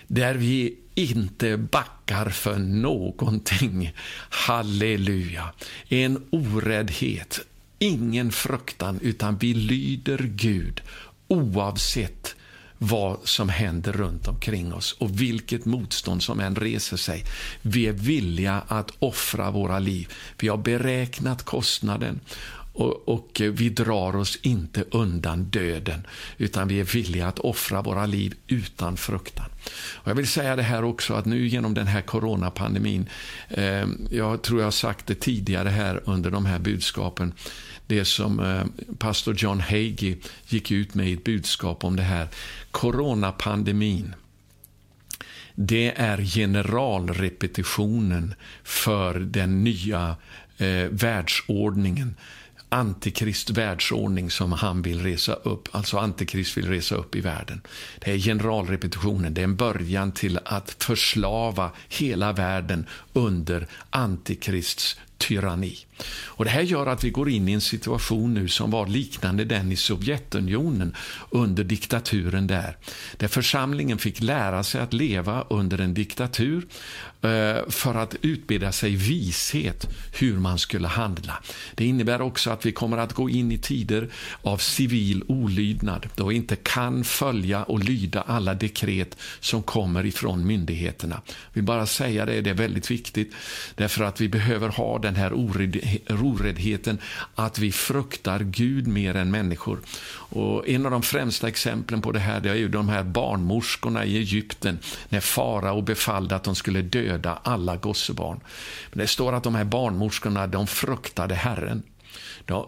där 0.06 0.34
vi 0.34 0.76
inte 0.94 1.56
backar 1.56 2.30
för 2.30 2.58
någonting. 2.58 3.92
Halleluja. 4.28 5.52
En 5.88 6.22
oräddhet, 6.30 7.40
ingen 7.78 8.32
fruktan, 8.32 8.98
utan 9.02 9.36
vi 9.36 9.54
lyder 9.54 10.18
Gud 10.18 10.82
oavsett 11.28 12.34
vad 12.78 13.18
som 13.24 13.48
händer 13.48 13.92
runt 13.92 14.28
omkring 14.28 14.72
oss 14.74 14.92
och 14.92 15.20
vilket 15.20 15.64
motstånd 15.64 16.22
som 16.22 16.40
än 16.40 16.56
reser 16.56 16.96
sig. 16.96 17.24
Vi 17.62 17.86
är 17.86 17.92
villiga 17.92 18.62
att 18.68 18.90
offra 18.98 19.50
våra 19.50 19.78
liv. 19.78 20.12
Vi 20.38 20.48
har 20.48 20.56
beräknat 20.56 21.42
kostnaden 21.42 22.20
och, 22.72 23.08
och, 23.08 23.40
vi 23.52 23.68
drar 23.68 24.16
oss 24.16 24.38
inte 24.42 24.84
undan 24.90 25.44
döden, 25.44 26.06
utan 26.38 26.68
vi 26.68 26.80
är 26.80 26.84
villiga 26.84 27.26
att 27.26 27.38
offra 27.38 27.82
våra 27.82 28.06
liv 28.06 28.34
utan 28.46 28.96
fruktan. 28.96 29.46
Och 29.94 30.10
jag 30.10 30.14
vill 30.14 30.26
säga 30.26 30.56
det 30.56 30.62
här 30.62 30.84
också, 30.84 31.14
att 31.14 31.24
nu 31.24 31.46
genom 31.46 31.74
den 31.74 31.86
här 31.86 32.02
coronapandemin, 32.02 33.08
eh, 33.48 33.86
jag 34.10 34.42
tror 34.42 34.60
jag 34.60 34.66
har 34.66 34.70
sagt 34.70 35.06
det 35.06 35.14
tidigare 35.14 35.68
här 35.68 36.00
under 36.04 36.30
de 36.30 36.46
här 36.46 36.58
budskapen, 36.58 37.32
det 37.86 38.04
som 38.04 38.40
eh, 38.40 38.64
pastor 38.98 39.34
John 39.38 39.60
Hagee 39.60 40.16
gick 40.48 40.70
ut 40.70 40.94
med 40.94 41.08
i 41.08 41.12
ett 41.12 41.24
budskap 41.24 41.84
om 41.84 41.96
det 41.96 42.02
här. 42.02 42.28
Coronapandemin, 42.70 44.14
det 45.54 45.92
är 45.96 46.24
generalrepetitionen 46.24 48.34
för 48.64 49.14
den 49.14 49.64
nya 49.64 50.16
eh, 50.58 50.86
världsordningen 50.90 52.14
antikrist 52.72 53.50
världsordning 53.50 54.30
som 54.30 54.52
han 54.52 54.82
vill 54.82 55.02
resa 55.02 55.32
upp, 55.32 55.68
alltså 55.70 55.98
antikrist 55.98 56.56
vill 56.56 56.68
resa 56.68 56.94
upp 56.94 57.16
i 57.16 57.20
världen. 57.20 57.60
Det 57.98 58.12
är 58.12 58.18
generalrepetitionen, 58.18 59.34
det 59.34 59.40
är 59.40 59.44
en 59.44 59.56
början 59.56 60.12
till 60.12 60.38
att 60.44 60.76
förslava 60.78 61.70
hela 61.88 62.32
världen 62.32 62.86
under 63.12 63.66
antikrists 63.90 64.96
tyranni. 65.18 65.78
Och 66.24 66.44
Det 66.44 66.50
här 66.50 66.62
gör 66.62 66.86
att 66.86 67.04
vi 67.04 67.10
går 67.10 67.28
in 67.28 67.48
i 67.48 67.52
en 67.52 67.60
situation 67.60 68.34
nu 68.34 68.48
som 68.48 68.70
var 68.70 68.86
liknande 68.86 69.44
den 69.44 69.72
i 69.72 69.76
Sovjetunionen 69.76 70.96
under 71.30 71.64
diktaturen 71.64 72.46
där. 72.46 72.76
Där 73.16 73.28
församlingen 73.28 73.98
fick 73.98 74.20
lära 74.20 74.62
sig 74.62 74.80
att 74.80 74.92
leva 74.92 75.44
under 75.50 75.80
en 75.80 75.94
diktatur 75.94 76.66
Eh, 77.22 77.68
för 77.68 77.94
att 77.94 78.14
utbilda 78.22 78.72
sig 78.72 78.96
vishet 78.96 79.88
hur 80.12 80.38
man 80.38 80.58
skulle 80.58 80.88
handla. 80.88 81.42
Det 81.74 81.84
innebär 81.84 82.20
också 82.20 82.50
att 82.50 82.66
vi 82.66 82.72
kommer 82.72 82.98
att 82.98 83.12
gå 83.12 83.30
in 83.30 83.52
i 83.52 83.58
tider 83.58 84.08
av 84.42 84.56
civil 84.56 85.24
olydnad 85.28 86.08
då 86.16 86.26
vi 86.26 86.34
inte 86.34 86.56
kan 86.56 87.04
följa 87.04 87.62
och 87.62 87.84
lyda 87.84 88.22
alla 88.22 88.54
dekret 88.54 89.16
som 89.40 89.62
kommer 89.62 90.06
ifrån 90.06 90.46
myndigheterna. 90.46 91.22
Jag 91.26 91.34
vill 91.52 91.64
bara 91.64 91.86
säga 91.86 92.26
det, 92.26 92.40
det 92.40 92.50
är 92.50 92.54
väldigt 92.54 92.90
viktigt 92.90 93.34
därför 93.74 94.04
att 94.04 94.20
vi 94.20 94.28
behöver 94.28 94.68
ha 94.68 94.98
den 94.98 95.16
här 95.16 95.32
oräddheten 96.08 96.98
att 97.34 97.58
vi 97.58 97.72
fruktar 97.72 98.40
Gud 98.40 98.86
mer 98.86 99.16
än 99.16 99.30
människor. 99.30 99.80
Och 100.34 100.68
en 100.68 100.86
av 100.86 100.92
de 100.92 101.02
främsta 101.02 101.48
exemplen 101.48 102.02
på 102.02 102.12
det 102.12 102.20
här 102.20 102.40
det 102.40 102.50
är 102.50 102.54
ju 102.54 102.68
de 102.68 102.88
här 102.88 103.02
barnmorskorna 103.02 104.04
i 104.04 104.16
Egypten 104.16 104.78
när 105.08 105.20
farao 105.20 105.82
befallde 105.82 106.36
att 106.36 106.44
de 106.44 106.54
skulle 106.54 106.82
döda 107.12 107.38
alla 107.42 107.76
gossebarn. 107.76 108.40
Men 108.90 108.98
det 108.98 109.06
står 109.06 109.32
att 109.32 109.44
de 109.44 109.54
här 109.54 109.64
barnmorskorna 109.64 110.46
de 110.46 110.66
fruktade 110.66 111.34
Herren. 111.34 111.82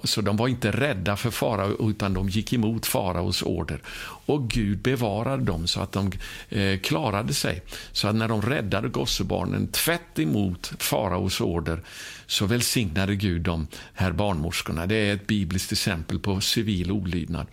Så 0.05 0.21
de 0.21 0.37
var 0.37 0.49
inte 0.49 0.71
rädda 0.71 1.17
för 1.17 1.31
farao, 1.31 1.91
utan 1.91 2.15
de 2.15 2.29
gick 2.29 2.53
emot 2.53 2.87
faraos 2.87 3.43
order. 3.43 3.81
Och 4.27 4.51
Gud 4.51 4.79
bevarade 4.79 5.45
dem 5.45 5.67
så 5.67 5.81
att 5.81 5.93
de 5.93 6.13
eh, 6.49 6.79
klarade 6.79 7.35
sig. 7.35 7.63
Så 7.93 8.09
att 8.09 8.15
när 8.15 8.29
de 8.29 8.43
räddade 8.43 8.89
gossebarnen 8.89 9.69
tvätt 9.69 10.19
emot 10.19 10.73
faraos 10.79 11.41
order 11.41 11.83
så 12.27 12.47
välsignade 12.47 13.17
Gud 13.17 13.43
de 13.43 13.67
här 13.95 14.13
barnmorskorna. 14.13 14.87
Det 14.87 14.95
är 14.95 15.15
ett 15.15 15.27
bibliskt 15.27 15.73
exempel 15.73 16.19
på 16.19 16.41
civil 16.41 16.93
olydnad. 16.93 17.47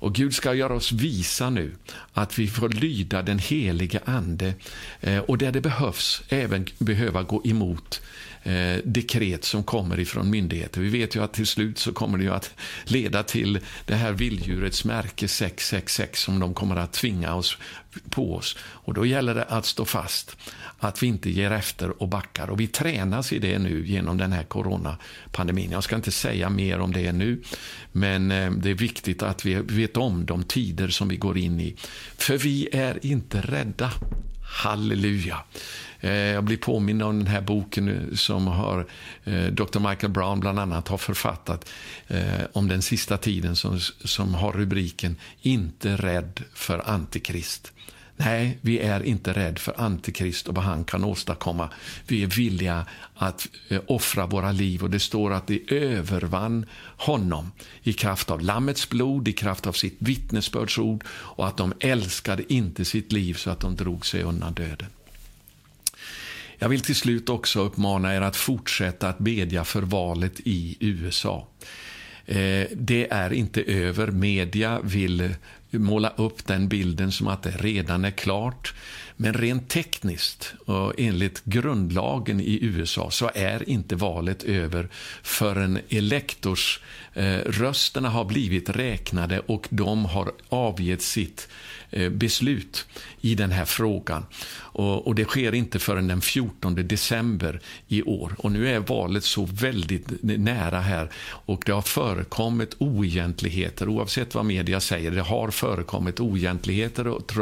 Och 0.00 0.14
Gud 0.14 0.34
ska 0.34 0.54
göra 0.54 0.74
oss 0.74 0.92
visa 0.92 1.50
nu 1.50 1.74
att 2.12 2.38
vi 2.38 2.48
får 2.48 2.68
lyda 2.68 3.22
den 3.22 3.38
helige 3.38 4.00
Ande 4.04 4.54
eh, 5.00 5.18
och 5.18 5.38
där 5.38 5.52
det 5.52 5.60
behövs 5.60 6.22
även 6.28 6.66
behöva 6.78 7.22
gå 7.22 7.42
emot 7.44 8.02
eh, 8.42 8.76
dekret 8.84 9.44
som 9.44 9.62
kommer 9.62 10.00
ifrån 10.00 10.30
myndigheter. 10.30 10.80
Vi 10.80 10.88
vet 10.88 11.16
ju 11.16 11.24
att 11.24 11.32
till 11.32 11.46
slut 11.46 11.78
så 11.78 11.92
kommer 11.92 12.18
det 12.18 12.24
ju 12.24 12.32
att 12.32 12.54
leda 12.84 13.22
till 13.22 13.60
det 13.86 13.94
här 13.94 14.12
vilddjurets 14.12 14.84
märke 14.84 15.28
666 15.28 16.20
som 16.20 16.38
de 16.38 16.54
kommer 16.54 16.76
att 16.76 16.92
tvinga 16.92 17.34
oss 17.34 17.58
på 18.10 18.34
oss. 18.34 18.56
Och 18.60 18.94
då 18.94 19.06
gäller 19.06 19.34
det 19.34 19.44
att 19.44 19.66
stå 19.66 19.84
fast, 19.84 20.36
att 20.78 21.02
vi 21.02 21.06
inte 21.06 21.30
ger 21.30 21.50
efter 21.50 22.02
och 22.02 22.08
backar. 22.08 22.50
Och 22.50 22.60
vi 22.60 22.66
tränas 22.66 23.32
i 23.32 23.38
det 23.38 23.58
nu 23.58 23.86
genom 23.86 24.18
den 24.18 24.32
här 24.32 24.44
coronapandemin. 24.44 25.70
Jag 25.70 25.84
ska 25.84 25.96
inte 25.96 26.10
säga 26.10 26.50
mer 26.50 26.80
om 26.80 26.92
det 26.92 27.12
nu, 27.12 27.42
men 27.92 28.30
eh, 28.30 28.50
det 28.50 28.70
är 28.70 28.74
viktigt 28.74 29.22
att 29.22 29.44
vi 29.44 29.54
vet 29.54 29.96
om 29.96 30.26
de 30.26 30.42
tider 30.42 30.88
som 30.88 31.08
vi 31.08 31.16
går 31.16 31.38
in 31.38 31.60
i. 31.60 31.76
För 32.16 32.38
vi 32.38 32.68
är 32.72 33.06
inte 33.06 33.40
rädda. 33.40 33.92
Halleluja. 34.42 35.36
Eh, 36.00 36.12
jag 36.12 36.44
blir 36.44 36.56
påmind 36.56 37.02
om 37.02 37.18
den 37.18 37.26
här 37.26 37.40
boken 37.40 37.88
eh, 37.88 38.14
som 38.16 38.46
har 38.46 38.86
eh, 39.24 39.44
Dr. 39.44 39.88
Michael 39.88 40.12
Brown 40.12 40.40
bland 40.40 40.58
annat 40.58 40.88
har 40.88 40.98
författat 40.98 41.70
om 42.52 42.68
den 42.68 42.82
sista 42.82 43.16
tiden 43.16 43.56
som, 43.56 43.80
som 44.04 44.34
har 44.34 44.52
rubriken 44.52 45.16
Inte 45.42 45.96
rädd 45.96 46.42
för 46.54 46.90
Antikrist. 46.90 47.72
Nej, 48.16 48.58
vi 48.60 48.78
är 48.78 49.02
inte 49.02 49.32
rädd 49.32 49.58
för 49.58 49.80
Antikrist 49.80 50.48
och 50.48 50.54
vad 50.54 50.64
han 50.64 50.84
kan 50.84 51.04
åstadkomma. 51.04 51.68
Vi 52.06 52.22
är 52.22 52.26
villiga 52.26 52.86
att 53.14 53.48
offra 53.86 54.26
våra 54.26 54.52
liv 54.52 54.82
och 54.82 54.90
det 54.90 55.00
står 55.00 55.32
att 55.32 55.46
de 55.46 55.64
övervann 55.68 56.66
honom 56.96 57.52
i 57.82 57.92
kraft 57.92 58.30
av 58.30 58.40
Lammets 58.40 58.88
blod, 58.88 59.28
i 59.28 59.32
kraft 59.32 59.66
av 59.66 59.72
sitt 59.72 59.96
vittnesbördsord 59.98 61.04
och 61.10 61.46
att 61.46 61.56
de 61.56 61.72
älskade 61.80 62.52
inte 62.52 62.84
sitt 62.84 63.12
liv 63.12 63.34
så 63.34 63.50
att 63.50 63.60
de 63.60 63.76
drog 63.76 64.06
sig 64.06 64.22
undan 64.22 64.54
döden. 64.54 64.88
Jag 66.62 66.68
vill 66.68 66.80
till 66.80 66.96
slut 66.96 67.28
också 67.28 67.60
uppmana 67.60 68.16
er 68.16 68.20
att 68.20 68.36
fortsätta 68.36 69.08
att 69.08 69.18
bedja 69.18 69.64
för 69.64 69.82
valet 69.82 70.40
i 70.44 70.76
USA. 70.80 71.46
Eh, 72.26 72.66
det 72.72 73.08
är 73.10 73.32
inte 73.32 73.62
över. 73.62 74.06
Media 74.06 74.80
vill 74.82 75.34
måla 75.70 76.12
upp 76.16 76.46
den 76.46 76.68
bilden 76.68 77.12
som 77.12 77.28
att 77.28 77.42
det 77.42 77.50
redan 77.50 78.04
är 78.04 78.10
klart. 78.10 78.74
Men 79.16 79.34
rent 79.34 79.68
tekniskt 79.68 80.54
och 80.66 80.94
enligt 80.98 81.44
grundlagen 81.44 82.40
i 82.40 82.58
USA 82.62 83.10
så 83.10 83.30
är 83.34 83.68
inte 83.68 83.96
valet 83.96 84.42
över 84.42 84.88
förrän 85.22 85.78
elektorsrösterna 85.88 88.08
eh, 88.08 88.14
har 88.14 88.24
blivit 88.24 88.68
räknade 88.68 89.40
och 89.40 89.66
de 89.70 90.04
har 90.04 90.32
avgett 90.48 91.02
sitt 91.02 91.48
Eh, 91.92 92.10
beslut 92.10 92.86
i 93.20 93.34
den 93.34 93.50
här 93.50 93.64
frågan. 93.64 94.26
Och, 94.52 95.06
och, 95.06 95.14
Det 95.14 95.24
sker 95.24 95.54
inte 95.54 95.78
förrän 95.78 96.08
den 96.08 96.20
14 96.20 96.74
december 96.88 97.60
i 97.88 98.02
år. 98.02 98.34
Och 98.38 98.52
Nu 98.52 98.68
är 98.68 98.78
valet 98.78 99.24
så 99.24 99.44
väldigt 99.44 100.22
nära 100.22 100.80
här 100.80 101.10
och 101.22 101.62
det 101.66 101.72
har 101.72 101.82
förekommit 101.82 102.74
oegentligheter. 102.78 103.88
Oavsett 103.88 104.34
vad 104.34 104.44
media 104.44 104.80
säger, 104.80 105.10
det 105.10 105.20
har 105.20 105.50
förekommit 105.50 106.20
oegentligheter 106.20 107.06
och 107.06 107.32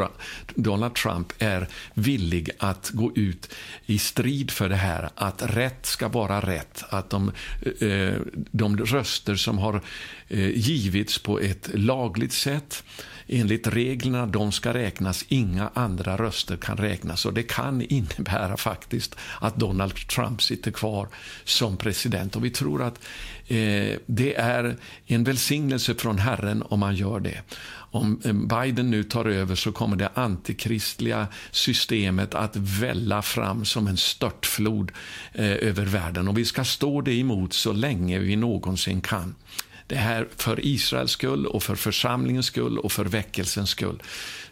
Donald 0.55 0.95
Trump 0.95 1.33
är 1.39 1.67
villig 1.93 2.49
att 2.59 2.89
gå 2.89 3.11
ut 3.15 3.53
i 3.85 3.99
strid 3.99 4.51
för 4.51 4.69
det 4.69 4.75
här. 4.75 5.09
Att 5.15 5.55
rätt 5.55 5.85
ska 5.85 6.07
vara 6.07 6.41
rätt. 6.41 6.83
Att 6.89 7.09
de, 7.09 7.31
eh, 7.79 8.13
de 8.51 8.77
röster 8.77 9.35
som 9.35 9.57
har 9.57 9.81
eh, 10.27 10.49
givits 10.49 11.19
på 11.19 11.39
ett 11.39 11.69
lagligt 11.73 12.33
sätt 12.33 12.83
enligt 13.29 13.67
reglerna 13.67 14.25
de 14.25 14.51
ska 14.51 14.73
räknas, 14.73 15.25
inga 15.27 15.69
andra 15.73 16.17
röster 16.17 16.57
kan 16.57 16.77
räknas. 16.77 17.25
Och 17.25 17.33
Det 17.33 17.43
kan 17.43 17.81
innebära 17.81 18.57
faktiskt 18.57 19.15
att 19.41 19.55
Donald 19.55 19.95
Trump 20.07 20.41
sitter 20.41 20.71
kvar 20.71 21.07
som 21.43 21.77
president. 21.77 22.35
Och 22.35 22.45
Vi 22.45 22.49
tror 22.49 22.83
att 22.83 22.99
eh, 23.47 23.97
det 24.05 24.35
är 24.35 24.77
en 25.05 25.23
välsignelse 25.23 25.95
från 25.95 26.19
Herren 26.19 26.63
om 26.69 26.79
man 26.79 26.95
gör 26.95 27.19
det. 27.19 27.41
Om 27.91 28.21
eh, 28.25 28.33
Biden 28.33 28.91
nu 28.91 29.03
tar 29.03 29.25
över 29.25 29.55
så 29.55 29.71
kommer 29.71 29.95
det 29.95 30.09
antikristliga 30.13 31.27
systemet 31.51 32.35
att 32.35 32.55
välla 32.55 33.21
fram 33.21 33.65
som 33.65 33.87
en 33.87 33.97
störtflod 33.97 34.91
eh, 35.33 35.45
över 35.45 35.85
världen. 35.85 36.27
Och 36.27 36.37
Vi 36.37 36.45
ska 36.45 36.63
stå 36.63 37.01
det 37.01 37.13
emot 37.13 37.53
så 37.53 37.73
länge 37.73 38.19
vi 38.19 38.35
någonsin 38.35 39.01
kan. 39.01 39.35
Det 39.89 39.95
här 39.95 40.27
för 40.35 40.65
Israels 40.65 41.11
skull 41.11 41.45
och 41.45 41.63
för 41.63 41.75
församlingens 41.75 42.45
skull 42.45 42.77
och 42.77 42.91
för 42.91 43.05
väckelsens 43.05 43.69
skull. 43.69 44.03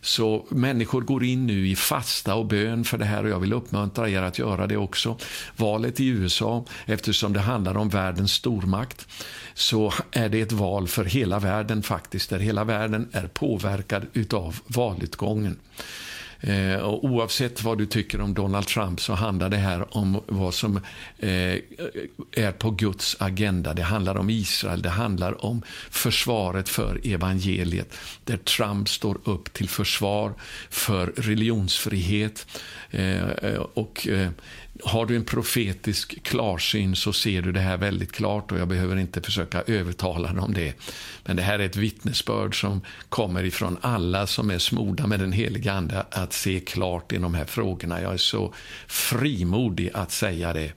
Så 0.02 0.46
människor 0.50 1.02
går 1.02 1.24
in 1.24 1.48
nu 1.48 1.68
i 1.68 1.76
fasta 1.76 2.36
och 2.36 2.46
bön 2.46 2.86
för 2.86 2.98
det 2.98 3.06
här 3.06 3.24
och 3.24 3.30
jag 3.30 3.40
vill 3.40 3.54
uppmuntra 3.54 4.10
er 4.10 4.22
att 4.22 4.40
göra 4.40 4.68
det 4.68 4.78
också. 4.78 5.18
Valet 5.56 6.00
i 6.00 6.08
USA, 6.08 6.66
eftersom 6.86 7.34
det 7.34 7.40
handlar 7.40 7.78
om 7.78 7.90
världens 7.90 8.34
stormakt, 8.34 9.08
så 9.54 9.94
är 10.12 10.30
det 10.30 10.42
ett 10.42 10.52
val 10.52 10.88
för 10.88 11.06
hela 11.06 11.40
världen 11.40 11.84
faktiskt, 11.84 12.30
där 12.30 12.40
hela 12.40 12.64
världen 12.64 13.10
är 13.12 13.28
påverkad 13.28 14.06
utav 14.14 14.60
valutgången. 14.68 15.58
Eh, 16.40 16.76
och 16.76 17.04
oavsett 17.06 17.64
vad 17.64 17.78
du 17.78 17.86
tycker 17.86 18.22
om 18.22 18.34
Donald 18.34 18.68
Trump 18.68 19.02
så 19.02 19.14
handlar 19.14 19.50
det 19.50 19.58
här 19.58 19.98
om 19.98 20.22
vad 20.28 20.54
som 20.54 20.78
eh, 21.18 21.56
är 22.32 22.52
på 22.52 22.72
Guds 22.72 23.16
agenda. 23.20 23.74
Det 23.74 23.84
handlar 23.84 24.16
om 24.16 24.30
Israel, 24.30 24.82
det 24.82 24.90
handlar 24.90 25.46
om 25.46 25.62
försvaret 25.90 26.70
för 26.70 27.02
evangeliet. 27.04 27.94
Där 28.24 28.38
Trump 28.38 28.90
står 28.90 29.18
upp 29.24 29.54
till 29.54 29.70
försvar 29.70 30.34
för 30.70 31.08
religionsfrihet. 31.08 32.48
Eh, 32.92 33.24
och 33.74 34.08
eh, 34.08 34.30
har 34.84 35.06
du 35.06 35.16
en 35.16 35.26
profetisk 35.26 36.24
klarsyn 36.24 36.96
så 36.96 37.14
ser 37.14 37.42
du 37.42 37.52
det 37.52 37.60
här 37.60 37.78
väldigt 37.78 38.12
klart 38.12 38.52
och 38.52 38.60
jag 38.60 38.68
behöver 38.68 38.96
inte 38.96 39.22
försöka 39.22 39.62
övertala 39.62 40.34
dig 40.34 40.42
om 40.42 40.54
det. 40.54 40.74
Men 41.26 41.36
det 41.36 41.42
här 41.42 41.60
är 41.60 41.66
ett 41.66 41.76
vittnesbörd 41.76 42.62
som 42.62 42.82
kommer 43.10 43.44
ifrån 43.44 43.78
alla 43.82 44.28
som 44.28 44.50
är 44.50 44.60
smorda 44.60 45.08
med 45.08 45.20
den 45.20 45.32
heliga 45.32 45.74
Ande 45.74 46.06
att 46.12 46.34
se 46.34 46.60
klart 46.60 47.14
i 47.14 47.18
de 47.18 47.34
här 47.34 47.46
frågorna. 47.46 48.02
Jag 48.02 48.14
är 48.14 48.18
så 48.18 48.54
frimodig 48.88 49.92
att 49.94 50.12
säga 50.12 50.54
det. 50.54 50.72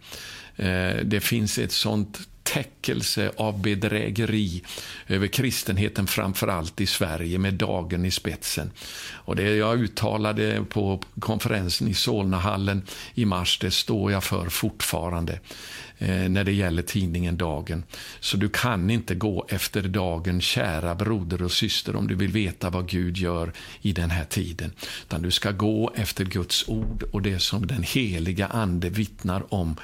Eh, 0.57 1.05
det 1.05 1.21
finns 1.21 1.59
ett 1.59 1.73
sånt 1.73 2.19
täckelse 2.53 3.33
av 3.37 3.63
bedrägeri 3.63 4.63
över 5.09 5.27
kristenheten, 5.27 6.07
framför 6.07 6.49
allt 6.49 6.81
i 6.81 6.87
Sverige, 6.87 7.39
med 7.39 7.55
dagen 7.55 8.05
i 8.05 8.11
spetsen. 8.11 8.71
Och 9.11 9.37
det 9.37 9.57
jag 9.57 9.81
uttalade 9.81 10.65
på 10.69 11.03
konferensen 11.21 11.89
i 11.89 11.95
Solnahallen 11.95 12.83
i 13.15 13.25
mars, 13.25 13.59
det 13.59 13.71
står 13.71 14.13
jag 14.13 14.25
för 14.25 14.49
fortfarande 14.49 15.41
Eh, 16.03 16.29
när 16.29 16.45
det 16.45 16.53
gäller 16.53 16.83
tidningen 16.83 17.37
Dagen. 17.37 17.85
Så 18.21 18.37
du 18.37 18.49
kan 18.49 18.91
inte 18.91 19.15
gå 19.15 19.47
efter 19.49 19.83
dagen, 19.83 20.41
kära 20.41 20.95
broder 20.95 21.43
och 21.43 21.53
syster, 21.53 21.97
om 21.97 22.07
du 22.07 22.15
vill 22.15 22.33
veta 22.33 22.71
vad 22.71 22.89
Gud 22.89 23.17
gör 23.17 23.53
i 23.83 23.93
den 23.93 24.11
här 24.11 24.25
tiden. 24.25 24.73
Utan 25.03 25.23
du 25.23 25.31
ska 25.31 25.51
gå 25.51 25.93
efter 25.95 26.25
Guds 26.25 26.69
ord 26.69 27.03
och 27.13 27.23
det 27.23 27.39
som 27.39 27.67
den 27.67 27.83
heliga 27.83 28.47
Ande 28.47 28.91
vittnar 28.91 29.55
om 29.55 29.77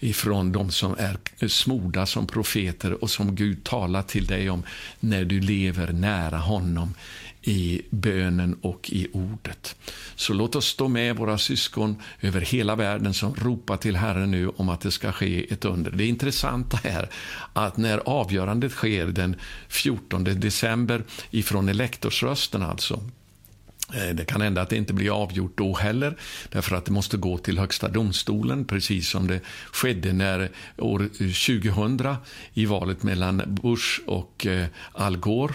ifrån 0.00 0.52
de 0.52 0.70
som 0.70 0.96
är 0.98 1.48
smorda 1.48 2.06
som 2.06 2.26
profeter 2.26 3.04
och 3.04 3.10
som 3.10 3.34
Gud 3.34 3.64
talar 3.64 4.02
till 4.02 4.26
dig 4.26 4.50
om 4.50 4.62
när 5.00 5.24
du 5.24 5.40
lever 5.40 5.92
nära 5.92 6.38
honom 6.38 6.94
i 7.42 7.82
bönen 7.90 8.56
och 8.60 8.90
i 8.90 9.08
ordet. 9.12 9.76
Så 10.14 10.32
låt 10.32 10.56
oss 10.56 10.66
stå 10.66 10.88
med 10.88 11.16
våra 11.16 11.38
syskon 11.38 11.96
över 12.20 12.40
hela 12.40 12.76
världen 12.76 13.14
som 13.14 13.34
ropar 13.34 13.76
till 13.76 13.96
Herren 13.96 14.30
nu 14.30 14.48
om 14.48 14.68
att 14.68 14.80
det 14.80 14.90
ska 14.90 15.12
ske 15.12 15.52
ett 15.52 15.64
under. 15.64 15.90
Det 15.90 16.06
intressanta 16.06 16.78
är 16.82 17.10
att 17.52 17.76
när 17.76 17.98
avgörandet 17.98 18.72
sker 18.72 19.06
den 19.06 19.36
14 19.68 20.24
december 20.24 21.04
ifrån 21.30 21.68
elektorsrösten 21.68 22.62
alltså, 22.62 23.02
eh, 23.94 24.14
det 24.14 24.24
kan 24.24 24.40
hända 24.40 24.62
att 24.62 24.70
det 24.70 24.76
inte 24.76 24.94
blir 24.94 25.22
avgjort 25.22 25.58
då 25.58 25.76
heller, 25.76 26.16
därför 26.48 26.76
att 26.76 26.84
det 26.84 26.92
måste 26.92 27.16
gå 27.16 27.38
till 27.38 27.58
Högsta 27.58 27.88
domstolen, 27.88 28.64
precis 28.64 29.08
som 29.08 29.26
det 29.26 29.40
skedde 29.72 30.12
när 30.12 30.50
år 30.76 31.08
2000 31.08 32.16
i 32.54 32.66
valet 32.66 33.02
mellan 33.02 33.42
Bush 33.46 34.00
och 34.06 34.46
eh, 34.46 34.66
Al 34.92 35.16
Gore 35.16 35.54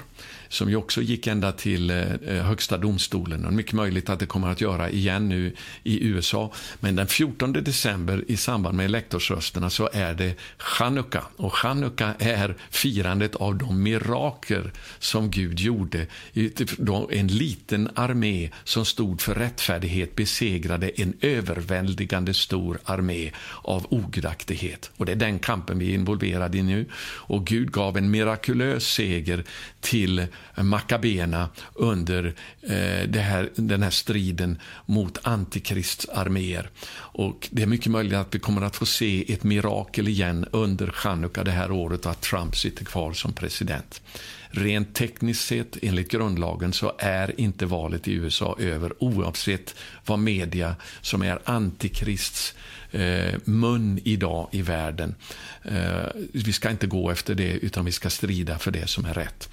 som 0.56 0.70
ju 0.70 0.76
också 0.76 1.01
gick 1.01 1.28
ända 1.28 1.51
till 1.51 1.89
eh, 1.89 2.14
eh, 2.14 2.43
högsta 2.43 2.78
domstolen. 2.78 3.45
Och 3.45 3.53
mycket 3.53 3.74
möjligt 3.74 4.10
att 4.10 4.20
det 4.20 4.26
kommer 4.26 4.51
att 4.51 4.62
göra 4.62 4.89
igen 4.89 5.30
nu 5.30 5.53
i 5.84 6.08
USA. 6.08 6.51
Men 6.80 6.95
den 6.95 7.08
14 7.08 7.53
december 7.53 8.24
i 8.28 8.38
samband 8.38 8.78
med 8.78 8.86
elektorsrösterna 8.86 9.70
så 9.70 9.89
är 9.93 10.14
det 10.14 10.36
chanukka. 10.58 11.24
Och 11.36 11.53
chanukka 11.53 12.14
är 12.20 12.56
firandet 12.70 13.36
av 13.36 13.56
de 13.56 13.84
mirakel 13.84 14.72
som 14.99 15.32
Gud 15.32 15.60
gjorde. 15.60 16.08
Typ 16.34 16.70
en 17.12 17.28
liten 17.28 17.89
armé 17.95 18.49
som 18.64 18.86
stod 18.86 19.22
för 19.22 19.36
rättfärdighet 19.36 20.16
besegrade 20.16 20.89
en 20.89 21.14
överväldigande 21.22 22.34
stor 22.34 22.80
armé 22.84 23.32
av 23.62 23.86
ogudaktighet. 23.89 24.91
Och 24.97 25.06
det 25.06 25.12
är 25.12 25.16
den 25.16 25.39
kampen 25.39 25.80
vi 25.80 25.89
är 25.89 25.93
involverade 25.93 26.58
i 26.58 26.64
nu. 26.64 26.86
Och 27.28 27.47
Gud 27.47 27.72
gav 27.72 27.97
en 27.97 28.12
mirakulös 28.12 28.88
seger 28.88 29.43
till 29.82 30.28
Maccabena 30.56 31.50
under 31.74 32.26
eh, 32.62 33.08
det 33.08 33.20
här, 33.20 33.50
den 33.56 33.84
här 33.84 33.89
striden 33.89 34.60
mot 34.86 35.18
Antikrists 35.24 36.10
arméer. 36.10 36.70
Och 36.98 37.48
det 37.52 37.62
är 37.62 37.68
mycket 37.68 37.91
möjligt 37.91 38.18
att 38.18 38.36
vi 38.36 38.39
kommer 38.39 38.62
att 38.62 38.76
få 38.76 38.86
se 38.86 39.34
ett 39.34 39.43
mirakel 39.43 40.08
igen 40.08 40.46
under 40.52 40.88
Chanukka 40.88 41.43
det 41.43 41.52
här 41.52 41.72
året 41.72 42.06
att 42.06 42.22
Trump 42.22 42.56
sitter 42.56 42.86
kvar 42.86 43.14
som 43.14 43.34
president. 43.34 44.02
Rent 44.50 44.93
tekniskt 44.96 45.46
sett, 45.46 45.78
enligt 45.82 46.12
grundlagen, 46.12 46.74
så 46.74 46.93
är 46.98 47.39
inte 47.39 47.66
valet 47.66 48.08
i 48.08 48.14
USA 48.14 48.56
över 48.60 49.04
oavsett 49.04 49.76
vad 50.06 50.20
media 50.20 50.76
som 51.02 51.22
är 51.22 51.39
antikrists 51.46 52.56
eh, 52.92 53.34
mun 53.46 54.00
idag 54.04 54.48
i 54.52 54.62
världen. 54.62 55.16
Eh, 55.64 56.06
vi 56.34 56.54
ska 56.54 56.70
inte 56.70 56.88
gå 56.88 57.12
efter 57.12 57.36
det, 57.36 57.52
utan 57.52 57.86
vi 57.86 57.92
ska 57.92 58.10
strida 58.10 58.58
för 58.58 58.72
det 58.72 58.88
som 58.88 59.06
är 59.06 59.14
rätt. 59.14 59.50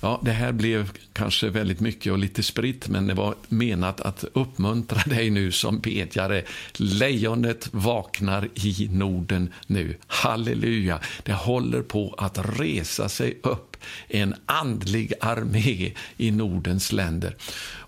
Ja, 0.00 0.20
det 0.24 0.32
här 0.32 0.52
blev 0.52 0.90
kanske 1.12 1.48
väldigt 1.48 1.80
mycket 1.80 2.12
och 2.12 2.18
lite 2.18 2.42
spritt, 2.42 2.88
men 2.88 3.06
det 3.06 3.14
var 3.14 3.34
menat 3.48 4.00
att 4.00 4.24
uppmuntra 4.32 5.02
dig 5.06 5.30
nu 5.30 5.52
som 5.52 5.80
bedjare. 5.80 6.42
Lejonet 6.76 7.68
vaknar 7.72 8.48
i 8.54 8.88
Norden 8.92 9.52
nu. 9.66 9.96
Halleluja! 10.06 11.00
Det 11.22 11.32
håller 11.32 11.82
på 11.82 12.14
att 12.18 12.38
resa 12.58 13.08
sig 13.08 13.38
upp 13.42 13.73
en 14.08 14.34
andlig 14.46 15.12
armé 15.20 15.92
i 16.16 16.30
Nordens 16.30 16.92
länder. 16.92 17.36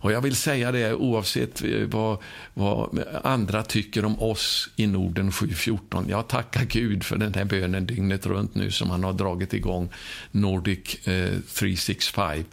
Och 0.06 0.12
Jag 0.12 0.20
vill 0.20 0.36
säga 0.36 0.72
det 0.72 0.94
oavsett 0.94 1.64
eh, 1.64 1.86
vad, 1.86 2.18
vad 2.54 3.04
andra 3.24 3.62
tycker 3.62 4.04
om 4.04 4.22
oss 4.22 4.70
i 4.76 4.86
Norden 4.86 5.32
714. 5.32 6.06
Jag 6.08 6.28
tackar 6.28 6.64
Gud 6.64 7.04
för 7.04 7.16
den 7.16 7.34
här 7.34 7.44
bönen 7.44 7.86
dygnet 7.86 8.26
runt 8.26 8.54
nu 8.54 8.70
som 8.70 8.90
han 8.90 9.04
har 9.04 9.12
dragit 9.12 9.54
igång 9.54 9.88
Nordic 10.30 11.06
eh, 11.06 11.30
365 11.54 12.44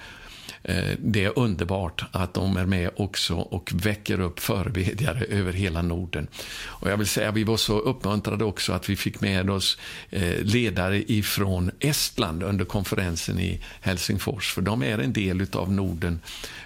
Eh, 0.63 0.95
det 0.99 1.23
är 1.23 1.39
underbart 1.39 2.05
att 2.11 2.33
de 2.33 2.57
är 2.57 2.65
med 2.65 2.89
också 2.95 3.35
och 3.35 3.71
väcker 3.73 4.19
upp 4.19 4.39
förebedjare 4.39 5.25
över 5.25 5.53
hela 5.53 5.81
Norden. 5.81 6.27
Och 6.63 6.89
jag 6.89 6.97
vill 6.97 7.07
säga 7.07 7.31
Vi 7.31 7.43
var 7.43 7.57
så 7.57 7.79
uppmuntrade 7.79 8.43
också 8.43 8.73
att 8.73 8.89
vi 8.89 8.95
fick 8.95 9.21
med 9.21 9.49
oss 9.49 9.77
eh, 10.09 10.43
ledare 10.43 11.11
ifrån 11.11 11.71
Estland 11.79 12.43
under 12.43 12.65
konferensen 12.65 13.39
i 13.39 13.61
Helsingfors, 13.81 14.53
för 14.53 14.61
de 14.61 14.83
är 14.83 14.97
en 14.97 15.13
del 15.13 15.47
av 15.53 15.71
Norden 15.71 16.19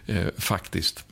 eh, 0.05 0.27
faktiskt. 0.37 1.05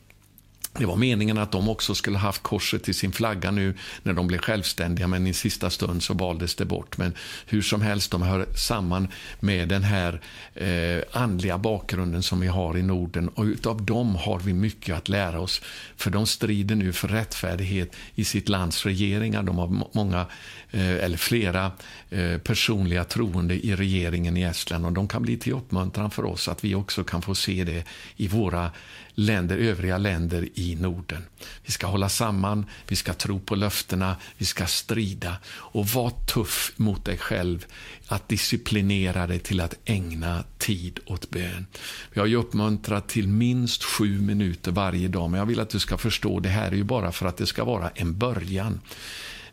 Det 0.77 0.85
var 0.85 0.95
meningen 0.95 1.37
att 1.37 1.51
de 1.51 1.69
också 1.69 1.95
skulle 1.95 2.17
haft 2.17 2.43
korset 2.43 2.89
i 2.89 2.93
sin 2.93 3.11
flagga 3.11 3.51
nu 3.51 3.73
när 4.03 4.13
de 4.13 4.27
blev 4.27 4.39
självständiga, 4.39 5.07
men 5.07 5.27
i 5.27 5.33
sista 5.33 5.69
stund 5.69 6.03
så 6.03 6.13
valdes 6.13 6.55
det 6.55 6.65
bort. 6.65 6.97
Men 6.97 7.13
hur 7.45 7.61
som 7.61 7.81
helst, 7.81 8.11
de 8.11 8.21
hör 8.21 8.45
samman 8.55 9.07
med 9.39 9.67
den 9.67 9.83
här 9.83 10.21
eh, 10.53 11.21
andliga 11.21 11.57
bakgrunden 11.57 12.23
som 12.23 12.39
vi 12.39 12.47
har 12.47 12.77
i 12.77 12.83
Norden 12.83 13.29
och 13.29 13.43
utav 13.43 13.85
dem 13.85 14.15
har 14.15 14.39
vi 14.39 14.53
mycket 14.53 14.95
att 14.95 15.09
lära 15.09 15.39
oss. 15.39 15.61
För 15.97 16.11
de 16.11 16.27
strider 16.27 16.75
nu 16.75 16.93
för 16.93 17.07
rättfärdighet 17.07 17.95
i 18.15 18.23
sitt 18.23 18.49
lands 18.49 18.85
regeringar. 18.85 19.43
De 19.43 19.57
har 19.57 19.85
många, 19.91 20.25
eh, 20.71 21.03
eller 21.03 21.17
flera, 21.17 21.71
eh, 22.09 22.37
personliga 22.37 23.03
troende 23.03 23.65
i 23.65 23.75
regeringen 23.75 24.37
i 24.37 24.41
Estland 24.41 24.85
och 24.85 24.93
de 24.93 25.07
kan 25.07 25.21
bli 25.21 25.37
till 25.37 25.53
uppmuntran 25.53 26.11
för 26.11 26.25
oss 26.25 26.47
att 26.47 26.63
vi 26.63 26.75
också 26.75 27.03
kan 27.03 27.21
få 27.21 27.35
se 27.35 27.63
det 27.63 27.83
i 28.15 28.27
våra 28.27 28.71
länder, 29.15 29.57
övriga 29.57 29.97
länder 29.97 30.49
i 30.53 30.75
Norden. 30.75 31.23
Vi 31.65 31.71
ska 31.71 31.87
hålla 31.87 32.09
samman, 32.09 32.65
vi 32.87 32.95
ska 32.95 33.13
tro 33.13 33.39
på 33.39 33.55
löftena, 33.55 34.15
vi 34.37 34.45
ska 34.45 34.65
strida 34.65 35.37
och 35.47 35.87
var 35.87 36.09
tuff 36.09 36.73
mot 36.75 37.05
dig 37.05 37.17
själv 37.17 37.65
att 38.07 38.29
disciplinera 38.29 39.27
dig 39.27 39.39
till 39.39 39.61
att 39.61 39.75
ägna 39.85 40.43
tid 40.57 40.99
åt 41.05 41.29
bön. 41.29 41.65
Vi 42.13 42.19
har 42.19 42.27
ju 42.27 42.35
uppmuntrat 42.35 43.07
till 43.07 43.27
minst 43.27 43.83
sju 43.83 44.21
minuter 44.21 44.71
varje 44.71 45.07
dag, 45.07 45.29
men 45.29 45.37
jag 45.39 45.45
vill 45.45 45.59
att 45.59 45.69
du 45.69 45.79
ska 45.79 45.97
förstå, 45.97 46.39
det 46.39 46.49
här 46.49 46.67
är 46.67 46.75
ju 46.75 46.83
bara 46.83 47.11
för 47.11 47.25
att 47.25 47.37
det 47.37 47.45
ska 47.45 47.63
vara 47.63 47.89
en 47.89 48.17
början. 48.17 48.79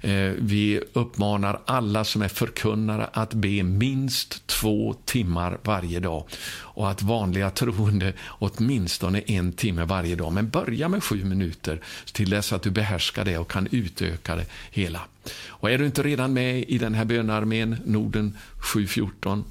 Eh, 0.02 0.32
vi 0.38 0.80
uppmanar 0.92 1.60
alla 1.64 2.04
som 2.04 2.22
är 2.22 2.28
förkunnare 2.28 3.08
att 3.12 3.34
be 3.34 3.62
minst 3.62 4.46
två 4.46 4.94
timmar 5.04 5.58
varje 5.62 6.00
dag 6.00 6.24
och 6.54 6.90
att 6.90 7.02
vanliga 7.02 7.50
troende 7.50 8.12
åtminstone 8.28 9.20
en 9.20 9.52
timme 9.52 9.84
varje 9.84 10.16
dag. 10.16 10.32
Men 10.32 10.48
börja 10.48 10.88
med 10.88 11.04
sju 11.04 11.24
minuter 11.24 11.80
till 12.12 12.30
dess 12.30 12.52
att 12.52 12.62
du 12.62 12.70
behärskar 12.70 13.24
det 13.24 13.38
och 13.38 13.50
kan 13.50 13.68
utöka 13.70 14.36
det 14.36 14.46
hela. 14.70 15.00
Och 15.48 15.70
är 15.70 15.78
du 15.78 15.86
inte 15.86 16.02
redan 16.02 16.32
med 16.32 16.64
i 16.68 16.78
den 16.78 16.94
här 16.94 17.04
bönarmén, 17.04 17.76
Norden 17.84 18.36
714, 18.58 19.44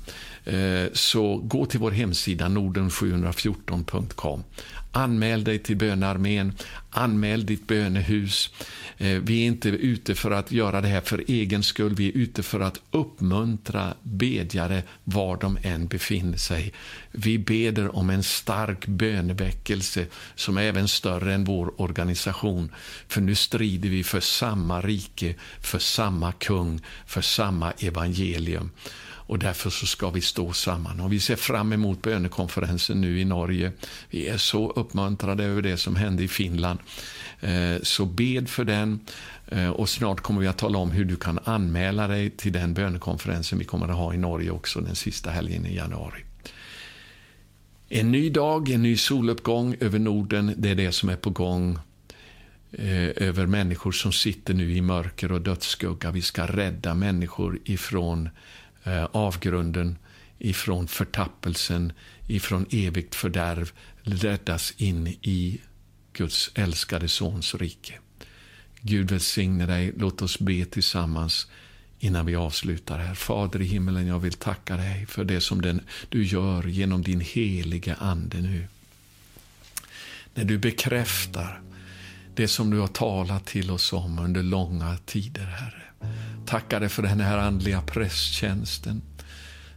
eh, 0.46 0.86
så 0.94 1.38
gå 1.38 1.66
till 1.66 1.80
vår 1.80 1.92
hemsida 1.92 2.46
norden714.com. 2.46 4.44
Anmäl 4.92 5.44
dig 5.44 5.60
till 5.60 5.78
bönarmén, 5.78 6.54
anmäl 6.90 7.46
ditt 7.46 7.68
bönehus. 7.68 8.50
Eh, 8.98 9.18
vi 9.18 9.42
är 9.42 9.48
inte 9.48 9.70
ute 9.70 10.16
för 10.16 10.32
att 10.32 10.52
göra 10.52 10.82
det 10.82 10.88
här 10.88 11.02
för 11.02 11.24
egen 11.28 11.64
skull, 11.64 11.96
vi 11.96 12.08
är 12.08 12.18
ute 12.18 12.44
för 12.44 12.60
att 12.60 12.82
uppmuntra 12.92 13.94
bedjare 14.04 14.84
var 15.04 15.38
de 15.38 15.58
än 15.64 15.88
befinner 15.88 16.38
sig. 16.38 16.74
Vi 17.12 17.40
beder 17.40 17.96
om 17.96 18.10
en 18.10 18.24
stark 18.24 18.88
böneväckelse 18.88 20.06
som 20.36 20.58
är 20.58 20.62
även 20.62 20.88
större 20.88 21.34
än 21.34 21.44
vår 21.44 21.82
organisation. 21.82 22.72
För 23.08 23.22
nu 23.22 23.36
strider 23.36 23.90
vi 23.90 24.04
för 24.04 24.20
samma 24.20 24.82
rike, 24.82 25.36
för 25.62 25.80
samma 25.80 26.32
kung, 26.32 26.82
för 27.06 27.22
samma 27.22 27.72
evangelium. 27.72 28.72
Och 29.32 29.40
därför 29.40 29.70
så 29.70 29.86
ska 29.86 30.10
vi 30.10 30.22
stå 30.22 30.54
samman. 30.54 31.00
Och 31.00 31.14
vi 31.14 31.20
ser 31.20 31.36
fram 31.36 31.74
emot 31.74 32.02
bönekonferensen 32.02 33.02
nu 33.02 33.20
i 33.20 33.26
Norge. 33.26 33.72
Vi 34.10 34.28
är 34.28 34.38
så 34.38 34.70
uppmuntrade 34.70 35.44
över 35.44 35.62
det 35.62 35.78
som 35.78 35.96
hände 35.96 36.24
i 36.24 36.28
Finland. 36.28 36.80
Eh, 37.40 37.82
så 37.84 38.06
bed 38.06 38.50
för 38.50 38.66
den. 38.66 39.00
Eh, 39.48 39.70
och 39.70 39.90
snart 39.90 40.22
kommer 40.22 40.42
vi 40.42 40.48
att 40.48 40.58
tala 40.58 40.78
om 40.78 40.92
hur 40.92 41.06
du 41.06 41.16
kan 41.16 41.40
anmäla 41.44 42.08
dig 42.08 42.30
till 42.30 42.52
den 42.52 42.74
bönekonferensen 42.74 43.60
vi 43.60 43.66
kommer 43.66 43.88
att 43.88 43.96
ha 43.96 44.14
i 44.14 44.18
Norge 44.18 44.52
också 44.52 44.82
den 44.82 44.96
sista 44.96 45.30
helgen 45.30 45.66
i 45.66 45.76
januari. 45.76 46.24
En 47.90 48.12
ny 48.12 48.30
dag, 48.30 48.70
en 48.70 48.84
ny 48.84 48.98
soluppgång 48.98 49.76
över 49.80 50.00
Norden, 50.00 50.54
det 50.58 50.70
är 50.70 50.76
det 50.76 50.92
som 50.92 51.10
är 51.10 51.16
på 51.16 51.30
gång 51.30 51.80
eh, 52.72 53.10
över 53.28 53.46
människor 53.46 53.92
som 53.92 54.12
sitter 54.12 54.54
nu 54.54 54.76
i 54.76 54.82
mörker 54.82 55.32
och 55.32 55.42
dödsskugga. 55.42 56.12
Vi 56.12 56.22
ska 56.22 56.46
rädda 56.46 56.94
människor 56.94 57.60
ifrån 57.66 58.30
eh, 58.84 59.04
avgrunden, 59.12 59.98
ifrån 60.40 60.88
förtappelsen, 60.88 61.94
ifrån 62.28 62.66
evigt 62.70 63.16
fördärv, 63.16 63.72
räddas 64.04 64.74
in 64.78 65.08
i 65.08 65.62
Guds 66.14 66.52
älskade 66.56 67.08
Sons 67.08 67.56
rike. 67.56 67.94
Gud 68.82 69.12
välsigne 69.12 69.66
dig. 69.66 69.94
Låt 69.98 70.22
oss 70.22 70.40
be 70.40 70.66
tillsammans 70.66 71.48
innan 72.00 72.26
vi 72.26 72.36
avslutar 72.36 73.00
här. 73.00 73.16
Fader 73.16 73.62
i 73.62 73.66
himmelen, 73.66 74.08
jag 74.08 74.20
vill 74.20 74.34
tacka 74.34 74.78
dig 74.78 75.06
för 75.06 75.24
det 75.24 75.42
som 75.42 75.62
den, 75.62 75.82
du 76.10 76.24
gör 76.24 76.68
genom 76.68 77.02
din 77.02 77.22
heliga 77.22 77.96
Ande 77.96 78.42
nu. 78.42 78.68
När 80.34 80.44
du 80.44 80.58
bekräftar 80.58 81.62
det 82.36 82.48
som 82.48 82.70
du 82.70 82.80
har 82.80 82.88
talat 82.88 83.46
till 83.46 83.72
oss 83.72 83.94
om 83.94 84.20
under 84.20 84.44
långa 84.44 84.98
tider, 85.06 85.46
Herre. 85.46 85.84
Tackar 86.46 86.80
dig 86.80 86.90
för 86.90 87.04
den 87.04 87.20
här 87.20 87.38
andliga 87.38 87.82
prästtjänsten 87.82 89.02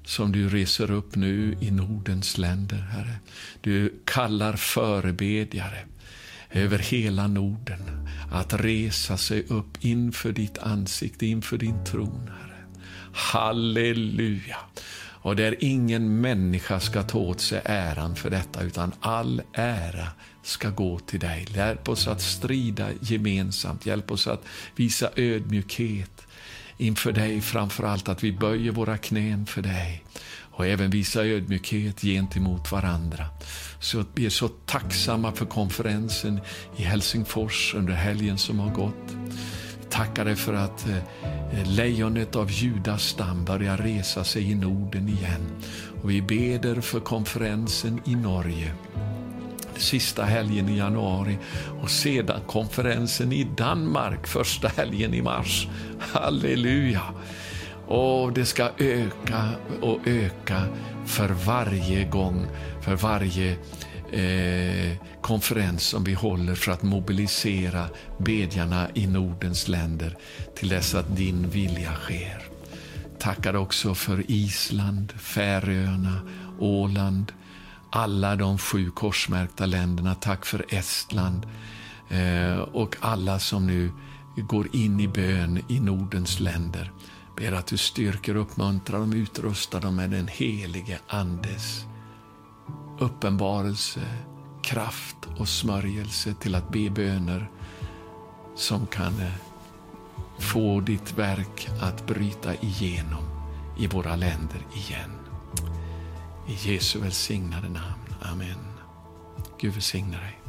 som 0.05 0.33
du 0.33 0.49
reser 0.49 0.91
upp 0.91 1.17
nu 1.17 1.57
i 1.61 1.71
Nordens 1.71 2.39
länder, 2.39 2.79
Herre. 2.79 3.17
Du 3.61 4.03
kallar 4.05 4.57
förebedjare 4.57 5.79
över 6.51 6.79
hela 6.79 7.27
Norden 7.27 8.09
att 8.33 8.55
resa 8.55 9.17
sig 9.17 9.47
upp 9.49 9.85
inför 9.85 10.33
ditt 10.33 10.59
ansikte, 10.59 11.27
inför 11.27 11.59
din 11.59 11.85
tron, 11.85 12.31
Herre. 12.41 12.65
Halleluja! 13.13 14.57
Och 15.25 15.37
där 15.37 15.57
ingen 15.61 16.21
människa 16.21 16.81
ska 16.81 17.03
ta 17.03 17.19
åt 17.19 17.41
sig 17.41 17.63
äran 17.65 18.17
för 18.17 18.31
detta, 18.31 18.63
utan 18.63 18.93
all 19.01 19.43
ära 19.53 20.09
ska 20.43 20.71
gå 20.71 20.99
till 20.99 21.21
dig. 21.21 21.47
Hjälp 21.55 21.89
oss 21.89 22.09
att 22.09 22.23
strida 22.23 22.89
gemensamt, 23.01 23.87
hjälp 23.87 24.11
oss 24.11 24.27
att 24.27 24.45
visa 24.77 25.11
ödmjukhet 25.17 26.27
inför 26.77 27.13
dig, 27.13 27.41
framför 27.41 27.85
allt 27.85 28.09
att 28.09 28.25
vi 28.25 28.33
böjer 28.33 28.73
våra 28.73 28.99
knän 28.99 29.47
för 29.47 29.63
dig 29.63 30.05
och 30.57 30.67
även 30.67 30.91
visa 30.91 31.25
ödmjukhet 31.25 32.01
gentemot 32.01 32.73
varandra. 32.73 33.27
Så 33.81 34.05
vi 34.15 34.27
är 34.27 34.31
så 34.31 34.49
tacksamma 34.49 35.33
för 35.33 35.47
konferensen 35.47 36.41
i 36.77 36.83
Helsingfors 36.83 37.75
under 37.75 37.93
helgen 37.93 38.39
som 38.39 38.59
har 38.59 38.71
gått. 38.71 39.17
Tackar 39.91 40.25
dig 40.25 40.37
för 40.37 40.55
att 40.55 40.87
eh, 40.89 41.69
lejonet 41.69 42.37
av 42.37 42.51
Judas 42.51 43.03
stam 43.03 43.45
börjar 43.45 43.77
resa 43.77 44.25
sig 44.25 44.51
i 44.51 44.55
Norden 44.55 45.09
igen. 45.09 45.47
Och 46.03 46.11
vi 46.11 46.23
beder 46.23 46.81
för 46.81 47.01
konferensen 47.01 48.01
i 48.05 48.15
Norge 48.15 48.75
sista 49.79 50.25
helgen 50.25 50.69
i 50.69 50.79
januari 50.79 51.39
och 51.83 51.91
sedan 51.91 52.41
konferensen 52.47 53.33
i 53.33 53.45
Danmark 53.57 54.27
första 54.27 54.69
helgen 54.69 55.15
i 55.15 55.23
mars. 55.23 55.69
Halleluja! 55.99 57.03
Och 57.87 58.33
det 58.33 58.45
ska 58.45 58.71
öka 58.79 59.49
och 59.81 59.99
öka 60.07 60.63
för 61.07 61.29
varje 61.29 62.05
gång, 62.05 62.47
för 62.81 62.97
varje 62.97 63.57
eh, 64.13 64.97
konferens 65.21 65.83
som 65.83 66.05
vi 66.05 66.15
håller 66.15 66.55
för 66.55 66.73
att 66.73 66.83
mobilisera 66.83 67.87
bedjarna 68.19 68.89
i 68.95 69.07
Nordens 69.07 69.69
länder 69.69 70.17
till 70.55 70.69
dess 70.69 70.95
att 70.95 71.17
din 71.17 71.49
vilja 71.51 71.93
sker. 71.93 72.43
Tackar 73.19 73.57
också 73.57 73.95
för 73.95 74.31
Island, 74.31 75.13
Färöarna, 75.13 76.21
Åland, 76.59 77.33
alla 77.97 78.37
de 78.37 78.59
sju 78.59 78.91
korsmärkta 78.91 79.67
länderna. 79.67 80.15
Tack 80.15 80.47
för 80.47 80.65
Estland 80.69 81.47
eh, 82.09 82.59
och 82.59 82.97
alla 83.01 83.39
som 83.39 83.67
nu 83.67 83.93
går 84.37 84.77
in 84.77 85.01
i 85.01 85.09
bön 85.09 85.63
i 85.69 85.81
Nordens 85.81 86.41
länder. 86.41 86.93
Ber 87.37 87.53
att 87.53 87.67
du 87.67 87.77
styrker, 87.77 88.35
uppmuntrar 88.37 88.99
dem, 88.99 89.13
utrustar 89.13 89.81
dem 89.81 89.97
med 89.97 90.11
den 90.11 90.29
helige 90.29 90.99
Andes 91.09 91.85
uppenbarelse, 92.99 94.01
kraft 94.63 95.17
och 95.39 95.49
smörjelse 95.49 96.35
till 96.35 96.55
att 96.55 96.73
be 96.73 96.91
böner 96.91 97.51
som 98.57 98.87
kan 98.87 99.21
eh, 99.21 99.33
få 100.39 100.81
ditt 100.81 101.19
verk 101.19 101.69
att 101.81 102.07
bryta 102.07 102.55
igenom 102.55 103.25
i 103.79 103.87
våra 103.87 104.17
länder 104.17 104.67
igen. 104.75 105.14
I 106.47 106.55
Jesu 106.55 106.99
välsignade 106.99 107.69
namn. 107.69 108.15
Amen. 108.23 108.59
Gud 109.59 109.73
välsigne 109.73 110.17
dig. 110.17 110.41